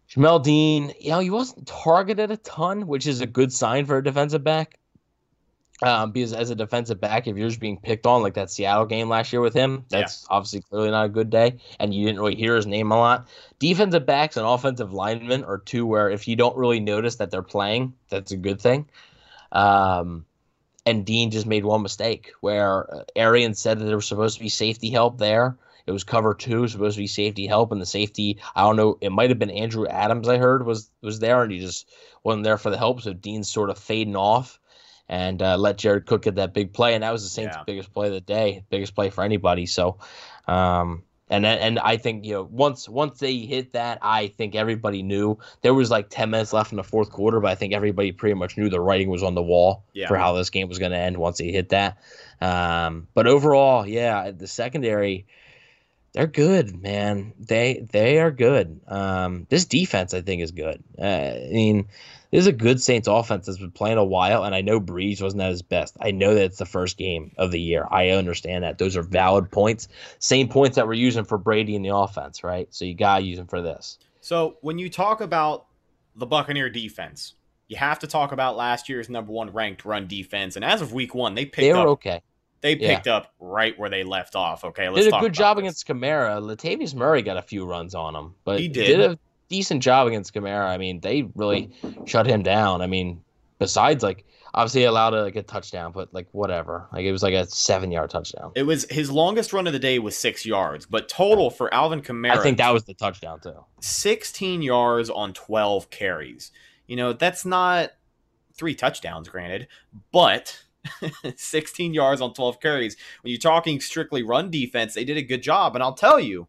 Jamel 0.10 0.42
Dean, 0.42 0.94
you 1.00 1.10
know, 1.10 1.20
he 1.20 1.30
wasn't 1.30 1.68
targeted 1.68 2.32
a 2.32 2.38
ton, 2.38 2.88
which 2.88 3.08
is 3.08 3.22
a 3.22 3.28
good 3.28 3.52
sign 3.52 3.86
for 3.86 3.98
a 3.98 4.04
defensive 4.04 4.44
back. 4.44 4.80
Um, 5.84 6.12
because 6.12 6.34
as 6.34 6.50
a 6.50 6.56
defensive 6.56 7.00
back, 7.00 7.28
if 7.28 7.38
you're 7.38 7.50
just 7.50 7.60
being 7.60 7.80
picked 7.80 8.08
on 8.08 8.24
like 8.24 8.34
that 8.34 8.50
Seattle 8.50 8.88
game 8.88 9.10
last 9.10 9.32
year 9.32 9.42
with 9.42 9.54
him, 9.54 9.86
that's 9.90 10.24
yeah. 10.24 10.36
obviously 10.36 10.62
clearly 10.62 10.90
not 10.90 11.06
a 11.06 11.10
good 11.10 11.30
day. 11.30 11.58
And 11.80 11.94
you 11.94 12.06
didn't 12.06 12.20
really 12.20 12.36
hear 12.36 12.56
his 12.56 12.66
name 12.66 12.92
a 12.92 12.98
lot. 12.98 13.28
Defensive 13.60 14.06
backs 14.06 14.38
and 14.38 14.46
offensive 14.46 14.92
linemen 14.92 15.44
are 15.44 15.60
two 15.60 15.86
where 15.86 16.10
if 16.10 16.28
you 16.28 16.36
don't 16.36 16.58
really 16.58 16.80
notice 16.80 17.18
that 17.18 17.30
they're 17.30 17.44
playing, 17.44 17.94
that's 18.10 18.32
a 18.32 18.38
good 18.38 18.60
thing. 18.60 18.90
Um, 19.52 20.26
and 20.88 21.06
Dean 21.06 21.30
just 21.30 21.46
made 21.46 21.64
one 21.64 21.84
mistake 21.84 22.32
where 22.42 23.04
Arians 23.16 23.60
said 23.60 23.78
that 23.78 23.86
there 23.86 23.98
was 23.98 24.08
supposed 24.08 24.38
to 24.38 24.44
be 24.44 24.50
safety 24.50 24.90
help 24.90 25.20
there. 25.20 25.58
It 25.86 25.92
was 25.92 26.04
cover 26.04 26.34
two, 26.34 26.68
supposed 26.68 26.96
to 26.96 27.02
be 27.02 27.08
safety 27.08 27.48
help, 27.48 27.72
and 27.72 27.80
the 27.80 27.86
safety, 27.86 28.40
I 28.56 28.64
don't 28.64 28.76
know, 28.76 28.98
it 29.00 29.12
might 29.12 29.30
have 29.30 29.40
been 29.40 29.52
Andrew 29.52 29.88
Adams, 29.88 30.28
I 30.28 30.38
heard, 30.38 30.66
was 30.66 30.90
was 31.02 31.20
there, 31.20 31.44
and 31.44 31.52
he 31.52 31.60
just 31.60 31.88
wasn't 32.24 32.44
there 32.44 32.58
for 32.58 32.70
the 32.70 32.78
help. 32.78 33.02
So 33.02 33.14
Dean's 33.14 33.50
sort 33.50 33.70
of 33.70 33.78
fading 33.78 34.16
off 34.16 34.60
and 35.10 35.42
uh, 35.42 35.58
let 35.58 35.78
Jared 35.78 36.06
Cook 36.06 36.24
get 36.24 36.36
that 36.36 36.54
big 36.54 36.74
play. 36.74 36.94
And 36.94 37.04
that 37.04 37.12
was 37.12 37.24
the 37.24 37.30
Saints' 37.30 37.56
yeah. 37.56 37.64
biggest 37.66 37.94
play 37.94 38.08
of 38.08 38.14
the 38.14 38.22
day, 38.22 38.64
biggest 38.70 38.96
play 38.96 39.10
for 39.10 39.24
anybody. 39.24 39.66
So, 39.66 39.98
um, 40.48 41.04
and 41.30 41.46
and 41.46 41.78
I 41.80 41.98
think 41.98 42.26
you 42.26 42.34
know 42.34 42.48
once 42.50 42.88
once 42.88 43.20
they 43.20 43.40
hit 43.40 43.74
that, 43.74 44.00
I 44.02 44.28
think 44.28 44.56
everybody 44.56 45.04
knew 45.04 45.38
there 45.62 45.74
was 45.74 45.92
like 45.92 46.10
ten 46.10 46.30
minutes 46.30 46.54
left 46.54 46.72
in 46.72 46.78
the 46.78 46.84
fourth 46.84 47.12
quarter, 47.12 47.40
but 47.42 47.52
I 47.52 47.56
think 47.56 47.74
everybody 47.74 48.14
pretty 48.14 48.36
much 48.36 48.58
knew 48.58 48.70
the 48.70 48.80
writing 48.80 49.10
was 49.10 49.24
on 49.24 49.36
the 49.36 49.42
wall 49.42 49.84
yeah. 49.94 50.08
for 50.08 50.16
how 50.16 50.34
this 50.34 50.50
game 50.50 50.70
was 50.70 50.80
going 50.80 50.94
to 50.94 50.98
end 50.98 51.18
once 51.18 51.40
they 51.40 51.52
hit 51.52 51.70
that. 51.70 51.98
Um, 52.40 53.08
but 53.14 53.28
overall, 53.28 53.86
yeah, 53.86 54.32
the 54.32 54.48
secondary. 54.48 55.26
They're 56.14 56.26
good, 56.26 56.82
man. 56.82 57.34
They 57.38 57.86
they 57.92 58.20
are 58.20 58.32
good. 58.32 58.80
Um, 58.88 59.46
this 59.50 59.66
defense, 59.66 60.16
I 60.16 60.22
think, 60.22 60.42
is 60.42 60.52
good. 60.52 60.84
Uh, 60.98 61.04
I 61.04 61.50
mean, 61.52 61.90
this 62.32 62.42
is 62.42 62.48
a 62.48 62.52
good 62.52 62.82
Saints 62.82 63.08
offense 63.08 63.46
that's 63.46 63.58
been 63.58 63.72
playing 63.72 63.98
a 63.98 64.04
while, 64.04 64.44
and 64.44 64.54
I 64.54 64.62
know 64.62 64.80
Brees 64.80 65.22
wasn't 65.22 65.44
at 65.44 65.50
his 65.50 65.62
best. 65.62 65.96
I 66.02 66.12
know 66.12 66.34
that 66.34 66.44
it's 66.44 66.58
the 66.58 66.66
first 66.66 66.98
game 66.98 67.32
of 67.38 67.52
the 67.52 67.60
year. 67.60 67.88
I 67.90 68.10
understand 68.10 68.64
that. 68.64 68.78
Those 68.78 68.98
are 68.98 69.04
valid 69.04 69.52
points. 69.52 69.88
Same 70.20 70.48
points 70.50 70.76
that 70.76 70.88
we're 70.88 70.94
using 70.94 71.24
for 71.24 71.38
Brady 71.38 71.76
in 71.76 71.82
the 71.82 71.96
offense, 71.96 72.44
right? 72.44 72.68
So 72.74 72.86
you 72.86 72.96
got 72.96 73.20
to 73.20 73.26
use 73.26 73.38
them 73.38 73.48
for 73.48 73.62
this. 73.62 73.98
So 74.22 74.58
when 74.62 74.78
you 74.78 74.90
talk 74.90 75.22
about 75.22 75.68
the 76.16 76.26
Buccaneer 76.26 76.70
defense, 76.70 77.36
you 77.68 77.78
have 77.78 78.00
to 78.00 78.08
talk 78.08 78.32
about 78.32 78.58
last 78.58 78.90
year's 78.90 79.10
number 79.10 79.32
one 79.32 79.52
ranked 79.52 79.86
run 79.86 80.08
defense. 80.08 80.56
And 80.56 80.66
as 80.66 80.82
of 80.82 80.94
week 80.94 81.16
one, 81.16 81.36
they 81.36 81.46
picked 81.46 81.58
they 81.58 81.74
were 81.74 81.80
up, 81.80 81.88
okay. 81.88 82.22
They 82.62 82.76
picked 82.76 83.06
yeah. 83.06 83.18
up 83.18 83.34
right 83.40 83.78
where 83.78 83.90
they 83.90 84.04
left 84.04 84.36
off. 84.36 84.64
Okay, 84.64 84.90
let's 84.90 85.06
did 85.06 85.14
a 85.14 85.20
good 85.20 85.34
job 85.34 85.58
this. 85.58 85.62
against 85.62 85.88
Kamara. 85.88 86.42
Latavius 86.42 86.96
Murray 86.96 87.22
got 87.22 87.38
a 87.38 87.42
few 87.42 87.66
runs 87.66 87.94
on 87.94 88.16
him, 88.16 88.34
but 88.44 88.60
he 88.60 88.68
did. 88.68 88.88
did 88.88 89.00
a 89.00 89.20
decent 89.50 89.84
job 89.84 90.08
against 90.08 90.34
Kamara. 90.34 90.68
I 90.68 90.78
mean, 90.78 91.00
they 91.00 91.30
really 91.36 91.72
shut 92.06 92.28
him 92.28 92.44
down. 92.44 92.82
I 92.82 92.88
mean, 92.88 93.22
besides 93.60 94.04
like 94.04 94.26
obviously 94.54 94.86
allowed 94.86 95.14
a, 95.14 95.24
like 95.24 95.36
a 95.36 95.44
touchdown, 95.44 95.92
but 95.92 96.14
like 96.14 96.28
whatever. 96.32 96.88
Like 96.92 97.06
it 97.06 97.12
was 97.12 97.24
like 97.24 97.34
a 97.34 97.46
seven 97.48 97.92
yard 97.92 98.10
touchdown. 98.10 98.52
It 98.56 98.64
was 98.64 98.86
his 98.90 99.12
longest 99.12 99.54
run 99.54 99.68
of 99.68 99.74
the 99.74 99.80
day 99.80 100.00
was 100.00 100.18
six 100.18 100.46
yards, 100.46 100.86
but 100.86 101.08
total 101.08 101.50
for 101.50 101.74
Alvin 101.74 102.02
Kamara. 102.02 102.32
I 102.32 102.44
think 102.44 102.58
that 102.58 102.74
was 102.74 102.84
the 102.84 102.94
touchdown 102.94 103.40
too. 103.40 103.64
Sixteen 103.82 104.62
yards 104.62 105.10
on 105.10 105.34
twelve 105.34 105.90
carries. 105.90 106.52
You 106.88 106.96
know 106.96 107.14
that's 107.14 107.46
not 107.46 107.92
three 108.54 108.76
touchdowns, 108.76 109.30
granted, 109.30 109.68
but. 110.12 110.64
16 111.36 111.94
yards 111.94 112.22
on 112.22 112.34
12 112.34 112.62
carries. 112.62 112.96
When 113.22 113.32
you're 113.32 113.40
talking 113.40 113.82
strictly 113.82 114.24
run 114.24 114.50
defense, 114.50 114.94
they 114.94 115.04
did 115.04 115.18
a 115.18 115.22
good 115.22 115.44
job. 115.44 115.76
And 115.76 115.84
I'll 115.84 115.96
tell 115.96 116.18
you, 116.18 116.48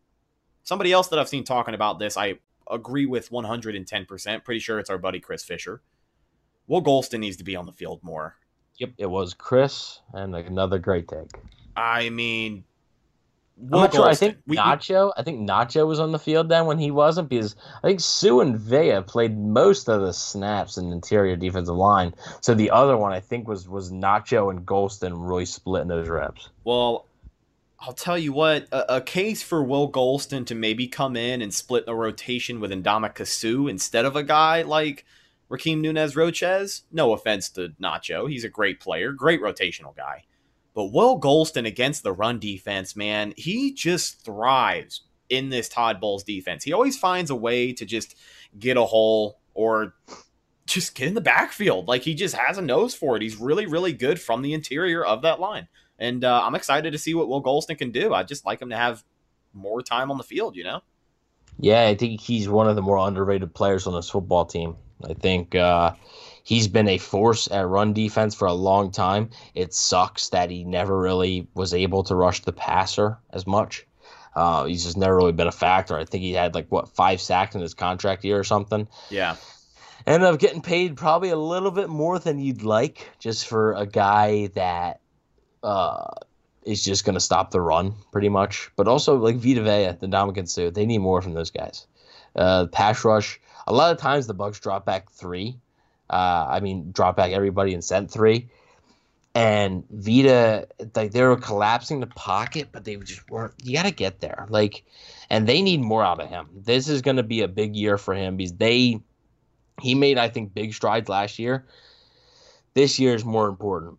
somebody 0.62 0.92
else 0.92 1.08
that 1.08 1.18
I've 1.18 1.28
seen 1.28 1.42
talking 1.42 1.74
about 1.74 1.98
this, 1.98 2.16
I 2.16 2.38
agree 2.70 3.06
with 3.06 3.30
110%. 3.30 4.44
Pretty 4.44 4.60
sure 4.60 4.78
it's 4.78 4.90
our 4.90 4.98
buddy 4.98 5.20
Chris 5.20 5.44
Fisher. 5.44 5.82
Will 6.66 6.82
Gholston 6.82 7.20
needs 7.20 7.36
to 7.38 7.44
be 7.44 7.56
on 7.56 7.66
the 7.66 7.72
field 7.72 8.00
more. 8.02 8.36
Yep, 8.76 8.90
it 8.98 9.06
was 9.06 9.34
Chris 9.34 10.00
and 10.12 10.34
another 10.36 10.78
great 10.78 11.08
take. 11.08 11.30
I 11.76 12.10
mean, 12.10 12.64
Will 13.60 13.80
I'm 13.80 13.84
not 13.84 13.94
sure. 13.94 14.06
I 14.06 14.14
think 14.14 14.36
we, 14.46 14.56
Nacho. 14.56 15.12
I 15.16 15.24
think 15.24 15.48
Nacho 15.48 15.86
was 15.86 15.98
on 15.98 16.12
the 16.12 16.18
field 16.18 16.48
then 16.48 16.66
when 16.66 16.78
he 16.78 16.92
wasn't 16.92 17.28
because 17.28 17.56
I 17.82 17.88
think 17.88 18.00
Suh 18.00 18.38
and 18.38 18.56
Vea 18.56 19.00
played 19.04 19.36
most 19.36 19.88
of 19.88 20.00
the 20.00 20.12
snaps 20.12 20.76
in 20.76 20.90
the 20.90 20.94
interior 20.94 21.34
defensive 21.34 21.74
line. 21.74 22.14
So 22.40 22.54
the 22.54 22.70
other 22.70 22.96
one 22.96 23.12
I 23.12 23.18
think 23.18 23.48
was 23.48 23.68
was 23.68 23.90
Nacho 23.90 24.50
and 24.50 24.64
Gholston 24.64 25.28
really 25.28 25.44
splitting 25.44 25.88
those 25.88 26.08
reps. 26.08 26.50
Well, 26.62 27.07
I'll 27.80 27.92
tell 27.92 28.18
you 28.18 28.32
what, 28.32 28.66
a, 28.72 28.96
a, 28.96 29.00
case 29.00 29.40
for 29.40 29.62
Will 29.62 29.90
Gholston 29.90 30.44
to 30.46 30.54
maybe 30.56 30.88
come 30.88 31.16
in 31.16 31.40
and 31.40 31.54
split 31.54 31.86
the 31.86 31.94
rotation 31.94 32.58
with 32.58 32.72
Ndamukong 32.72 33.26
Suh 33.26 33.68
instead 33.68 34.04
of 34.04 34.16
a 34.16 34.24
guy 34.24 34.62
like 34.62 35.04
Rakeem 35.48 35.80
Nunez 35.80 36.16
Roches. 36.16 36.82
No 36.90 37.12
offense 37.12 37.48
to 37.50 37.70
Nacho. 37.80 38.28
He's 38.28 38.42
a 38.42 38.48
great 38.48 38.80
player, 38.80 39.12
great 39.12 39.40
rotational 39.40 39.96
guy. 39.96 40.24
But 40.74 40.92
Will 40.92 41.20
Gholston 41.20 41.66
against 41.66 42.02
the 42.02 42.12
run 42.12 42.40
defense, 42.40 42.96
man, 42.96 43.32
he 43.36 43.72
just 43.72 44.24
thrives 44.24 45.02
in 45.28 45.50
this 45.50 45.68
Todd 45.68 46.00
Bowles 46.00 46.24
defense. 46.24 46.64
He 46.64 46.72
always 46.72 46.98
finds 46.98 47.30
a 47.30 47.36
way 47.36 47.72
to 47.74 47.84
just 47.84 48.16
get 48.58 48.76
a 48.76 48.84
hole 48.84 49.38
or 49.54 49.94
just 50.66 50.94
get 50.94 51.08
in 51.08 51.14
the 51.14 51.20
backfield. 51.20 51.86
Like 51.86 52.02
he 52.02 52.14
just 52.14 52.34
has 52.34 52.58
a 52.58 52.62
nose 52.62 52.94
for 52.94 53.16
it. 53.16 53.22
He's 53.22 53.36
really, 53.36 53.66
really 53.66 53.92
good 53.92 54.20
from 54.20 54.42
the 54.42 54.52
interior 54.52 55.04
of 55.04 55.22
that 55.22 55.40
line. 55.40 55.68
And 55.98 56.24
uh, 56.24 56.42
I'm 56.44 56.54
excited 56.54 56.92
to 56.92 56.98
see 56.98 57.14
what 57.14 57.28
Will 57.28 57.42
Gholston 57.42 57.78
can 57.78 57.90
do. 57.90 58.14
I 58.14 58.22
just 58.22 58.46
like 58.46 58.62
him 58.62 58.70
to 58.70 58.76
have 58.76 59.04
more 59.52 59.82
time 59.82 60.10
on 60.10 60.18
the 60.18 60.24
field, 60.24 60.56
you 60.56 60.64
know? 60.64 60.80
Yeah, 61.58 61.86
I 61.86 61.96
think 61.96 62.20
he's 62.20 62.48
one 62.48 62.68
of 62.68 62.76
the 62.76 62.82
more 62.82 62.98
underrated 62.98 63.52
players 63.52 63.86
on 63.86 63.94
this 63.94 64.08
football 64.08 64.44
team. 64.44 64.76
I 65.08 65.14
think 65.14 65.54
uh, 65.54 65.94
he's 66.44 66.68
been 66.68 66.88
a 66.88 66.98
force 66.98 67.48
at 67.50 67.66
run 67.66 67.92
defense 67.92 68.34
for 68.34 68.46
a 68.46 68.52
long 68.52 68.92
time. 68.92 69.30
It 69.54 69.74
sucks 69.74 70.28
that 70.28 70.50
he 70.50 70.64
never 70.64 70.96
really 70.96 71.48
was 71.54 71.74
able 71.74 72.04
to 72.04 72.14
rush 72.14 72.42
the 72.42 72.52
passer 72.52 73.18
as 73.30 73.46
much. 73.46 73.86
Uh, 74.36 74.66
he's 74.66 74.84
just 74.84 74.96
never 74.96 75.16
really 75.16 75.32
been 75.32 75.48
a 75.48 75.52
factor. 75.52 75.98
I 75.98 76.04
think 76.04 76.22
he 76.22 76.32
had 76.32 76.54
like 76.54 76.68
what 76.68 76.94
five 76.94 77.20
sacks 77.20 77.56
in 77.56 77.60
his 77.60 77.74
contract 77.74 78.24
year 78.24 78.38
or 78.38 78.44
something. 78.44 78.86
Yeah. 79.10 79.36
Ended 80.06 80.28
up 80.28 80.38
getting 80.38 80.62
paid 80.62 80.96
probably 80.96 81.30
a 81.30 81.36
little 81.36 81.72
bit 81.72 81.88
more 81.88 82.20
than 82.20 82.38
you'd 82.38 82.62
like, 82.62 83.10
just 83.18 83.48
for 83.48 83.74
a 83.74 83.84
guy 83.84 84.46
that 84.54 85.00
uh, 85.62 86.10
is 86.64 86.84
just 86.84 87.04
going 87.04 87.14
to 87.14 87.20
stop 87.20 87.50
the 87.50 87.60
run 87.60 87.94
pretty 88.12 88.28
much. 88.28 88.70
But 88.76 88.88
also 88.88 89.16
like 89.16 89.36
Vita 89.36 89.62
Vea, 89.62 89.96
the 89.98 90.06
Ndamukong 90.06 90.48
Suh, 90.48 90.70
they 90.70 90.86
need 90.86 90.98
more 90.98 91.22
from 91.22 91.34
those 91.34 91.50
guys. 91.50 91.86
Uh, 92.36 92.66
pass 92.66 93.04
rush. 93.04 93.40
A 93.66 93.72
lot 93.72 93.92
of 93.92 93.98
times 93.98 94.26
the 94.26 94.34
Bucks 94.34 94.60
drop 94.60 94.84
back 94.84 95.10
three. 95.10 95.58
Uh, 96.10 96.46
I 96.48 96.60
mean, 96.60 96.92
drop 96.92 97.16
back 97.16 97.32
everybody 97.32 97.74
and 97.74 97.82
sent 97.82 98.10
three. 98.10 98.48
And 99.34 99.84
Vita, 99.90 100.66
like 100.94 101.12
they 101.12 101.22
were 101.22 101.36
collapsing 101.36 102.00
the 102.00 102.06
pocket, 102.06 102.68
but 102.72 102.84
they 102.84 102.96
just 102.96 103.30
weren't. 103.30 103.54
You 103.62 103.74
got 103.74 103.84
to 103.84 103.92
get 103.92 104.20
there, 104.20 104.46
like, 104.48 104.84
and 105.30 105.46
they 105.46 105.62
need 105.62 105.80
more 105.80 106.02
out 106.02 106.20
of 106.20 106.28
him. 106.28 106.48
This 106.54 106.88
is 106.88 107.02
going 107.02 107.18
to 107.18 107.22
be 107.22 107.42
a 107.42 107.48
big 107.48 107.76
year 107.76 107.98
for 107.98 108.14
him 108.14 108.36
because 108.36 108.54
they, 108.54 109.00
he 109.80 109.94
made 109.94 110.18
I 110.18 110.28
think 110.28 110.54
big 110.54 110.74
strides 110.74 111.08
last 111.08 111.38
year. 111.38 111.66
This 112.74 112.98
year 112.98 113.14
is 113.14 113.24
more 113.24 113.48
important 113.48 113.98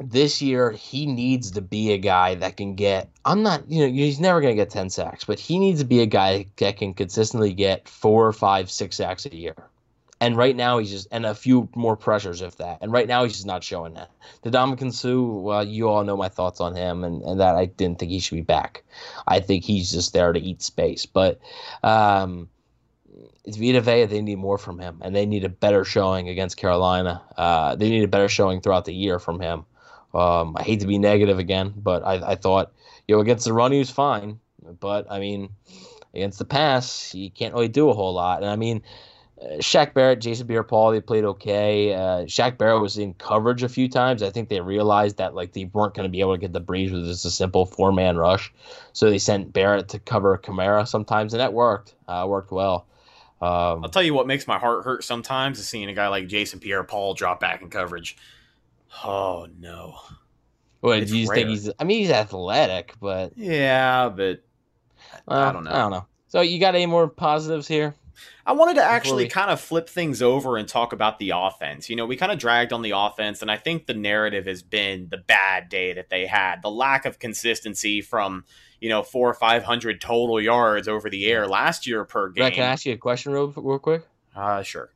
this 0.00 0.40
year 0.40 0.70
he 0.70 1.06
needs 1.06 1.50
to 1.52 1.60
be 1.60 1.92
a 1.92 1.98
guy 1.98 2.34
that 2.36 2.56
can 2.56 2.74
get 2.74 3.10
I'm 3.24 3.42
not 3.42 3.68
you 3.68 3.84
know 3.84 3.92
he's 3.92 4.20
never 4.20 4.40
going 4.40 4.56
to 4.56 4.62
get 4.62 4.70
10 4.70 4.90
sacks 4.90 5.24
but 5.24 5.40
he 5.40 5.58
needs 5.58 5.80
to 5.80 5.86
be 5.86 6.00
a 6.00 6.06
guy 6.06 6.46
that 6.56 6.76
can 6.76 6.94
consistently 6.94 7.52
get 7.52 7.88
four 7.88 8.26
or 8.26 8.32
five 8.32 8.70
six 8.70 8.96
sacks 8.96 9.26
a 9.26 9.34
year. 9.34 9.56
And 10.20 10.36
right 10.36 10.54
now 10.56 10.78
he's 10.78 10.90
just 10.90 11.08
and 11.10 11.24
a 11.24 11.34
few 11.34 11.68
more 11.76 11.96
pressures 11.96 12.42
if 12.42 12.56
that. 12.56 12.78
And 12.80 12.90
right 12.90 13.06
now 13.06 13.22
he's 13.24 13.34
just 13.34 13.46
not 13.46 13.62
showing 13.62 13.94
that. 13.94 14.10
The 14.42 14.50
Ndamukong 14.50 14.92
Suh 14.92 15.20
well 15.20 15.64
you 15.64 15.88
all 15.88 16.04
know 16.04 16.16
my 16.16 16.28
thoughts 16.28 16.60
on 16.60 16.76
him 16.76 17.02
and, 17.02 17.22
and 17.22 17.40
that 17.40 17.56
I 17.56 17.66
didn't 17.66 17.98
think 17.98 18.12
he 18.12 18.20
should 18.20 18.36
be 18.36 18.42
back. 18.42 18.84
I 19.26 19.40
think 19.40 19.64
he's 19.64 19.90
just 19.90 20.12
there 20.12 20.32
to 20.32 20.40
eat 20.40 20.62
space. 20.62 21.06
But 21.06 21.40
um 21.82 22.48
it's 23.44 23.56
Vita 23.56 23.80
Vea. 23.80 24.04
They 24.04 24.20
need 24.20 24.36
more 24.36 24.58
from 24.58 24.78
him, 24.78 24.98
and 25.00 25.16
they 25.16 25.24
need 25.24 25.42
a 25.42 25.48
better 25.48 25.82
showing 25.82 26.28
against 26.28 26.58
Carolina. 26.58 27.22
Uh, 27.34 27.74
they 27.76 27.88
need 27.88 28.04
a 28.04 28.08
better 28.08 28.28
showing 28.28 28.60
throughout 28.60 28.84
the 28.84 28.92
year 28.92 29.18
from 29.18 29.40
him 29.40 29.64
Um, 30.14 30.56
I 30.56 30.62
hate 30.62 30.80
to 30.80 30.86
be 30.86 30.98
negative 30.98 31.38
again, 31.38 31.72
but 31.76 32.02
I, 32.04 32.32
I 32.32 32.34
thought, 32.34 32.72
you 33.06 33.14
know, 33.14 33.20
against 33.20 33.44
the 33.44 33.52
run, 33.52 33.72
he 33.72 33.78
was 33.78 33.90
fine. 33.90 34.40
But, 34.80 35.10
I 35.10 35.18
mean, 35.18 35.50
against 36.14 36.38
the 36.38 36.44
pass, 36.44 37.10
he 37.10 37.30
can't 37.30 37.54
really 37.54 37.68
do 37.68 37.90
a 37.90 37.94
whole 37.94 38.14
lot. 38.14 38.42
And, 38.42 38.50
I 38.50 38.56
mean, 38.56 38.82
uh, 39.40 39.58
Shaq 39.58 39.94
Barrett, 39.94 40.20
Jason 40.20 40.46
Pierre-Paul, 40.46 40.90
they 40.90 41.00
played 41.00 41.24
okay. 41.24 41.94
Uh, 41.94 42.24
Shaq 42.24 42.58
Barrett 42.58 42.82
was 42.82 42.98
in 42.98 43.14
coverage 43.14 43.62
a 43.62 43.68
few 43.68 43.88
times. 43.88 44.22
I 44.22 44.30
think 44.30 44.48
they 44.48 44.60
realized 44.60 45.18
that 45.18 45.34
like 45.34 45.52
they 45.52 45.66
weren't 45.66 45.94
going 45.94 46.08
to 46.08 46.10
be 46.10 46.20
able 46.20 46.34
to 46.34 46.40
get 46.40 46.52
the 46.52 46.60
Brees 46.60 46.92
with 46.92 47.04
just 47.04 47.24
a 47.24 47.30
simple 47.30 47.64
four-man 47.64 48.16
rush, 48.16 48.52
so 48.92 49.08
they 49.08 49.18
sent 49.18 49.52
Barrett 49.52 49.88
to 49.90 50.00
cover 50.00 50.36
Kamara 50.38 50.88
sometimes, 50.88 51.34
and 51.34 51.40
that 51.40 51.52
worked. 51.52 51.94
Uh, 52.08 52.26
worked 52.28 52.50
well. 52.50 52.86
Um, 53.40 53.84
I'll 53.84 53.90
tell 53.90 54.02
you 54.02 54.14
what 54.14 54.26
makes 54.26 54.48
my 54.48 54.58
heart 54.58 54.84
hurt 54.84 55.04
sometimes 55.04 55.60
is 55.60 55.68
seeing 55.68 55.88
a 55.88 55.94
guy 55.94 56.08
like 56.08 56.26
Jason 56.26 56.58
Pierre-Paul 56.58 57.14
drop 57.14 57.38
back 57.38 57.62
in 57.62 57.70
coverage. 57.70 58.16
Oh 59.04 59.46
no. 59.58 59.96
what 60.80 61.00
it's 61.00 61.10
do 61.10 61.18
you 61.18 61.26
think 61.28 61.48
he's? 61.48 61.70
I 61.78 61.84
mean, 61.84 62.00
he's 62.00 62.10
athletic, 62.10 62.94
but 63.00 63.32
Yeah, 63.36 64.08
but 64.08 64.42
well, 65.26 65.38
I 65.38 65.52
don't 65.52 65.64
know. 65.64 65.70
I 65.70 65.78
don't 65.78 65.90
know. 65.90 66.06
So 66.28 66.40
you 66.40 66.58
got 66.60 66.74
any 66.74 66.86
more 66.86 67.08
positives 67.08 67.66
here? 67.68 67.94
I 68.44 68.52
wanted 68.52 68.74
to 68.74 68.82
actually 68.82 69.24
we- 69.24 69.30
kind 69.30 69.50
of 69.50 69.60
flip 69.60 69.88
things 69.88 70.22
over 70.22 70.56
and 70.56 70.66
talk 70.66 70.92
about 70.92 71.18
the 71.18 71.32
offense. 71.34 71.88
You 71.88 71.96
know, 71.96 72.06
we 72.06 72.16
kind 72.16 72.32
of 72.32 72.38
dragged 72.38 72.72
on 72.72 72.82
the 72.82 72.92
offense, 72.94 73.42
and 73.42 73.50
I 73.50 73.56
think 73.56 73.86
the 73.86 73.94
narrative 73.94 74.46
has 74.46 74.62
been 74.62 75.08
the 75.10 75.18
bad 75.18 75.68
day 75.68 75.92
that 75.92 76.08
they 76.10 76.26
had, 76.26 76.62
the 76.62 76.70
lack 76.70 77.04
of 77.04 77.18
consistency 77.18 78.00
from 78.00 78.44
you 78.80 78.88
know 78.88 79.02
four 79.02 79.28
or 79.28 79.34
five 79.34 79.64
hundred 79.64 80.00
total 80.00 80.40
yards 80.40 80.88
over 80.88 81.10
the 81.10 81.26
air 81.26 81.46
last 81.46 81.86
year 81.86 82.04
per 82.04 82.28
game. 82.30 82.42
Brett, 82.42 82.54
can 82.54 82.64
I 82.64 82.68
ask 82.68 82.86
you 82.86 82.94
a 82.94 82.96
question 82.96 83.32
real, 83.32 83.52
real 83.56 83.78
quick? 83.78 84.06
Uh, 84.34 84.62
sure. 84.62 84.90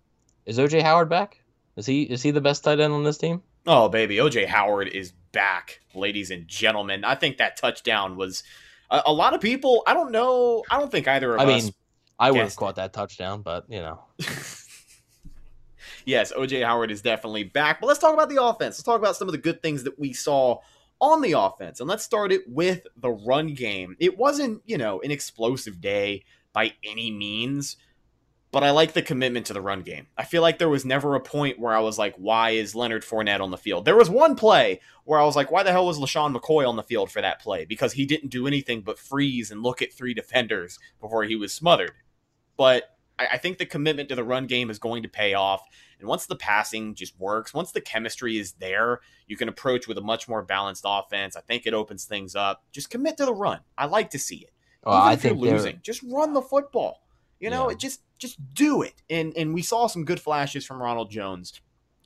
Is 0.47 0.59
OJ 0.59 0.83
Howard 0.83 1.09
back? 1.09 1.41
Is 1.77 1.87
he 1.87 2.03
is 2.03 2.23
he 2.23 2.31
the 2.33 2.41
best 2.41 2.65
tight 2.65 2.81
end 2.81 2.93
on 2.93 3.05
this 3.05 3.19
team? 3.19 3.43
Oh, 3.67 3.89
baby, 3.89 4.17
OJ 4.17 4.47
Howard 4.47 4.89
is 4.89 5.13
back, 5.33 5.81
ladies 5.95 6.31
and 6.31 6.49
gentlemen. 6.49 7.05
I 7.05 7.15
think 7.15 7.39
that 7.39 7.57
touchdown 7.57 8.17
was 8.17 8.43
a, 8.91 9.03
a 9.07 9.13
lot 9.13 9.35
of 9.35 9.41
people. 9.41 9.83
I 9.87 9.95
don't 9.95 10.11
know. 10.11 10.65
I 10.71 10.79
don't 10.79 10.91
think 10.91 11.07
either 11.09 11.35
of 11.35 11.41
us. 11.41 11.49
I 11.49 11.53
us 11.53 11.65
mean, 11.65 11.73
I 12.19 12.31
would 12.31 12.41
have 12.41 12.57
caught 12.57 12.77
that 12.77 12.93
touchdown, 12.93 13.43
but 13.43 13.65
you 13.69 13.81
know, 13.81 14.01
yes, 16.05 16.33
OJ 16.33 16.65
Howard 16.65 16.91
is 16.91 17.03
definitely 17.03 17.45
back. 17.45 17.81
But 17.81 17.87
let's 17.87 18.01
talk 18.01 18.15
about 18.15 18.29
the 18.29 18.43
offense. 18.43 18.77
Let's 18.77 18.83
talk 18.83 19.01
about 19.01 19.17
some 19.17 19.29
of 19.29 19.33
the 19.33 19.39
good 19.39 19.63
things 19.63 19.85
that 19.85 19.99
we 19.99 20.13
saw 20.13 20.59
on 21.01 21.21
the 21.21 21.33
offense. 21.33 21.81
And 21.81 21.89
let's 21.89 22.05
start 22.05 22.31
it 22.31 22.49
with 22.49 22.87
the 22.97 23.11
run 23.11 23.55
game. 23.55 23.97
It 23.99 24.17
wasn't, 24.17 24.63
you 24.65 24.79
know, 24.79 25.01
an 25.01 25.11
explosive 25.11 25.81
day 25.81 26.25
by 26.53 26.73
any 26.85 27.11
means, 27.11 27.77
but 28.53 28.63
I 28.63 28.71
like 28.71 28.93
the 28.93 29.01
commitment 29.01 29.47
to 29.47 29.55
the 29.55 29.63
run 29.63 29.81
game. 29.81 30.07
I 30.17 30.25
feel 30.25 30.43
like 30.43 30.59
there 30.59 30.69
was 30.69 30.85
never 30.85 31.15
a 31.15 31.21
point 31.21 31.59
where 31.59 31.75
I 31.75 31.81
was 31.81 31.99
like, 31.99 32.15
why 32.17 32.51
is 32.51 32.75
Leonard 32.75 33.03
Fournette 33.03 33.41
on 33.41 33.51
the 33.51 33.57
field? 33.57 33.87
There 33.87 33.97
was 33.97 34.11
one 34.11 34.37
play 34.37 34.81
where 35.05 35.19
I 35.19 35.25
was 35.25 35.35
like, 35.35 35.51
why 35.51 35.63
the 35.63 35.73
hell 35.73 35.87
was 35.87 35.99
LeSean 35.99 36.37
McCoy 36.37 36.69
on 36.69 36.77
the 36.77 36.83
field 36.83 37.11
for 37.11 37.23
that 37.23 37.41
play? 37.41 37.65
Because 37.65 37.95
he 37.95 38.05
didn't 38.05 38.29
do 38.29 38.47
anything 38.47 38.83
but 38.83 38.99
freeze 38.99 39.51
and 39.51 39.63
look 39.63 39.81
at 39.81 39.93
three 39.93 40.13
defenders 40.13 40.79
before 41.01 41.25
he 41.25 41.35
was 41.35 41.55
smothered. 41.55 41.93
But 42.59 42.91
I, 43.19 43.29
I 43.33 43.39
think 43.39 43.57
the 43.57 43.65
commitment 43.65 44.11
to 44.11 44.15
the 44.15 44.23
run 44.23 44.47
game 44.47 44.69
is 44.69 44.79
going 44.79 45.03
to 45.05 45.09
pay 45.09 45.33
off. 45.33 45.63
And 45.99 46.07
once 46.07 46.27
the 46.27 46.37
passing 46.37 46.95
just 46.95 47.19
works, 47.19 47.55
once 47.55 47.73
the 47.73 47.81
chemistry 47.81 48.39
is 48.39 48.53
there, 48.53 49.01
you 49.27 49.39
can 49.39 49.49
approach 49.49 49.89
with 49.89 49.97
a 49.97 50.03
much 50.03 50.29
more 50.29 50.43
balanced 50.43 50.85
offense. 50.87 51.37
I 51.37 51.41
think 51.41 51.67
it 51.67 51.73
opens 51.73 52.05
things 52.05 52.35
up. 52.35 52.65
Just 52.71 52.91
commit 52.91 53.17
to 53.17 53.25
the 53.25 53.35
run. 53.35 53.61
I 53.79 53.87
like 53.87 54.11
to 54.11 54.19
see 54.19 54.37
it. 54.37 54.51
well, 54.85 54.97
Even 54.99 55.09
I 55.09 55.13
if 55.15 55.25
you're 55.25 55.35
losing, 55.35 55.81
just 55.83 56.03
run 56.03 56.35
the 56.35 56.43
football. 56.43 56.99
You 57.43 57.51
know, 57.51 57.69
Yeah. 57.71 57.77
just 57.77 58.01
just 58.19 58.39
do 58.55 58.83
it. 58.83 58.95
And 59.11 59.37
and 59.37 59.53
we 59.53 59.63
saw 59.63 59.89
some 59.89 60.05
good 60.05 60.21
flashes 60.21 60.65
from 60.65 60.81
Ronald 60.81 61.11
Jones. 61.11 61.61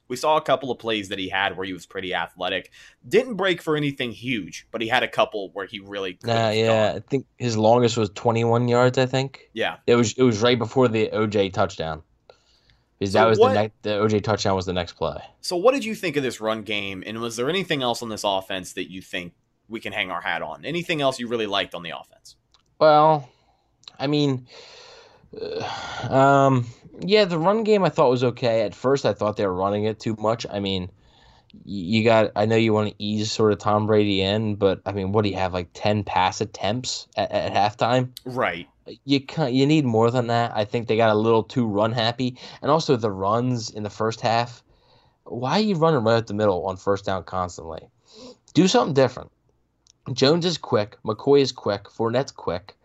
We 0.09 0.17
saw 0.17 0.37
a 0.37 0.41
couple 0.41 0.71
of 0.71 0.79
plays 0.79 1.09
that 1.09 1.19
he 1.19 1.29
had 1.29 1.57
where 1.57 1.67
he 1.67 1.73
was 1.73 1.85
pretty 1.85 2.15
athletic. 2.15 2.71
Didn't 3.07 3.35
break 3.35 3.61
for 3.61 3.77
anything 3.77 4.13
huge, 4.13 4.67
but 4.71 4.81
he 4.81 4.87
had 4.89 5.03
a 5.03 5.09
couple 5.09 5.51
where 5.53 5.67
he 5.67 5.81
really 5.81 6.17
Nah, 6.25 6.51
yeah, 6.51 6.93
gone. 6.93 6.97
I 6.97 7.01
think 7.11 7.27
his 7.39 7.57
longest 7.57 7.97
was 7.97 8.09
21 8.15 8.69
yards. 8.69 8.99
I 8.99 9.07
think 9.07 9.51
Yeah. 9.53 9.77
it 9.87 9.95
was 9.97 10.13
it 10.15 10.23
was 10.23 10.41
right 10.41 10.59
before 10.59 10.89
the 10.89 11.11
OJ 11.13 11.51
touchdown. 11.53 12.03
Because 12.99 13.13
So 13.13 13.19
that 13.19 13.29
was 13.29 13.39
what- 13.39 13.49
the 13.49 13.55
next 13.55 13.83
the 13.83 13.91
OJ 14.01 14.21
touchdown 14.23 14.57
was 14.57 14.65
the 14.65 14.73
next 14.73 14.95
play. 14.95 15.21
So 15.43 15.57
what 15.57 15.75
did 15.75 15.85
you 15.85 15.95
think 15.95 16.17
of 16.17 16.23
this 16.23 16.41
run 16.41 16.63
game? 16.63 17.03
And 17.05 17.21
was 17.21 17.37
there 17.37 17.51
anything 17.51 17.83
else 17.83 18.01
on 18.03 18.09
this 18.09 18.25
offense 18.25 18.73
that 18.73 18.91
you 18.91 19.03
think 19.03 19.35
we 19.69 19.81
can 19.81 19.93
hang 19.93 20.11
our 20.11 20.23
hat 20.23 20.41
on? 20.41 20.65
Anything 20.65 21.03
else 21.03 21.19
you 21.21 21.27
really 21.29 21.47
liked 21.47 21.75
on 21.75 21.83
the 21.83 21.91
offense? 21.91 22.37
Well, 22.79 23.29
I 23.99 24.07
mean, 24.07 24.47
um, 26.09 26.67
yeah, 27.01 27.25
the 27.25 27.39
run 27.39 27.65
game 27.65 27.85
I 27.85 27.89
thought 27.89 28.11
was 28.11 28.25
okay. 28.25 28.63
At 28.63 28.75
first, 28.75 29.05
I 29.05 29.13
thought 29.13 29.37
they 29.37 29.47
were 29.47 29.55
running 29.55 29.85
it 29.85 30.01
too 30.01 30.17
much. 30.19 30.47
I 30.51 30.61
mean, 30.61 30.91
you 31.65 32.05
got. 32.05 32.33
I 32.37 32.47
know 32.47 32.57
you 32.57 32.73
want 32.73 32.91
to 32.91 32.95
ease 32.99 33.31
sort 33.31 33.53
of 33.53 33.59
Tom 33.59 33.87
Brady 33.87 34.23
in, 34.23 34.57
but 34.57 34.81
I 34.87 34.93
mean, 34.93 35.13
what 35.13 35.23
do 35.23 35.31
you 35.31 35.37
have 35.37 35.53
like 35.53 35.69
ten 35.73 36.05
pass 36.05 36.41
attempts 36.41 37.07
at, 37.17 37.31
at 37.31 37.53
halftime? 37.53 38.11
Right. 38.25 38.69
You 39.05 39.21
can 39.21 39.53
You 39.53 39.67
need 39.67 39.85
more 39.85 40.11
than 40.11 40.29
that. 40.29 40.53
I 40.55 40.65
think 40.65 40.87
they 40.87 40.97
got 40.97 41.11
a 41.11 41.19
little 41.19 41.43
too 41.43 41.67
run 41.67 41.93
happy, 41.93 42.39
and 42.63 42.71
also 42.71 42.97
the 42.97 43.11
runs 43.11 43.71
in 43.71 43.83
the 43.83 43.91
first 43.91 44.21
half. 44.21 44.63
Why 45.25 45.59
are 45.59 45.61
you 45.61 45.75
running 45.75 46.05
right 46.05 46.19
up 46.19 46.27
the 46.27 46.35
middle 46.35 46.67
on 46.67 46.77
first 46.77 47.05
down 47.05 47.25
constantly? 47.25 47.89
Do 48.55 48.69
something 48.69 48.95
different. 48.95 49.33
Jones 50.13 50.47
is 50.47 50.57
quick. 50.57 50.97
McCoy 51.05 51.41
is 51.41 51.51
quick. 51.51 51.85
Fournette's 51.85 52.31
quick. 52.31 52.77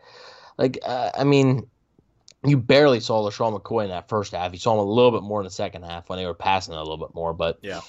Like, 0.57 0.79
uh, 0.83 1.11
I 1.15 1.23
mean, 1.23 1.67
you 2.43 2.57
barely 2.57 2.99
saw 2.99 3.27
LeSean 3.27 3.59
McCoy 3.59 3.83
in 3.83 3.89
that 3.89 4.09
first 4.09 4.33
half. 4.33 4.51
You 4.51 4.59
saw 4.59 4.73
him 4.73 4.79
a 4.79 4.83
little 4.83 5.11
bit 5.11 5.23
more 5.23 5.41
in 5.41 5.45
the 5.45 5.51
second 5.51 5.83
half 5.83 6.09
when 6.09 6.17
they 6.17 6.25
were 6.25 6.33
passing 6.33 6.73
a 6.73 6.79
little 6.79 6.97
bit 6.97 7.13
more. 7.13 7.33
But 7.33 7.59
Yeah. 7.61 7.81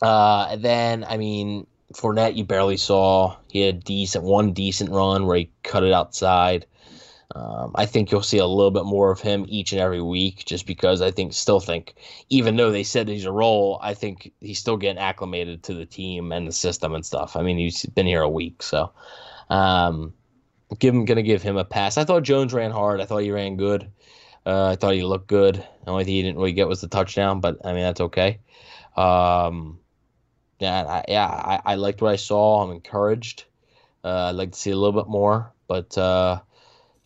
Uh, 0.00 0.48
and 0.50 0.62
then 0.62 1.04
I 1.04 1.16
mean, 1.16 1.66
Fournette, 1.92 2.36
you 2.36 2.44
barely 2.44 2.76
saw. 2.76 3.36
He 3.50 3.60
had 3.60 3.84
decent 3.84 4.24
one 4.24 4.52
decent 4.52 4.90
run 4.90 5.26
where 5.26 5.36
he 5.36 5.50
cut 5.62 5.84
it 5.84 5.92
outside. 5.92 6.66
Um, 7.34 7.72
I 7.74 7.86
think 7.86 8.12
you'll 8.12 8.22
see 8.22 8.38
a 8.38 8.46
little 8.46 8.70
bit 8.70 8.84
more 8.84 9.10
of 9.10 9.20
him 9.20 9.44
each 9.48 9.72
and 9.72 9.80
every 9.80 10.02
week, 10.02 10.44
just 10.44 10.66
because 10.66 11.02
I 11.02 11.10
think 11.10 11.32
still 11.32 11.58
think, 11.58 11.94
even 12.28 12.56
though 12.56 12.70
they 12.70 12.84
said 12.84 13.08
he's 13.08 13.24
a 13.24 13.32
role, 13.32 13.78
I 13.82 13.94
think 13.94 14.32
he's 14.40 14.58
still 14.58 14.76
getting 14.76 15.02
acclimated 15.02 15.64
to 15.64 15.74
the 15.74 15.86
team 15.86 16.32
and 16.32 16.46
the 16.46 16.52
system 16.52 16.94
and 16.94 17.04
stuff. 17.04 17.34
I 17.34 17.42
mean, 17.42 17.58
he's 17.58 17.86
been 17.86 18.06
here 18.06 18.22
a 18.22 18.28
week, 18.28 18.62
so 18.62 18.92
um, 19.50 20.12
give 20.78 20.94
him 20.94 21.04
gonna 21.04 21.22
give 21.22 21.42
him 21.42 21.56
a 21.56 21.64
pass. 21.64 21.96
I 21.98 22.04
thought 22.04 22.22
Jones 22.22 22.52
ran 22.54 22.70
hard. 22.70 23.00
I 23.00 23.04
thought 23.06 23.18
he 23.18 23.30
ran 23.30 23.56
good. 23.56 23.90
Uh, 24.46 24.66
I 24.68 24.76
thought 24.76 24.94
he 24.94 25.02
looked 25.02 25.26
good. 25.28 25.56
The 25.84 25.90
only 25.90 26.04
thing 26.04 26.14
he 26.14 26.22
didn't 26.22 26.36
really 26.38 26.52
get 26.52 26.68
was 26.68 26.80
the 26.80 26.88
touchdown, 26.88 27.40
but 27.40 27.64
I 27.64 27.72
mean 27.72 27.82
that's 27.82 28.00
okay. 28.00 28.40
Um, 28.96 29.78
yeah, 30.60 30.82
I, 30.84 31.04
yeah, 31.08 31.26
I, 31.26 31.60
I 31.64 31.74
liked 31.76 32.00
what 32.00 32.12
I 32.12 32.16
saw. 32.16 32.62
I'm 32.62 32.70
encouraged. 32.70 33.44
Uh, 34.04 34.26
I'd 34.28 34.36
like 34.36 34.52
to 34.52 34.58
see 34.58 34.70
a 34.70 34.76
little 34.76 34.98
bit 35.00 35.08
more, 35.08 35.52
but 35.66 35.96
uh, 35.98 36.40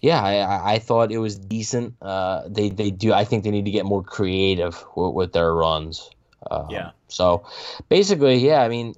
yeah, 0.01 0.21
I, 0.23 0.35
I- 0.39 0.73
I 0.75 0.79
thought 0.79 1.13
it 1.13 1.19
was 1.19 1.39
decent. 1.39 1.95
Uh, 2.03 2.43
they 2.49 2.71
they 2.71 2.91
do. 2.91 3.13
I 3.13 3.25
think 3.25 3.45
they 3.45 3.51
need 3.51 3.65
to 3.65 3.71
get 3.71 3.85
more 3.87 4.03
creative 4.03 4.85
with, 4.97 5.15
with 5.15 5.33
their 5.33 5.55
runs. 5.55 6.11
Um, 6.51 6.67
Yeah. 6.71 6.91
So 7.09 7.47
basically, 7.89 8.37
yeah. 8.37 8.63
I 8.63 8.69
mean, 8.69 8.95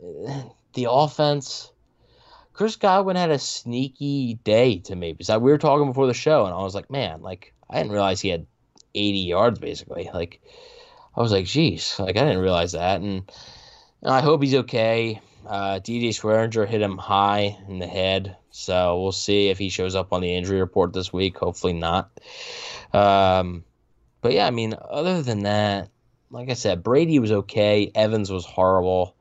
the 0.74 0.86
offense. 0.90 1.69
Chris 2.60 2.76
Godwin 2.76 3.16
had 3.16 3.30
a 3.30 3.38
sneaky 3.38 4.34
day 4.34 4.80
to 4.80 4.94
me 4.94 5.14
because 5.14 5.30
we 5.40 5.50
were 5.50 5.56
talking 5.56 5.86
before 5.86 6.06
the 6.06 6.12
show, 6.12 6.44
and 6.44 6.52
I 6.52 6.58
was 6.58 6.74
like, 6.74 6.90
man, 6.90 7.22
like 7.22 7.54
I 7.70 7.78
didn't 7.78 7.92
realize 7.92 8.20
he 8.20 8.28
had 8.28 8.46
80 8.94 9.18
yards 9.20 9.58
basically. 9.58 10.10
Like 10.12 10.42
I 11.16 11.22
was 11.22 11.32
like, 11.32 11.46
geez, 11.46 11.98
like 11.98 12.18
I 12.18 12.20
didn't 12.20 12.42
realize 12.42 12.72
that, 12.72 13.00
and 13.00 13.22
I 14.04 14.20
hope 14.20 14.42
he's 14.42 14.56
okay. 14.56 15.22
Uh, 15.46 15.80
DJ 15.82 16.10
Swearinger 16.10 16.68
hit 16.68 16.82
him 16.82 16.98
high 16.98 17.56
in 17.66 17.78
the 17.78 17.86
head, 17.86 18.36
so 18.50 19.00
we'll 19.00 19.12
see 19.12 19.48
if 19.48 19.56
he 19.56 19.70
shows 19.70 19.94
up 19.94 20.12
on 20.12 20.20
the 20.20 20.34
injury 20.34 20.60
report 20.60 20.92
this 20.92 21.10
week. 21.10 21.38
Hopefully 21.38 21.72
not. 21.72 22.10
Um, 22.92 23.64
but 24.20 24.34
yeah, 24.34 24.46
I 24.46 24.50
mean, 24.50 24.74
other 24.78 25.22
than 25.22 25.44
that, 25.44 25.88
like 26.30 26.50
I 26.50 26.54
said, 26.54 26.82
Brady 26.82 27.20
was 27.20 27.32
okay. 27.32 27.90
Evans 27.94 28.30
was 28.30 28.44
horrible. 28.44 29.14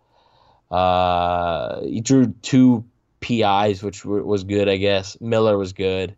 Uh, 0.69 1.83
he 1.83 2.01
drew 2.01 2.33
two 2.41 2.83
PIs, 3.21 3.83
which 3.83 4.03
w- 4.03 4.25
was 4.25 4.43
good, 4.43 4.67
I 4.69 4.77
guess. 4.77 5.19
Miller 5.21 5.57
was 5.57 5.73
good. 5.73 6.15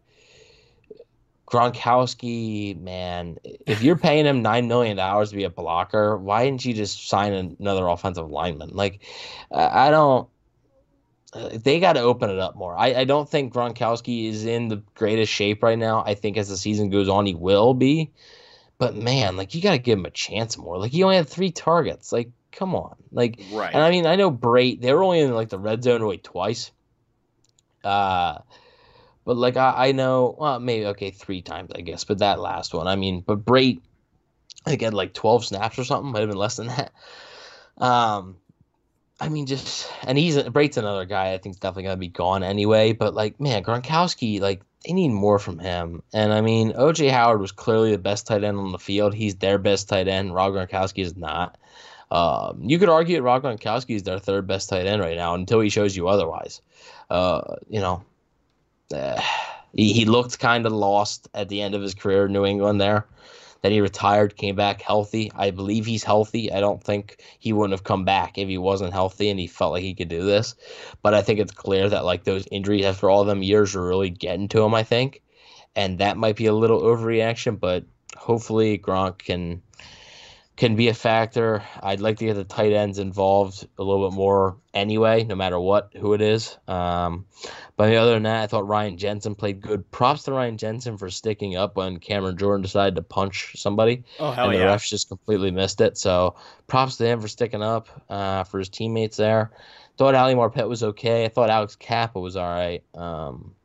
Gronkowski, 1.47 2.79
man, 2.79 3.37
if 3.65 3.81
you're 3.83 3.97
paying 3.97 4.25
him 4.25 4.41
nine 4.41 4.67
million 4.67 4.95
dollars 4.97 5.31
to 5.31 5.35
be 5.35 5.43
a 5.43 5.49
blocker, 5.49 6.17
why 6.17 6.45
didn't 6.45 6.63
you 6.63 6.73
just 6.73 7.07
sign 7.09 7.33
another 7.59 7.87
offensive 7.87 8.29
lineman? 8.29 8.69
Like, 8.73 9.01
I 9.51 9.89
don't. 9.91 10.29
uh, 11.33 11.49
They 11.61 11.79
got 11.79 11.93
to 11.93 12.01
open 12.01 12.29
it 12.29 12.39
up 12.39 12.55
more. 12.55 12.75
I, 12.77 12.93
I 12.93 13.03
don't 13.03 13.27
think 13.29 13.53
Gronkowski 13.53 14.29
is 14.29 14.45
in 14.45 14.69
the 14.69 14.81
greatest 14.95 15.31
shape 15.31 15.61
right 15.63 15.77
now. 15.77 16.03
I 16.05 16.13
think 16.15 16.37
as 16.37 16.47
the 16.47 16.57
season 16.57 16.89
goes 16.89 17.09
on, 17.09 17.25
he 17.25 17.35
will 17.35 17.73
be. 17.73 18.11
But 18.77 18.95
man, 18.95 19.37
like 19.37 19.53
you 19.53 19.61
got 19.61 19.73
to 19.73 19.77
give 19.77 19.99
him 19.99 20.05
a 20.05 20.09
chance 20.11 20.57
more. 20.57 20.79
Like 20.79 20.91
he 20.91 21.03
only 21.03 21.17
had 21.17 21.27
three 21.29 21.51
targets. 21.51 22.11
Like, 22.11 22.31
come 22.51 22.73
on. 22.75 22.95
Like, 23.11 23.39
Right. 23.51 23.73
and 23.73 23.83
I 23.83 23.89
mean, 23.91 24.07
I 24.07 24.15
know 24.15 24.31
Brate, 24.31 24.81
they 24.81 24.91
were 24.93 25.03
only 25.03 25.19
in 25.19 25.33
like 25.35 25.49
the 25.49 25.59
red 25.59 25.83
zone 25.83 26.01
really 26.01 26.17
twice. 26.17 26.71
Uh, 27.83 28.39
but 29.25 29.37
like 29.37 29.57
I, 29.57 29.87
I 29.87 29.91
know, 29.91 30.35
well, 30.37 30.59
maybe 30.59 30.87
okay, 30.87 31.11
three 31.11 31.41
times 31.41 31.71
I 31.75 31.81
guess. 31.81 32.03
But 32.03 32.19
that 32.19 32.39
last 32.39 32.73
one, 32.73 32.87
I 32.87 32.95
mean, 32.95 33.21
but 33.25 33.45
Brate, 33.45 33.81
had 34.65 34.93
like 34.93 35.13
twelve 35.13 35.45
snaps 35.45 35.77
or 35.79 35.83
something. 35.83 36.11
Might 36.11 36.21
have 36.21 36.29
been 36.29 36.37
less 36.37 36.57
than 36.57 36.67
that. 36.67 36.91
Um, 37.77 38.37
I 39.19 39.29
mean, 39.29 39.45
just 39.45 39.91
and 40.03 40.17
he's 40.17 40.35
Brate's 40.35 40.77
another 40.77 41.05
guy 41.05 41.33
I 41.33 41.37
think 41.37 41.59
definitely 41.59 41.83
gonna 41.83 41.97
be 41.97 42.07
gone 42.07 42.43
anyway. 42.43 42.93
But 42.93 43.13
like, 43.13 43.39
man, 43.39 43.63
Gronkowski, 43.63 44.39
like 44.39 44.63
they 44.85 44.93
need 44.93 45.09
more 45.09 45.37
from 45.37 45.59
him. 45.59 46.01
And 46.13 46.33
I 46.33 46.41
mean, 46.41 46.73
OJ 46.73 47.11
Howard 47.11 47.39
was 47.39 47.51
clearly 47.51 47.91
the 47.91 47.97
best 47.99 48.27
tight 48.27 48.43
end 48.43 48.57
on 48.57 48.71
the 48.71 48.79
field. 48.79 49.13
He's 49.13 49.35
their 49.35 49.57
best 49.57 49.89
tight 49.89 50.07
end. 50.07 50.33
Rob 50.33 50.53
Gronkowski 50.53 51.03
is 51.03 51.15
not. 51.15 51.57
Um, 52.09 52.63
you 52.63 52.77
could 52.77 52.89
argue 52.89 53.15
that 53.15 53.23
Rob 53.23 53.43
Gronkowski 53.43 53.95
is 53.95 54.03
their 54.03 54.19
third 54.19 54.47
best 54.47 54.69
tight 54.69 54.85
end 54.85 55.01
right 55.01 55.15
now 55.15 55.35
until 55.35 55.61
he 55.61 55.69
shows 55.69 55.95
you 55.95 56.07
otherwise. 56.07 56.61
Uh, 57.11 57.55
you 57.67 57.81
know, 57.81 58.03
uh, 58.95 59.21
he, 59.75 59.91
he 59.91 60.05
looked 60.05 60.39
kind 60.39 60.65
of 60.65 60.71
lost 60.71 61.27
at 61.33 61.49
the 61.49 61.61
end 61.61 61.75
of 61.75 61.81
his 61.81 61.93
career 61.93 62.25
in 62.25 62.31
New 62.31 62.45
England 62.45 62.79
there. 62.79 63.05
Then 63.61 63.73
he 63.73 63.81
retired, 63.81 64.37
came 64.37 64.55
back 64.55 64.81
healthy. 64.81 65.29
I 65.35 65.51
believe 65.51 65.85
he's 65.85 66.05
healthy. 66.05 66.53
I 66.53 66.61
don't 66.61 66.81
think 66.81 67.21
he 67.37 67.51
wouldn't 67.51 67.73
have 67.73 67.83
come 67.83 68.05
back 68.05 68.37
if 68.37 68.47
he 68.47 68.57
wasn't 68.57 68.93
healthy 68.93 69.29
and 69.29 69.37
he 69.37 69.47
felt 69.47 69.73
like 69.73 69.83
he 69.83 69.93
could 69.93 70.07
do 70.07 70.23
this. 70.23 70.55
But 71.01 71.13
I 71.13 71.21
think 71.21 71.39
it's 71.39 71.51
clear 71.51 71.89
that 71.89 72.05
like 72.05 72.23
those 72.23 72.47
injuries 72.49 72.85
after 72.85 73.09
all 73.09 73.25
them 73.25 73.43
years 73.43 73.75
are 73.75 73.85
really 73.85 74.09
getting 74.09 74.47
to 74.49 74.63
him, 74.63 74.73
I 74.73 74.83
think. 74.83 75.21
And 75.75 75.99
that 75.99 76.17
might 76.17 76.37
be 76.37 76.45
a 76.45 76.53
little 76.53 76.81
overreaction, 76.81 77.59
but 77.59 77.83
hopefully 78.17 78.77
Gronk 78.77 79.19
can 79.19 79.61
can 80.61 80.75
be 80.75 80.89
a 80.89 80.93
factor. 80.93 81.63
I'd 81.81 82.01
like 82.01 82.19
to 82.19 82.25
get 82.25 82.35
the 82.35 82.43
tight 82.43 82.71
ends 82.71 82.99
involved 82.99 83.67
a 83.79 83.83
little 83.83 84.07
bit 84.07 84.15
more 84.15 84.57
anyway, 84.75 85.23
no 85.23 85.33
matter 85.33 85.59
what 85.59 85.89
who 85.97 86.13
it 86.13 86.21
is. 86.21 86.55
Um, 86.67 87.25
but 87.77 87.91
other 87.95 88.13
than 88.13 88.23
that, 88.23 88.43
I 88.43 88.45
thought 88.47 88.67
Ryan 88.67 88.95
Jensen 88.95 89.33
played 89.33 89.59
good. 89.59 89.89
Props 89.89 90.21
to 90.23 90.33
Ryan 90.33 90.59
Jensen 90.59 90.99
for 90.99 91.09
sticking 91.09 91.55
up 91.55 91.77
when 91.77 91.97
Cameron 91.97 92.37
Jordan 92.37 92.61
decided 92.61 92.93
to 92.97 93.01
punch 93.01 93.55
somebody. 93.55 94.03
Oh 94.19 94.29
hell 94.29 94.51
and 94.51 94.53
the 94.53 94.59
yeah! 94.59 94.75
refs 94.75 94.87
just 94.87 95.07
completely 95.07 95.49
missed 95.49 95.81
it. 95.81 95.97
So 95.97 96.35
props 96.67 96.97
to 96.97 97.07
him 97.07 97.21
for 97.21 97.27
sticking 97.27 97.63
up 97.63 97.87
uh, 98.07 98.43
for 98.43 98.59
his 98.59 98.69
teammates 98.69 99.17
there. 99.17 99.49
Thought 99.97 100.13
Ali 100.13 100.35
Marpet 100.35 100.69
was 100.69 100.83
okay. 100.83 101.25
I 101.25 101.29
thought 101.29 101.49
Alex 101.49 101.75
Cappa 101.75 102.19
was 102.19 102.35
all 102.35 102.47
right. 102.47 102.83
Um, 102.93 103.55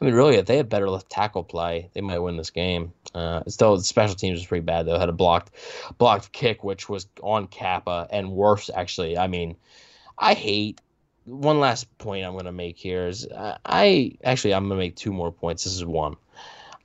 I 0.00 0.04
mean, 0.04 0.14
really, 0.14 0.36
if 0.36 0.46
they 0.46 0.58
had 0.58 0.68
better 0.68 0.88
left 0.88 1.10
tackle 1.10 1.42
play, 1.42 1.90
they 1.92 2.02
might 2.02 2.20
win 2.20 2.36
this 2.36 2.50
game. 2.50 2.92
Uh, 3.14 3.42
still, 3.48 3.76
the 3.76 3.84
special 3.84 4.14
teams 4.14 4.38
was 4.38 4.46
pretty 4.46 4.64
bad 4.64 4.86
though. 4.86 4.98
Had 4.98 5.08
a 5.08 5.12
blocked, 5.12 5.50
blocked 5.98 6.32
kick, 6.32 6.64
which 6.64 6.88
was 6.88 7.06
on 7.22 7.46
Cappa 7.46 8.08
and 8.10 8.32
worse 8.32 8.70
actually. 8.74 9.16
I 9.18 9.26
mean, 9.26 9.56
I 10.18 10.34
hate. 10.34 10.80
One 11.24 11.58
last 11.58 11.98
point 11.98 12.24
I'm 12.24 12.32
going 12.34 12.44
to 12.44 12.52
make 12.52 12.76
here 12.78 13.08
is 13.08 13.26
I, 13.36 13.56
I 13.64 14.12
actually 14.22 14.54
I'm 14.54 14.68
going 14.68 14.78
to 14.78 14.84
make 14.84 14.94
two 14.94 15.12
more 15.12 15.32
points. 15.32 15.64
This 15.64 15.74
is 15.74 15.84
one. 15.84 16.16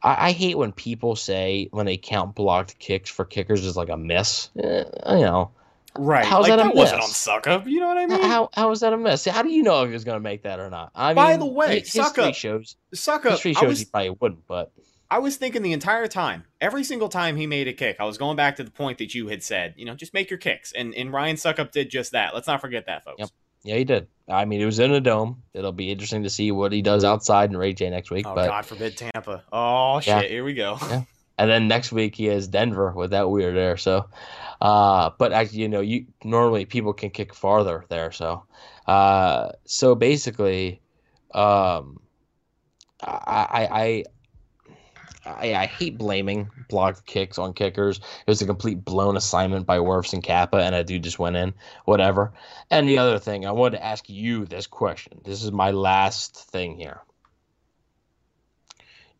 I, 0.01 0.29
I 0.29 0.31
hate 0.31 0.57
when 0.57 0.71
people 0.71 1.15
say 1.15 1.67
when 1.71 1.85
they 1.85 1.97
count 1.97 2.33
blocked 2.33 2.79
kicks 2.79 3.09
for 3.09 3.23
kickers 3.23 3.63
is 3.63 3.77
like 3.77 3.89
a 3.89 3.97
miss. 3.97 4.49
Eh, 4.57 4.83
you 5.09 5.21
know, 5.21 5.51
Right. 5.97 6.25
How's 6.25 6.47
like, 6.47 6.57
that 6.57 6.59
a 6.59 6.63
that 6.69 6.75
wasn't 6.75 7.01
on 7.01 7.09
miss? 7.09 7.27
Succop. 7.27 7.67
You 7.67 7.81
know 7.81 7.87
what 7.87 7.97
I 7.97 8.05
mean? 8.05 8.21
how 8.21 8.49
how 8.53 8.71
is 8.71 8.79
that 8.79 8.93
a 8.93 8.97
miss? 8.97 9.25
How 9.25 9.41
do 9.41 9.49
you 9.49 9.61
know 9.61 9.83
if 9.83 9.89
he 9.89 9.93
was 9.93 10.05
going 10.05 10.15
to 10.15 10.21
make 10.21 10.43
that 10.43 10.59
or 10.59 10.69
not? 10.69 10.91
I 10.95 11.09
mean, 11.09 11.15
By 11.15 11.31
mean, 11.31 11.39
the 11.39 11.45
way, 11.47 11.81
Succop- 11.81 12.33
shows 12.33 12.77
Succop. 12.95 13.31
history 13.31 13.53
shows 13.53 13.67
was 13.67 13.79
he 13.79 13.85
probably 13.85 14.11
wouldn't, 14.11 14.47
but 14.47 14.71
I 15.11 15.19
was 15.19 15.35
thinking 15.35 15.61
the 15.61 15.73
entire 15.73 16.07
time, 16.07 16.45
every 16.61 16.85
single 16.85 17.09
time 17.09 17.35
he 17.35 17.45
made 17.45 17.67
a 17.67 17.73
kick, 17.73 17.97
I 17.99 18.05
was 18.05 18.17
going 18.17 18.37
back 18.37 18.55
to 18.55 18.63
the 18.63 18.71
point 18.71 18.97
that 18.99 19.13
you 19.13 19.27
had 19.27 19.43
said, 19.43 19.73
you 19.75 19.83
know, 19.83 19.93
just 19.93 20.13
make 20.13 20.29
your 20.29 20.39
kicks. 20.39 20.71
And 20.71 20.95
and 20.95 21.11
Ryan 21.11 21.35
Succop 21.35 21.71
did 21.71 21.89
just 21.89 22.13
that. 22.13 22.33
Let's 22.33 22.47
not 22.47 22.61
forget 22.61 22.85
that, 22.85 23.03
folks. 23.03 23.19
Yep. 23.19 23.29
yeah, 23.63 23.75
he 23.75 23.83
did. 23.83 24.07
I 24.29 24.45
mean, 24.45 24.61
it 24.61 24.65
was 24.65 24.79
in 24.79 24.93
a 24.93 25.01
dome. 25.01 25.43
It'll 25.53 25.73
be 25.73 25.91
interesting 25.91 26.23
to 26.23 26.29
see 26.29 26.51
what 26.53 26.71
he 26.71 26.81
does 26.81 27.03
outside 27.03 27.49
in 27.49 27.57
Ray 27.57 27.73
Jay 27.73 27.89
next 27.89 28.09
week. 28.09 28.25
Oh, 28.25 28.33
but 28.33 28.47
God 28.47 28.65
forbid 28.65 28.95
Tampa. 28.95 29.43
Oh, 29.51 29.99
shit. 29.99 30.07
Yeah. 30.07 30.29
Here 30.29 30.45
we 30.45 30.53
go. 30.53 30.77
Yeah. 30.81 31.03
and 31.37 31.49
then 31.49 31.67
next 31.67 31.91
week 31.91 32.15
he 32.15 32.27
has 32.27 32.47
Denver 32.47 32.93
with 32.95 33.11
that 33.11 33.29
weird 33.29 33.53
there. 33.53 33.75
So, 33.75 34.05
uh, 34.61 35.09
but 35.17 35.33
actually, 35.33 35.59
you 35.59 35.67
know, 35.67 35.81
you 35.81 36.05
normally 36.23 36.63
people 36.63 36.93
can 36.93 37.09
kick 37.09 37.33
farther 37.33 37.83
there. 37.89 38.13
So, 38.13 38.45
uh, 38.87 39.49
so 39.65 39.93
basically, 39.93 40.81
um, 41.33 41.99
I, 43.01 43.09
I, 43.49 43.67
I, 43.71 44.03
I 45.25 45.65
hate 45.67 45.97
blaming 45.97 46.49
blocked 46.67 47.05
kicks 47.05 47.37
on 47.37 47.53
kickers. 47.53 47.97
It 47.97 48.29
was 48.29 48.41
a 48.41 48.47
complete 48.47 48.83
blown 48.83 49.15
assignment 49.15 49.65
by 49.67 49.77
Wirfs 49.77 50.13
and 50.13 50.23
Cappa, 50.23 50.57
and 50.57 50.73
a 50.73 50.83
dude 50.83 51.03
just 51.03 51.19
went 51.19 51.35
in, 51.35 51.53
whatever. 51.85 52.33
And 52.69 52.89
the 52.89 52.97
other 52.97 53.19
thing, 53.19 53.45
I 53.45 53.51
wanted 53.51 53.77
to 53.77 53.85
ask 53.85 54.09
you 54.09 54.45
this 54.45 54.67
question. 54.67 55.21
This 55.23 55.43
is 55.43 55.51
my 55.51 55.71
last 55.71 56.35
thing 56.49 56.75
here. 56.75 57.01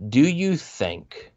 Do 0.07 0.21
you 0.21 0.57
think? 0.57 1.31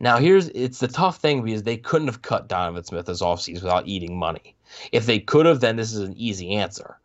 Now 0.00 0.18
here's 0.18 0.48
it's 0.48 0.80
the 0.80 0.88
tough 0.88 1.18
thing 1.18 1.42
because 1.42 1.62
they 1.62 1.76
couldn't 1.76 2.08
have 2.08 2.22
cut 2.22 2.48
Donovan 2.48 2.84
Smith 2.84 3.06
this 3.06 3.22
offseason 3.22 3.62
without 3.62 3.86
eating 3.86 4.18
money. 4.18 4.56
If 4.92 5.06
they 5.06 5.20
could 5.20 5.46
have, 5.46 5.60
then 5.60 5.76
this 5.76 5.92
is 5.92 6.00
an 6.00 6.14
easy 6.16 6.56
answer. 6.56 6.98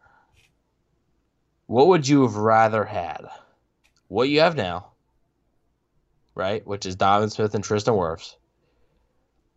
What 1.67 1.87
would 1.87 2.07
you 2.07 2.23
have 2.23 2.35
rather 2.35 2.83
had? 2.83 3.29
What 4.07 4.27
you 4.27 4.41
have 4.41 4.57
now, 4.57 4.90
right? 6.35 6.65
Which 6.65 6.85
is 6.85 6.95
Donovan 6.95 7.29
Smith 7.29 7.55
and 7.55 7.63
Tristan 7.63 7.95
Wirfs, 7.95 8.35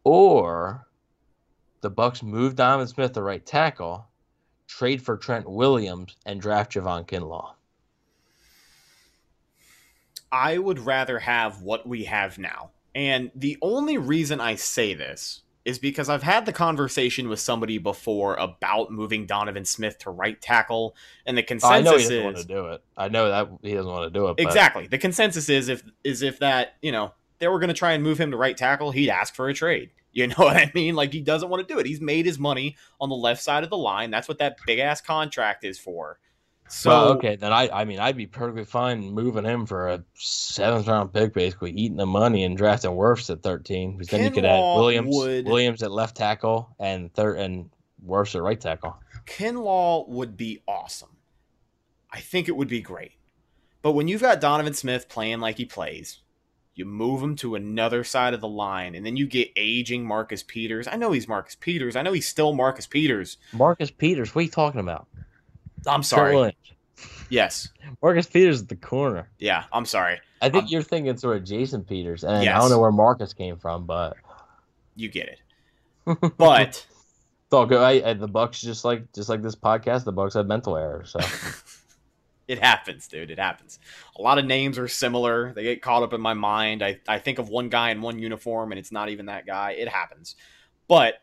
or 0.03 0.87
the 1.81 1.91
Bucks 1.91 2.23
move 2.23 2.57
Donovan 2.57 2.89
Smith 2.89 3.13
to 3.13 3.23
right 3.23 3.45
tackle, 3.45 4.07
trade 4.67 5.03
for 5.03 5.17
Trent 5.17 5.49
Williams, 5.49 6.17
and 6.27 6.41
draft 6.41 6.73
Javon 6.73 7.07
Kinlaw. 7.07 7.53
I 10.33 10.59
would 10.59 10.81
rather 10.81 11.21
have 11.21 11.63
what 11.63 11.87
we 11.87 12.05
have 12.05 12.39
now. 12.39 12.71
And 12.93 13.31
the 13.37 13.57
only 13.63 13.99
reason 13.99 14.41
I 14.41 14.57
say 14.57 14.95
this 14.95 15.44
is 15.65 15.79
because 15.79 16.09
I've 16.09 16.23
had 16.23 16.47
the 16.47 16.53
conversation 16.53 17.29
with 17.29 17.41
somebody 17.41 17.79
before 17.79 18.35
about 18.35 18.91
moving 18.91 19.27
Donovan 19.27 19.65
Smith 19.65 19.99
to 20.01 20.11
right 20.11 20.41
tackle, 20.41 20.95
and 21.25 21.37
the 21.37 21.43
oh, 21.43 21.45
I 21.45 21.47
consensus 21.47 21.85
know 21.85 21.97
he 21.97 22.03
doesn't 22.03 22.25
want 22.25 22.37
is 22.37 22.43
to 22.43 22.49
do 22.49 22.67
it. 22.67 22.85
I 22.97 23.09
know 23.09 23.29
that 23.29 23.49
he 23.63 23.75
doesn't 23.75 23.91
want 23.91 24.13
to 24.13 24.19
do 24.19 24.29
it. 24.29 24.37
But 24.37 24.43
exactly 24.47 24.87
the 24.87 24.99
consensus 24.99 25.49
is 25.49 25.69
if 25.69 25.83
is 26.03 26.23
if 26.23 26.39
that 26.41 26.75
you 26.83 26.93
know 26.93 27.13
they 27.39 27.49
were 27.49 27.59
going 27.59 27.69
to 27.69 27.75
try 27.75 27.93
and 27.93 28.03
move 28.03 28.19
him 28.19 28.31
to 28.31 28.37
right 28.37 28.57
tackle, 28.57 28.91
he'd 28.91 29.11
ask 29.11 29.35
for 29.35 29.49
a 29.49 29.55
trade. 29.55 29.91
You 30.17 30.29
know 30.29 30.37
what 30.37 30.57
I 30.57 30.71
mean? 30.77 30.95
Like 30.95 31.13
he 31.13 31.21
doesn't 31.21 31.49
want 31.49 31.67
to 31.67 31.75
do 31.75 31.81
it. 31.81 31.87
He's 31.87 32.01
made 32.01 32.25
his 32.25 32.39
money 32.39 32.77
on 33.01 33.09
the 33.09 33.17
left 33.17 33.43
side 33.43 33.65
of 33.65 33.71
the 33.71 33.77
line. 33.77 34.13
That's 34.13 34.29
what 34.29 34.39
that 34.39 34.59
big 34.65 34.79
ass 34.79 35.01
contract 35.01 35.65
is 35.65 35.77
for. 35.77 36.21
So 36.69 36.91
well, 36.91 37.09
okay, 37.13 37.37
then 37.37 37.53
I, 37.53 37.69
I 37.71 37.85
mean, 37.85 38.01
I'd 38.01 38.17
be 38.17 38.27
perfectly 38.27 38.65
fine 38.65 39.11
moving 39.13 39.45
him 39.45 39.67
for 39.67 39.89
a 39.89 40.03
seventh 40.15 40.87
round 40.89 41.13
pick, 41.13 41.35
basically 41.35 41.71
eating 41.73 41.97
the 41.99 42.07
money 42.07 42.43
and 42.45 42.57
drafting 42.57 42.93
Wirfs 42.93 43.31
at 43.31 43.43
thirteen, 43.43 43.93
because 43.93 44.09
then 44.09 44.25
you 44.25 44.31
could 44.31 44.45
add 44.45 44.59
Williams, 44.59 45.15
would- 45.15 45.47
Williams 45.47 45.83
at 45.83 45.93
left 45.93 46.17
tackle, 46.17 46.75
and 46.81 47.13
third 47.13 47.39
and 47.39 47.71
Wirfs 48.07 48.35
at 48.35 48.43
right 48.43 48.61
tackle. 48.61 48.97
Kinlaw 49.27 50.09
would 50.09 50.37
be 50.37 50.63
awesome. 50.67 51.17
I 52.11 52.21
think 52.21 52.49
it 52.49 52.57
would 52.57 52.69
be 52.69 52.81
great. 52.81 53.13
But 53.83 53.93
when 53.93 54.09
you've 54.09 54.23
got 54.23 54.41
Donovan 54.41 54.75
Smith 54.75 55.09
playing 55.09 55.41
like 55.41 55.59
he 55.59 55.65
plays, 55.67 56.21
you 56.75 56.85
move 56.85 57.23
him 57.23 57.37
to 57.37 57.55
another 57.55 58.05
side 58.05 58.35
of 58.35 58.41
the 58.41 58.49
line, 58.49 58.95
and 58.95 59.05
then 59.05 59.17
you 59.17 59.27
get 59.27 59.51
aging 59.57 60.07
Marcus 60.07 60.43
Peters. 60.43 60.89
I 60.89 60.97
know 60.97 61.13
he's 61.13 61.29
Marcus 61.29 61.57
Peters. 61.59 61.95
I 61.97 62.03
know 62.03 62.13
he's 62.13 62.27
still 62.27 62.53
Marcus 62.55 62.87
Peters. 62.87 63.37
Marcus 63.53 63.91
Peters, 63.91 64.35
what 64.35 64.41
are 64.41 64.45
you 64.45 64.51
talking 64.51 64.81
about? 64.81 65.07
I'm 65.87 66.03
sorry. 66.03 66.57
Yes. 67.29 67.69
Marcus 68.03 68.27
Peters 68.27 68.63
at 68.63 68.69
the 68.69 68.77
corner. 68.77 69.29
Yeah, 69.39 69.65
I'm 69.73 69.87
sorry. 69.87 70.21
I 70.41 70.49
think 70.51 70.65
Um, 70.65 70.69
you're 70.71 70.83
thinking 70.83 71.17
sort 71.17 71.37
of 71.39 71.45
Jason 71.45 71.85
Peters, 71.85 72.23
and 72.23 72.37
I 72.49 72.59
don't 72.59 72.71
know 72.71 72.79
where 72.79 72.93
Marcus 72.93 73.33
came 73.33 73.57
from, 73.57 73.87
but 73.87 74.17
You 74.95 75.09
get 75.09 75.29
it. 75.29 75.41
But 76.37 76.69
it's 76.69 77.53
all 77.53 77.67
good. 77.67 77.81
I, 77.81 78.11
I, 78.11 78.13
the 78.15 78.29
Bucks 78.29 78.61
just 78.61 78.85
like 78.85 79.11
just 79.13 79.29
like 79.29 79.43
this 79.43 79.57
podcast, 79.57 80.05
the 80.05 80.13
Bucks 80.13 80.35
have 80.35 80.47
mental 80.47 80.77
errors. 80.77 81.13
So 81.13 81.21
it 82.49 82.59
happens, 82.59 83.09
dude. 83.09 83.31
It 83.31 83.39
happens. 83.39 83.79
A 84.19 84.23
lot 84.23 84.39
of 84.39 84.45
names 84.45 84.79
are 84.79 84.87
similar. 84.89 85.53
They 85.55 85.63
get 85.63 85.83
caught 85.83 86.03
up 86.03 86.13
in 86.13 86.21
my 86.21 86.35
mind. 86.35 86.83
I, 86.83 87.01
I 87.09 87.19
think 87.19 87.39
of 87.39 87.49
one 87.49 87.71
guy 87.71 87.91
in 87.91 88.03
one 88.03 88.19
uniform 88.19 88.71
and 88.71 88.79
it's 88.79 88.93
not 88.93 89.09
even 89.09 89.27
that 89.27 89.47
guy. 89.47 89.73
It 89.73 89.89
happens. 89.89 90.37
But 90.89 91.23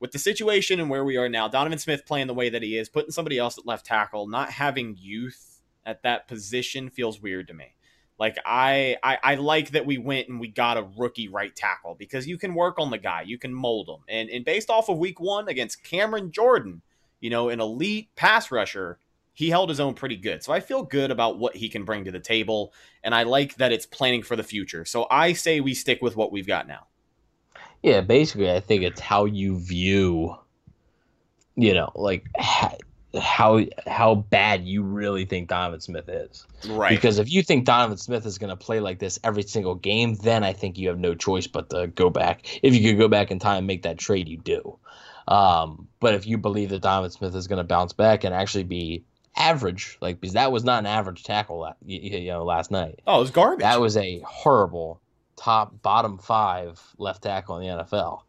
with 0.00 0.12
the 0.12 0.18
situation 0.18 0.80
and 0.80 0.88
where 0.90 1.04
we 1.04 1.16
are 1.16 1.28
now, 1.28 1.48
Donovan 1.48 1.78
Smith 1.78 2.06
playing 2.06 2.26
the 2.26 2.34
way 2.34 2.48
that 2.48 2.62
he 2.62 2.76
is, 2.76 2.88
putting 2.88 3.10
somebody 3.10 3.38
else 3.38 3.58
at 3.58 3.66
left 3.66 3.86
tackle, 3.86 4.26
not 4.28 4.50
having 4.50 4.96
youth 4.98 5.60
at 5.84 6.02
that 6.02 6.28
position 6.28 6.90
feels 6.90 7.20
weird 7.20 7.48
to 7.48 7.54
me. 7.54 7.74
Like 8.18 8.36
I, 8.44 8.96
I 9.02 9.18
I 9.22 9.34
like 9.36 9.70
that 9.70 9.86
we 9.86 9.96
went 9.96 10.28
and 10.28 10.40
we 10.40 10.48
got 10.48 10.76
a 10.76 10.88
rookie 10.98 11.28
right 11.28 11.54
tackle 11.54 11.94
because 11.96 12.26
you 12.26 12.36
can 12.36 12.54
work 12.54 12.78
on 12.78 12.90
the 12.90 12.98
guy, 12.98 13.22
you 13.22 13.38
can 13.38 13.54
mold 13.54 13.88
him. 13.88 14.02
And 14.08 14.28
and 14.28 14.44
based 14.44 14.70
off 14.70 14.88
of 14.88 14.98
week 14.98 15.20
one 15.20 15.48
against 15.48 15.84
Cameron 15.84 16.32
Jordan, 16.32 16.82
you 17.20 17.30
know, 17.30 17.48
an 17.48 17.60
elite 17.60 18.08
pass 18.16 18.50
rusher, 18.50 18.98
he 19.34 19.50
held 19.50 19.68
his 19.68 19.78
own 19.78 19.94
pretty 19.94 20.16
good. 20.16 20.42
So 20.42 20.52
I 20.52 20.58
feel 20.58 20.82
good 20.82 21.12
about 21.12 21.38
what 21.38 21.54
he 21.54 21.68
can 21.68 21.84
bring 21.84 22.04
to 22.06 22.10
the 22.10 22.18
table. 22.18 22.72
And 23.04 23.14
I 23.14 23.22
like 23.22 23.54
that 23.56 23.70
it's 23.70 23.86
planning 23.86 24.24
for 24.24 24.34
the 24.34 24.42
future. 24.42 24.84
So 24.84 25.06
I 25.12 25.32
say 25.32 25.60
we 25.60 25.74
stick 25.74 26.02
with 26.02 26.16
what 26.16 26.32
we've 26.32 26.46
got 26.46 26.66
now. 26.66 26.88
Yeah, 27.82 28.00
basically, 28.00 28.50
I 28.50 28.60
think 28.60 28.82
it's 28.82 29.00
how 29.00 29.24
you 29.24 29.58
view, 29.58 30.36
you 31.54 31.74
know, 31.74 31.92
like 31.94 32.24
how 33.16 33.60
how 33.86 34.14
bad 34.14 34.64
you 34.64 34.82
really 34.82 35.24
think 35.24 35.48
Donovan 35.48 35.80
Smith 35.80 36.08
is. 36.08 36.46
Right. 36.68 36.90
Because 36.90 37.18
if 37.18 37.30
you 37.30 37.42
think 37.42 37.64
Donovan 37.64 37.96
Smith 37.96 38.26
is 38.26 38.38
going 38.38 38.50
to 38.50 38.56
play 38.56 38.80
like 38.80 38.98
this 38.98 39.18
every 39.24 39.42
single 39.42 39.74
game, 39.74 40.14
then 40.16 40.44
I 40.44 40.52
think 40.52 40.76
you 40.78 40.88
have 40.88 40.98
no 40.98 41.14
choice 41.14 41.46
but 41.46 41.70
to 41.70 41.86
go 41.86 42.10
back. 42.10 42.60
If 42.62 42.74
you 42.74 42.90
could 42.90 42.98
go 42.98 43.08
back 43.08 43.30
in 43.30 43.38
time 43.38 43.58
and 43.58 43.66
make 43.66 43.82
that 43.82 43.98
trade, 43.98 44.28
you 44.28 44.36
do. 44.36 44.78
Um, 45.26 45.88
but 46.00 46.14
if 46.14 46.26
you 46.26 46.38
believe 46.38 46.70
that 46.70 46.82
Donovan 46.82 47.10
Smith 47.10 47.34
is 47.34 47.46
going 47.46 47.58
to 47.58 47.64
bounce 47.64 47.92
back 47.92 48.24
and 48.24 48.34
actually 48.34 48.64
be 48.64 49.04
average, 49.36 49.98
like 50.00 50.20
because 50.20 50.34
that 50.34 50.52
was 50.52 50.64
not 50.64 50.80
an 50.80 50.86
average 50.86 51.22
tackle, 51.22 51.72
you 51.84 52.28
know, 52.28 52.44
last 52.44 52.70
night. 52.70 53.00
oh, 53.06 53.18
it 53.18 53.20
was 53.20 53.30
garbage. 53.30 53.62
That 53.62 53.80
was 53.80 53.96
a 53.96 54.20
horrible 54.20 55.00
top 55.38 55.80
bottom 55.82 56.18
five 56.18 56.80
left 56.98 57.22
tackle 57.22 57.58
in 57.58 57.78
the 57.78 57.84
NFL. 57.84 58.22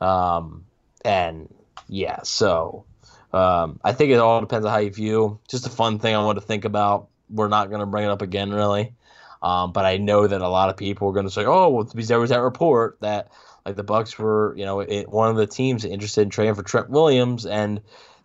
Um, 0.00 0.64
and 1.04 1.52
yeah, 1.88 2.22
so 2.22 2.84
um, 3.32 3.80
I 3.82 3.92
think 3.92 4.12
it 4.12 4.18
all 4.18 4.40
depends 4.40 4.64
on 4.66 4.72
how 4.72 4.78
you 4.78 4.90
view. 4.90 5.40
Just 5.48 5.66
a 5.66 5.70
fun 5.70 5.98
thing 5.98 6.14
I 6.14 6.24
want 6.24 6.38
to 6.38 6.44
think 6.44 6.64
about. 6.64 7.08
We're 7.28 7.48
not 7.48 7.68
going 7.68 7.80
to 7.80 7.86
bring 7.86 8.04
it 8.04 8.10
up 8.10 8.22
again, 8.22 8.50
really. 8.50 8.94
Um, 9.42 9.72
but 9.72 9.84
I 9.84 9.96
know 9.96 10.26
that 10.26 10.40
a 10.40 10.48
lot 10.48 10.68
of 10.68 10.76
people 10.76 11.08
are 11.08 11.12
going 11.12 11.26
to 11.26 11.32
say, 11.32 11.44
"Oh, 11.44 11.68
well, 11.70 11.84
there 11.84 12.20
was 12.20 12.30
that 12.30 12.40
report 12.40 12.98
that 13.00 13.32
like 13.66 13.76
the 13.76 13.82
Bucks 13.82 14.18
were, 14.18 14.54
you 14.56 14.64
know, 14.64 14.80
it, 14.80 15.08
one 15.08 15.30
of 15.30 15.36
the 15.36 15.46
teams 15.46 15.84
interested 15.84 16.22
in 16.22 16.30
trading 16.30 16.54
for 16.54 16.62
Trent 16.62 16.90
Williams, 16.90 17.44
and 17.46 17.80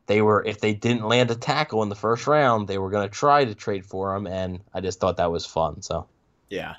they 0.05 0.21
were, 0.21 0.43
if 0.45 0.59
they 0.59 0.73
didn't 0.73 1.07
land 1.07 1.31
a 1.31 1.35
tackle 1.35 1.83
in 1.83 1.89
the 1.89 1.95
first 1.95 2.27
round, 2.27 2.67
they 2.67 2.77
were 2.77 2.91
going 2.91 3.07
to 3.07 3.13
try 3.13 3.45
to 3.45 3.55
trade 3.55 3.85
for 3.85 4.15
him." 4.15 4.27
And 4.27 4.61
I 4.73 4.81
just 4.81 4.99
thought 4.99 5.17
that 5.17 5.31
was 5.31 5.45
fun. 5.45 5.81
So 5.81 6.07
Yeah. 6.49 6.75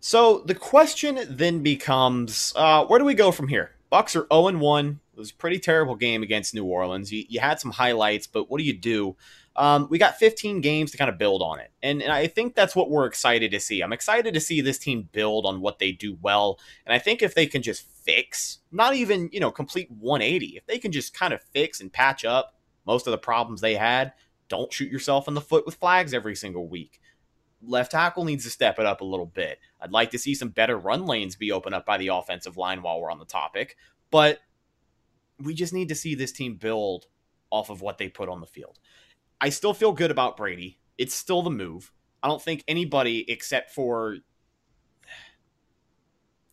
So 0.00 0.38
the 0.46 0.54
question 0.54 1.20
then 1.28 1.62
becomes, 1.62 2.54
uh, 2.56 2.86
where 2.86 2.98
do 2.98 3.04
we 3.04 3.12
go 3.12 3.30
from 3.30 3.48
here? 3.48 3.72
Bucks 3.90 4.16
are 4.16 4.26
0 4.32 4.58
1. 4.58 5.00
It 5.12 5.18
was 5.18 5.30
a 5.30 5.34
pretty 5.34 5.58
terrible 5.58 5.94
game 5.94 6.22
against 6.22 6.54
New 6.54 6.64
Orleans. 6.64 7.12
You, 7.12 7.24
you 7.28 7.38
had 7.38 7.60
some 7.60 7.70
highlights, 7.70 8.26
but 8.26 8.50
what 8.50 8.58
do 8.58 8.64
you 8.64 8.72
do? 8.72 9.16
Um, 9.56 9.88
we 9.90 9.98
got 9.98 10.16
15 10.16 10.62
games 10.62 10.90
to 10.92 10.96
kind 10.96 11.10
of 11.10 11.18
build 11.18 11.42
on 11.42 11.60
it. 11.60 11.70
And, 11.82 12.00
and 12.02 12.12
I 12.12 12.28
think 12.28 12.54
that's 12.54 12.74
what 12.74 12.88
we're 12.88 13.04
excited 13.04 13.50
to 13.50 13.60
see. 13.60 13.82
I'm 13.82 13.92
excited 13.92 14.32
to 14.32 14.40
see 14.40 14.62
this 14.62 14.78
team 14.78 15.10
build 15.12 15.44
on 15.44 15.60
what 15.60 15.78
they 15.78 15.92
do 15.92 16.16
well. 16.22 16.58
And 16.86 16.94
I 16.94 16.98
think 16.98 17.20
if 17.20 17.34
they 17.34 17.46
can 17.46 17.60
just 17.60 17.82
fix, 17.82 18.60
not 18.72 18.94
even, 18.94 19.28
you 19.32 19.40
know, 19.40 19.50
complete 19.50 19.90
180, 19.90 20.56
if 20.56 20.64
they 20.64 20.78
can 20.78 20.92
just 20.92 21.12
kind 21.12 21.34
of 21.34 21.42
fix 21.52 21.80
and 21.80 21.92
patch 21.92 22.24
up 22.24 22.54
most 22.86 23.06
of 23.06 23.10
the 23.10 23.18
problems 23.18 23.60
they 23.60 23.74
had, 23.74 24.14
don't 24.48 24.72
shoot 24.72 24.90
yourself 24.90 25.28
in 25.28 25.34
the 25.34 25.42
foot 25.42 25.66
with 25.66 25.74
flags 25.74 26.14
every 26.14 26.36
single 26.36 26.66
week 26.66 26.99
left 27.62 27.92
tackle 27.92 28.24
needs 28.24 28.44
to 28.44 28.50
step 28.50 28.78
it 28.78 28.86
up 28.86 29.00
a 29.00 29.04
little 29.04 29.26
bit. 29.26 29.58
I'd 29.80 29.92
like 29.92 30.10
to 30.12 30.18
see 30.18 30.34
some 30.34 30.48
better 30.48 30.78
run 30.78 31.06
lanes 31.06 31.36
be 31.36 31.52
opened 31.52 31.74
up 31.74 31.86
by 31.86 31.98
the 31.98 32.08
offensive 32.08 32.56
line 32.56 32.82
while 32.82 33.00
we're 33.00 33.10
on 33.10 33.18
the 33.18 33.24
topic, 33.24 33.76
but 34.10 34.40
we 35.38 35.54
just 35.54 35.72
need 35.72 35.88
to 35.88 35.94
see 35.94 36.14
this 36.14 36.32
team 36.32 36.56
build 36.56 37.06
off 37.50 37.70
of 37.70 37.80
what 37.82 37.98
they 37.98 38.08
put 38.08 38.28
on 38.28 38.40
the 38.40 38.46
field. 38.46 38.78
I 39.40 39.48
still 39.48 39.74
feel 39.74 39.92
good 39.92 40.10
about 40.10 40.36
Brady. 40.36 40.78
It's 40.98 41.14
still 41.14 41.42
the 41.42 41.50
move. 41.50 41.92
I 42.22 42.28
don't 42.28 42.42
think 42.42 42.62
anybody 42.68 43.24
except 43.30 43.70
for 43.70 44.16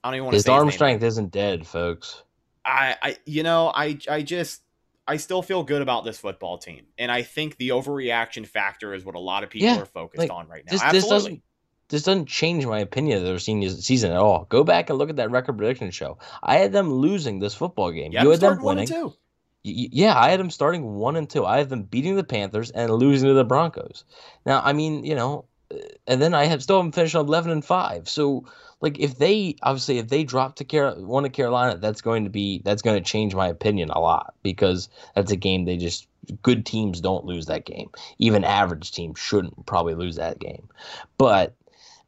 I 0.03 0.09
don't 0.09 0.15
even 0.15 0.25
want 0.25 0.35
to 0.35 0.37
his 0.37 0.43
say 0.43 0.51
arm 0.51 0.67
his 0.67 0.73
name. 0.73 0.77
strength 0.77 1.03
isn't 1.03 1.31
dead, 1.31 1.67
folks. 1.67 2.23
I, 2.63 2.95
I 3.01 3.17
you 3.25 3.43
know 3.43 3.71
I 3.73 3.97
I 4.09 4.21
just 4.21 4.61
I 5.07 5.17
still 5.17 5.41
feel 5.41 5.63
good 5.63 5.81
about 5.81 6.03
this 6.03 6.17
football 6.19 6.57
team, 6.57 6.85
and 6.97 7.11
I 7.11 7.21
think 7.21 7.57
the 7.57 7.69
overreaction 7.69 8.45
factor 8.45 8.93
is 8.93 9.05
what 9.05 9.15
a 9.15 9.19
lot 9.19 9.43
of 9.43 9.49
people 9.49 9.67
Yeah, 9.69 9.81
are 9.81 9.85
focused 9.85 10.19
like, 10.19 10.31
on 10.31 10.47
right 10.47 10.65
now. 10.65 10.71
This, 10.71 10.81
Absolutely. 10.81 10.99
this 10.99 11.09
doesn't 11.09 11.41
this 11.89 12.03
doesn't 12.03 12.25
change 12.27 12.65
my 12.65 12.79
opinion 12.79 13.19
of 13.19 13.23
their 13.23 13.39
senior 13.39 13.69
season 13.69 14.11
at 14.11 14.17
all. 14.17 14.45
Go 14.49 14.63
back 14.65 14.89
and 14.89 14.99
look 14.99 15.09
at 15.09 15.15
that 15.15 15.31
record 15.31 15.57
prediction 15.57 15.89
show. 15.91 16.17
I 16.43 16.57
had 16.57 16.73
them 16.73 16.91
losing 16.91 17.39
this 17.39 17.53
football 17.53 17.91
game. 17.91 18.11
yeah, 18.11 18.23
you 18.23 18.29
had 18.31 18.41
them 18.41 18.61
one 18.61 18.75
winning. 18.75 18.91
Y- 18.91 19.11
y- 19.65 19.89
Yeah, 19.91 20.17
I 20.19 20.29
had 20.29 20.39
them 20.39 20.49
starting 20.49 20.95
one 20.95 21.15
and 21.15 21.29
two. 21.29 21.45
I 21.45 21.57
had 21.59 21.69
them 21.69 21.83
beating 21.83 22.15
the 22.17 22.23
Panthers 22.25 22.71
and 22.71 22.91
losing 22.93 23.29
to 23.29 23.33
the 23.33 23.45
Broncos. 23.45 24.03
Now, 24.45 24.61
I 24.63 24.73
mean, 24.73 25.05
you 25.05 25.15
know, 25.15 25.45
and 26.07 26.21
then 26.21 26.33
I 26.33 26.45
have 26.45 26.63
still 26.63 26.77
haven't 26.77 26.93
finished 26.93 27.15
on 27.15 27.25
eleven 27.25 27.51
and 27.51 27.63
five. 27.63 28.07
So, 28.07 28.45
like, 28.81 28.99
if 28.99 29.17
they 29.17 29.55
obviously 29.63 29.97
if 29.97 30.07
they 30.07 30.23
drop 30.23 30.55
to 30.57 30.65
Car- 30.65 30.95
one 30.95 31.23
to 31.23 31.29
Carolina, 31.29 31.77
that's 31.77 32.01
going 32.01 32.23
to 32.23 32.29
be 32.29 32.61
that's 32.63 32.81
going 32.81 33.01
to 33.01 33.09
change 33.09 33.35
my 33.35 33.47
opinion 33.47 33.89
a 33.89 33.99
lot 33.99 34.33
because 34.43 34.89
that's 35.15 35.31
a 35.31 35.35
game 35.35 35.65
they 35.65 35.77
just 35.77 36.07
good 36.41 36.65
teams 36.65 37.01
don't 37.01 37.25
lose 37.25 37.47
that 37.47 37.65
game. 37.65 37.89
Even 38.17 38.43
average 38.43 38.91
teams 38.91 39.19
shouldn't 39.19 39.65
probably 39.65 39.95
lose 39.95 40.15
that 40.17 40.39
game. 40.39 40.67
But 41.17 41.55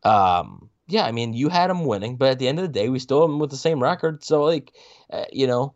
um, 0.03 0.69
yeah, 0.87 1.05
I 1.05 1.11
mean, 1.11 1.33
you 1.33 1.49
had 1.49 1.69
them 1.69 1.85
winning, 1.85 2.15
but 2.15 2.29
at 2.29 2.39
the 2.39 2.47
end 2.47 2.59
of 2.59 2.63
the 2.63 2.79
day, 2.79 2.89
we 2.89 2.99
still 2.99 3.21
have 3.21 3.29
them 3.29 3.39
with 3.39 3.51
the 3.51 3.57
same 3.57 3.81
record. 3.81 4.23
So, 4.23 4.43
like, 4.43 4.73
uh, 5.11 5.25
you 5.31 5.47
know, 5.47 5.73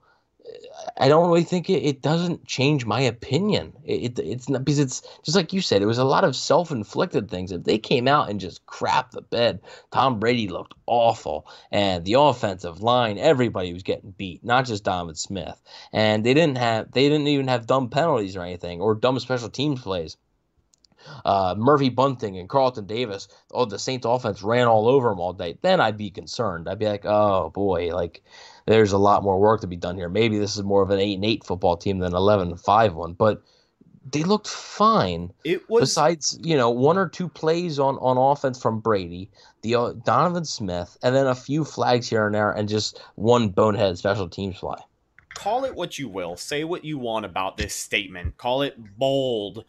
I 0.97 1.07
don't 1.07 1.27
really 1.27 1.43
think 1.43 1.69
it, 1.69 1.83
it 1.83 2.01
doesn't 2.01 2.45
change 2.45 2.85
my 2.85 3.01
opinion. 3.01 3.73
It, 3.83 4.17
it 4.17 4.19
it's 4.19 4.49
not 4.49 4.63
because 4.63 4.79
it's 4.79 5.01
just 5.23 5.35
like 5.35 5.53
you 5.53 5.61
said. 5.61 5.81
It 5.81 5.87
was 5.87 5.97
a 5.97 6.03
lot 6.03 6.23
of 6.23 6.35
self 6.35 6.71
inflicted 6.71 7.29
things. 7.29 7.51
If 7.51 7.63
they 7.63 7.77
came 7.77 8.07
out 8.07 8.29
and 8.29 8.39
just 8.39 8.65
crap 8.65 9.11
the 9.11 9.21
bed, 9.21 9.61
Tom 9.91 10.19
Brady 10.19 10.47
looked 10.47 10.73
awful, 10.85 11.47
and 11.71 12.05
the 12.05 12.13
offensive 12.13 12.81
line, 12.81 13.17
everybody 13.17 13.73
was 13.73 13.83
getting 13.83 14.11
beat, 14.11 14.43
not 14.43 14.65
just 14.65 14.83
Donovan 14.83 15.15
Smith. 15.15 15.61
And 15.91 16.25
they 16.25 16.33
didn't 16.33 16.57
have 16.57 16.91
they 16.91 17.09
didn't 17.09 17.27
even 17.27 17.47
have 17.47 17.67
dumb 17.67 17.89
penalties 17.89 18.35
or 18.35 18.43
anything 18.43 18.81
or 18.81 18.95
dumb 18.95 19.19
special 19.19 19.49
teams 19.49 19.81
plays. 19.81 20.17
Uh, 21.25 21.55
Murphy 21.57 21.89
Bunting 21.89 22.37
and 22.37 22.49
Carlton 22.49 22.85
Davis, 22.85 23.27
oh, 23.51 23.65
the 23.65 23.77
Saints 23.77 24.05
offense 24.05 24.41
ran 24.41 24.67
all 24.67 24.87
over 24.87 25.09
them 25.09 25.19
all 25.19 25.33
day. 25.33 25.57
Then 25.61 25.81
I'd 25.81 25.97
be 25.97 26.09
concerned. 26.09 26.69
I'd 26.69 26.79
be 26.79 26.85
like, 26.85 27.05
oh 27.05 27.49
boy, 27.49 27.93
like 27.93 28.23
there's 28.65 28.91
a 28.91 28.97
lot 28.97 29.23
more 29.23 29.39
work 29.39 29.61
to 29.61 29.67
be 29.67 29.75
done 29.75 29.97
here. 29.97 30.09
Maybe 30.09 30.37
this 30.37 30.55
is 30.55 30.63
more 30.63 30.81
of 30.81 30.89
an 30.89 30.99
eight 30.99 31.15
and 31.15 31.25
eight 31.25 31.43
football 31.43 31.77
team 31.77 31.99
than 31.99 32.13
an 32.13 32.17
11 32.17 32.49
and 32.49 32.59
five 32.59 32.93
one, 32.93 33.13
but 33.13 33.41
they 34.11 34.23
looked 34.23 34.47
fine. 34.47 35.31
It 35.43 35.69
was 35.69 35.81
Besides, 35.81 36.37
you 36.43 36.57
know, 36.57 36.69
one 36.69 36.97
or 36.97 37.07
two 37.07 37.29
plays 37.29 37.79
on 37.79 37.95
on 37.97 38.17
offense 38.17 38.61
from 38.61 38.79
Brady, 38.81 39.29
the 39.61 39.75
uh, 39.75 39.93
Donovan 40.03 40.45
Smith, 40.45 40.97
and 41.01 41.15
then 41.15 41.27
a 41.27 41.35
few 41.35 41.63
flags 41.63 42.09
here 42.09 42.25
and 42.25 42.35
there, 42.35 42.51
and 42.51 42.67
just 42.67 43.01
one 43.15 43.49
bonehead 43.49 43.97
special 43.97 44.27
teams 44.27 44.57
fly. 44.57 44.77
call 45.35 45.63
it 45.65 45.75
what 45.75 45.97
you 45.97 46.09
will, 46.09 46.35
say 46.35 46.63
what 46.63 46.83
you 46.85 46.97
want 46.97 47.25
about 47.25 47.57
this 47.57 47.73
statement, 47.73 48.37
call 48.37 48.61
it 48.61 48.97
bold. 48.97 49.63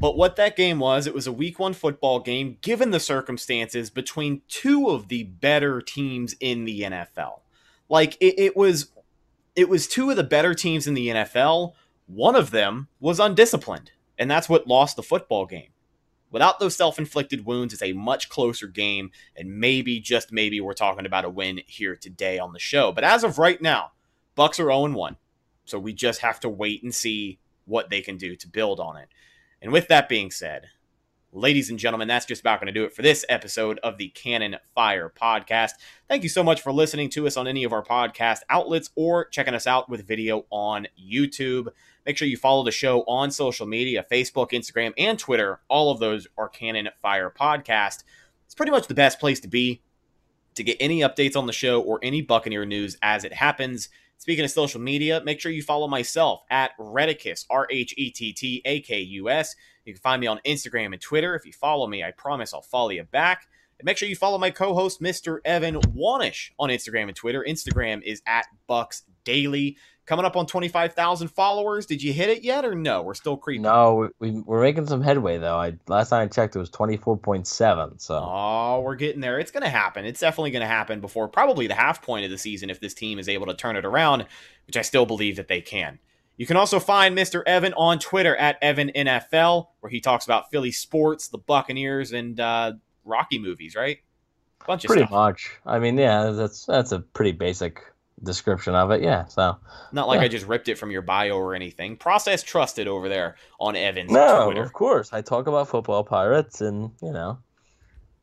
But 0.00 0.16
what 0.16 0.34
that 0.36 0.56
game 0.56 0.80
was, 0.80 1.06
it 1.06 1.14
was 1.14 1.28
a 1.28 1.32
week 1.32 1.58
one 1.60 1.72
football 1.74 2.18
game, 2.18 2.56
given 2.62 2.90
the 2.90 2.98
circumstances, 2.98 3.90
between 3.90 4.42
two 4.48 4.88
of 4.88 5.06
the 5.08 5.22
better 5.22 5.80
teams 5.80 6.34
in 6.40 6.64
the 6.64 6.80
NFL. 6.80 7.41
Like 7.92 8.16
it, 8.20 8.38
it 8.38 8.56
was 8.56 8.90
it 9.54 9.68
was 9.68 9.86
two 9.86 10.08
of 10.08 10.16
the 10.16 10.24
better 10.24 10.54
teams 10.54 10.86
in 10.86 10.94
the 10.94 11.08
NFL. 11.08 11.74
One 12.06 12.34
of 12.34 12.50
them 12.50 12.88
was 13.00 13.20
undisciplined, 13.20 13.92
and 14.18 14.30
that's 14.30 14.48
what 14.48 14.66
lost 14.66 14.96
the 14.96 15.02
football 15.02 15.44
game. 15.44 15.68
Without 16.30 16.58
those 16.58 16.74
self-inflicted 16.74 17.44
wounds, 17.44 17.74
it's 17.74 17.82
a 17.82 17.92
much 17.92 18.30
closer 18.30 18.66
game, 18.66 19.10
and 19.36 19.60
maybe 19.60 20.00
just 20.00 20.32
maybe 20.32 20.58
we're 20.58 20.72
talking 20.72 21.04
about 21.04 21.26
a 21.26 21.28
win 21.28 21.60
here 21.66 21.94
today 21.94 22.38
on 22.38 22.54
the 22.54 22.58
show. 22.58 22.92
But 22.92 23.04
as 23.04 23.24
of 23.24 23.38
right 23.38 23.60
now, 23.60 23.92
Bucks 24.34 24.58
are 24.58 24.72
0 24.72 24.90
1. 24.92 25.16
So 25.66 25.78
we 25.78 25.92
just 25.92 26.22
have 26.22 26.40
to 26.40 26.48
wait 26.48 26.82
and 26.82 26.94
see 26.94 27.40
what 27.66 27.90
they 27.90 28.00
can 28.00 28.16
do 28.16 28.36
to 28.36 28.48
build 28.48 28.80
on 28.80 28.96
it. 28.96 29.10
And 29.60 29.70
with 29.70 29.88
that 29.88 30.08
being 30.08 30.30
said, 30.30 30.68
ladies 31.32 31.70
and 31.70 31.78
gentlemen, 31.78 32.08
that's 32.08 32.26
just 32.26 32.42
about 32.42 32.60
going 32.60 32.72
to 32.72 32.78
do 32.78 32.84
it 32.84 32.92
for 32.92 33.00
this 33.00 33.24
episode 33.28 33.78
of 33.82 33.96
the 33.96 34.08
Cannon 34.10 34.56
Fire 34.74 35.10
podcast. 35.10 35.72
Thank 36.06 36.22
you 36.22 36.28
so 36.28 36.44
much 36.44 36.60
for 36.60 36.72
listening 36.72 37.08
to 37.10 37.26
us 37.26 37.38
on 37.38 37.48
any 37.48 37.64
of 37.64 37.72
our 37.72 37.82
podcast 37.82 38.40
outlets 38.50 38.90
or 38.96 39.24
checking 39.24 39.54
us 39.54 39.66
out 39.66 39.88
with 39.88 40.06
video 40.06 40.44
on 40.50 40.86
YouTube. 41.02 41.68
Make 42.04 42.18
sure 42.18 42.28
you 42.28 42.36
follow 42.36 42.64
the 42.64 42.70
show 42.70 43.02
on 43.04 43.30
social 43.30 43.66
media 43.66 44.04
Facebook, 44.10 44.50
Instagram, 44.50 44.92
and 44.98 45.18
Twitter. 45.18 45.60
All 45.68 45.90
of 45.90 46.00
those 46.00 46.26
are 46.36 46.48
Cannon 46.48 46.90
Fire 47.00 47.30
podcast. 47.30 48.04
It's 48.44 48.54
pretty 48.54 48.72
much 48.72 48.86
the 48.86 48.94
best 48.94 49.18
place 49.18 49.40
to 49.40 49.48
be 49.48 49.80
to 50.54 50.62
get 50.62 50.76
any 50.80 51.00
updates 51.00 51.36
on 51.36 51.46
the 51.46 51.52
show 51.52 51.80
or 51.80 51.98
any 52.02 52.20
Buccaneer 52.20 52.66
news 52.66 52.98
as 53.02 53.24
it 53.24 53.32
happens. 53.32 53.88
Speaking 54.22 54.44
of 54.44 54.52
social 54.52 54.80
media, 54.80 55.20
make 55.24 55.40
sure 55.40 55.50
you 55.50 55.64
follow 55.64 55.88
myself 55.88 56.44
at 56.48 56.78
Rhettakus, 56.78 57.44
R 57.50 57.66
H 57.68 57.92
E 57.96 58.08
T 58.08 58.32
T 58.32 58.62
A 58.64 58.78
K 58.78 59.00
U 59.00 59.28
S. 59.28 59.56
You 59.84 59.92
can 59.94 60.00
find 60.00 60.20
me 60.20 60.28
on 60.28 60.38
Instagram 60.46 60.92
and 60.92 61.00
Twitter. 61.00 61.34
If 61.34 61.44
you 61.44 61.52
follow 61.52 61.88
me, 61.88 62.04
I 62.04 62.12
promise 62.12 62.54
I'll 62.54 62.62
follow 62.62 62.90
you 62.90 63.02
back. 63.02 63.48
And 63.80 63.84
make 63.84 63.98
sure 63.98 64.08
you 64.08 64.14
follow 64.14 64.38
my 64.38 64.52
co 64.52 64.74
host, 64.74 65.00
Mr. 65.00 65.40
Evan 65.44 65.74
Wanish, 65.74 66.52
on 66.56 66.68
Instagram 66.68 67.08
and 67.08 67.16
Twitter. 67.16 67.44
Instagram 67.48 68.00
is 68.04 68.22
at 68.24 68.46
Bucks 68.68 69.02
Daily. 69.24 69.76
Coming 70.04 70.24
up 70.24 70.36
on 70.36 70.46
25,000 70.46 71.28
followers. 71.28 71.86
Did 71.86 72.02
you 72.02 72.12
hit 72.12 72.28
it 72.28 72.42
yet 72.42 72.64
or 72.64 72.74
no? 72.74 73.02
We're 73.02 73.14
still 73.14 73.36
creeping. 73.36 73.62
No, 73.62 74.10
we, 74.18 74.32
we're 74.32 74.60
making 74.60 74.88
some 74.88 75.00
headway 75.00 75.38
though. 75.38 75.56
I 75.56 75.74
last 75.86 76.08
time 76.10 76.22
I 76.22 76.26
checked, 76.26 76.56
it 76.56 76.58
was 76.58 76.70
twenty 76.70 76.96
four 76.96 77.16
point 77.16 77.46
seven. 77.46 77.98
So 78.00 78.20
Oh, 78.20 78.80
we're 78.84 78.96
getting 78.96 79.20
there. 79.20 79.38
It's 79.38 79.52
going 79.52 79.62
to 79.62 79.68
happen. 79.68 80.04
It's 80.04 80.18
definitely 80.18 80.50
going 80.50 80.62
to 80.62 80.66
happen 80.66 81.00
before 81.00 81.28
probably 81.28 81.68
the 81.68 81.74
half 81.74 82.02
point 82.02 82.24
of 82.24 82.32
the 82.32 82.38
season 82.38 82.68
if 82.68 82.80
this 82.80 82.94
team 82.94 83.20
is 83.20 83.28
able 83.28 83.46
to 83.46 83.54
turn 83.54 83.76
it 83.76 83.84
around, 83.84 84.26
which 84.66 84.76
I 84.76 84.82
still 84.82 85.06
believe 85.06 85.36
that 85.36 85.46
they 85.46 85.60
can. 85.60 86.00
You 86.36 86.46
can 86.46 86.56
also 86.56 86.80
find 86.80 87.16
Mr. 87.16 87.42
Evan 87.46 87.72
on 87.74 88.00
Twitter 88.00 88.34
at 88.34 88.60
EvanNFL, 88.60 89.66
where 89.80 89.90
he 89.90 90.00
talks 90.00 90.24
about 90.24 90.50
Philly 90.50 90.72
sports, 90.72 91.28
the 91.28 91.38
Buccaneers, 91.38 92.10
and 92.12 92.40
uh, 92.40 92.72
Rocky 93.04 93.38
movies, 93.38 93.76
right? 93.76 93.98
Bunch 94.66 94.84
of 94.84 94.90
stuff. 94.90 94.96
pretty 95.08 95.14
much. 95.14 95.50
I 95.66 95.78
mean, 95.78 95.96
yeah, 95.96 96.30
that's 96.30 96.64
that's 96.66 96.90
a 96.90 97.00
pretty 97.00 97.32
basic 97.32 97.80
description 98.22 98.74
of 98.74 98.90
it. 98.90 99.02
Yeah. 99.02 99.26
So 99.26 99.58
Not 99.92 100.08
like 100.08 100.20
Yeah. 100.20 100.24
I 100.26 100.28
just 100.28 100.46
ripped 100.46 100.68
it 100.68 100.76
from 100.78 100.90
your 100.90 101.02
bio 101.02 101.36
or 101.36 101.54
anything. 101.54 101.96
Process 101.96 102.42
trusted 102.42 102.88
over 102.88 103.08
there 103.08 103.36
on 103.58 103.76
Evans 103.76 104.10
no, 104.10 104.46
Twitter. 104.46 104.62
of 104.62 104.72
course 104.72 105.12
I 105.12 105.22
talk 105.22 105.46
about 105.46 105.68
football 105.68 106.04
pirates 106.04 106.60
and 106.60 106.90
you 107.02 107.12
know, 107.12 107.38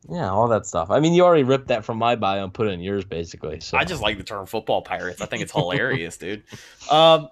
yeah, 0.08 0.30
all 0.30 0.48
that 0.48 0.66
stuff. 0.66 0.90
I 0.90 1.00
mean, 1.00 1.14
you 1.14 1.24
already 1.24 1.44
ripped 1.44 1.68
that 1.68 1.84
from 1.84 1.98
my 1.98 2.16
bio 2.16 2.44
and 2.44 2.54
put 2.54 2.68
it 2.68 2.72
in 2.72 2.80
yours, 2.80 3.04
basically. 3.04 3.60
So 3.60 3.78
I 3.78 3.84
just 3.84 4.02
like 4.02 4.18
the 4.18 4.24
term 4.24 4.46
football 4.46 4.82
pirates. 4.82 5.22
I 5.22 5.26
think 5.26 5.42
it's 5.44 5.52
hilarious, 5.54 6.18
dude. 6.18 6.44
Um, 6.90 7.28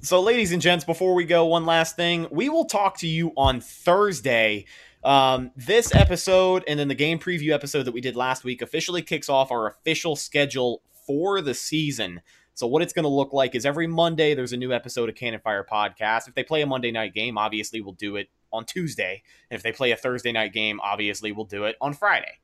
so, 0.00 0.20
ladies 0.20 0.52
and 0.52 0.60
gents, 0.60 0.84
before 0.84 1.14
we 1.14 1.24
go, 1.24 1.46
one 1.46 1.64
last 1.64 1.96
thing. 1.96 2.26
We 2.30 2.50
will 2.50 2.66
talk 2.66 2.98
to 2.98 3.06
you 3.06 3.32
on 3.36 3.60
Thursday. 3.60 4.66
Um, 5.04 5.52
this 5.56 5.94
episode 5.94 6.64
and 6.66 6.78
then 6.78 6.88
the 6.88 6.94
game 6.94 7.20
preview 7.20 7.52
episode 7.52 7.84
that 7.84 7.92
we 7.92 8.00
did 8.00 8.16
last 8.16 8.42
week 8.42 8.62
officially 8.62 9.00
kicks 9.00 9.28
off 9.28 9.52
our 9.52 9.68
official 9.68 10.16
schedule 10.16 10.82
for 11.08 11.40
the 11.40 11.54
season. 11.54 12.20
So, 12.54 12.66
what 12.66 12.82
it's 12.82 12.92
going 12.92 13.04
to 13.04 13.08
look 13.08 13.32
like 13.32 13.54
is 13.54 13.64
every 13.64 13.86
Monday 13.86 14.34
there's 14.34 14.52
a 14.52 14.56
new 14.56 14.72
episode 14.72 15.08
of 15.08 15.14
Cannon 15.14 15.40
Fire 15.40 15.66
Podcast. 15.68 16.28
If 16.28 16.34
they 16.34 16.44
play 16.44 16.62
a 16.62 16.66
Monday 16.66 16.92
night 16.92 17.14
game, 17.14 17.38
obviously 17.38 17.80
we'll 17.80 17.94
do 17.94 18.16
it 18.16 18.28
on 18.52 18.64
Tuesday. 18.64 19.22
And 19.50 19.56
if 19.56 19.62
they 19.62 19.72
play 19.72 19.90
a 19.90 19.96
Thursday 19.96 20.32
night 20.32 20.52
game, 20.52 20.78
obviously 20.82 21.32
we'll 21.32 21.46
do 21.46 21.64
it 21.64 21.76
on 21.80 21.94
Friday. 21.94 22.40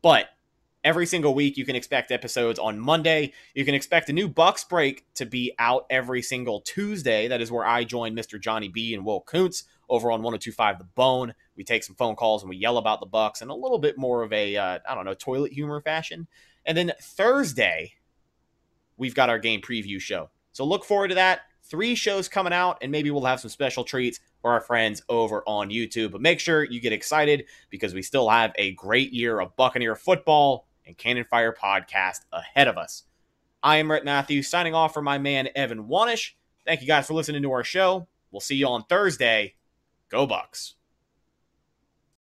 But 0.00 0.28
every 0.84 1.06
single 1.06 1.34
week 1.34 1.56
you 1.56 1.64
can 1.64 1.74
expect 1.74 2.12
episodes 2.12 2.58
on 2.58 2.78
monday 2.78 3.32
you 3.54 3.64
can 3.64 3.74
expect 3.74 4.10
a 4.10 4.12
new 4.12 4.28
bucks 4.28 4.64
break 4.64 5.04
to 5.14 5.24
be 5.24 5.52
out 5.58 5.86
every 5.88 6.20
single 6.20 6.60
tuesday 6.60 7.26
that 7.26 7.40
is 7.40 7.50
where 7.50 7.64
i 7.64 7.82
join 7.82 8.14
mr 8.14 8.38
johnny 8.38 8.68
b 8.68 8.94
and 8.94 9.04
will 9.04 9.22
kuntz 9.22 9.64
over 9.88 10.12
on 10.12 10.22
1025 10.22 10.78
the 10.78 10.84
bone 10.84 11.34
we 11.56 11.64
take 11.64 11.82
some 11.82 11.96
phone 11.96 12.14
calls 12.14 12.42
and 12.42 12.50
we 12.50 12.56
yell 12.56 12.76
about 12.76 13.00
the 13.00 13.06
bucks 13.06 13.40
in 13.40 13.48
a 13.48 13.54
little 13.54 13.78
bit 13.78 13.96
more 13.96 14.22
of 14.22 14.32
a 14.32 14.56
uh, 14.56 14.78
I 14.86 14.94
don't 14.94 15.06
know 15.06 15.14
toilet 15.14 15.52
humor 15.52 15.80
fashion 15.80 16.28
and 16.66 16.76
then 16.76 16.92
thursday 17.00 17.94
we've 18.96 19.14
got 19.14 19.30
our 19.30 19.38
game 19.38 19.60
preview 19.60 20.00
show 20.00 20.30
so 20.52 20.64
look 20.64 20.84
forward 20.84 21.08
to 21.08 21.14
that 21.14 21.42
three 21.62 21.94
shows 21.94 22.28
coming 22.28 22.52
out 22.52 22.78
and 22.82 22.92
maybe 22.92 23.10
we'll 23.10 23.24
have 23.24 23.40
some 23.40 23.50
special 23.50 23.84
treats 23.84 24.20
for 24.40 24.52
our 24.52 24.60
friends 24.60 25.02
over 25.08 25.42
on 25.46 25.70
youtube 25.70 26.10
but 26.10 26.20
make 26.20 26.40
sure 26.40 26.64
you 26.64 26.80
get 26.80 26.92
excited 26.92 27.44
because 27.70 27.94
we 27.94 28.02
still 28.02 28.28
have 28.28 28.52
a 28.56 28.72
great 28.72 29.12
year 29.12 29.40
of 29.40 29.54
buccaneer 29.56 29.96
football 29.96 30.66
and 30.86 30.96
Cannon 30.96 31.24
Fire 31.24 31.52
podcast 31.52 32.20
ahead 32.32 32.68
of 32.68 32.76
us. 32.76 33.04
I 33.62 33.76
am 33.76 33.90
Rhett 33.90 34.04
Matthews 34.04 34.48
signing 34.48 34.74
off 34.74 34.92
for 34.92 35.02
my 35.02 35.18
man 35.18 35.48
Evan 35.54 35.84
Wanish. 35.84 36.32
Thank 36.66 36.80
you 36.80 36.86
guys 36.86 37.06
for 37.06 37.14
listening 37.14 37.42
to 37.42 37.52
our 37.52 37.64
show. 37.64 38.08
We'll 38.30 38.40
see 38.40 38.56
you 38.56 38.66
on 38.68 38.84
Thursday. 38.84 39.54
Go 40.08 40.26
Bucks. 40.26 40.74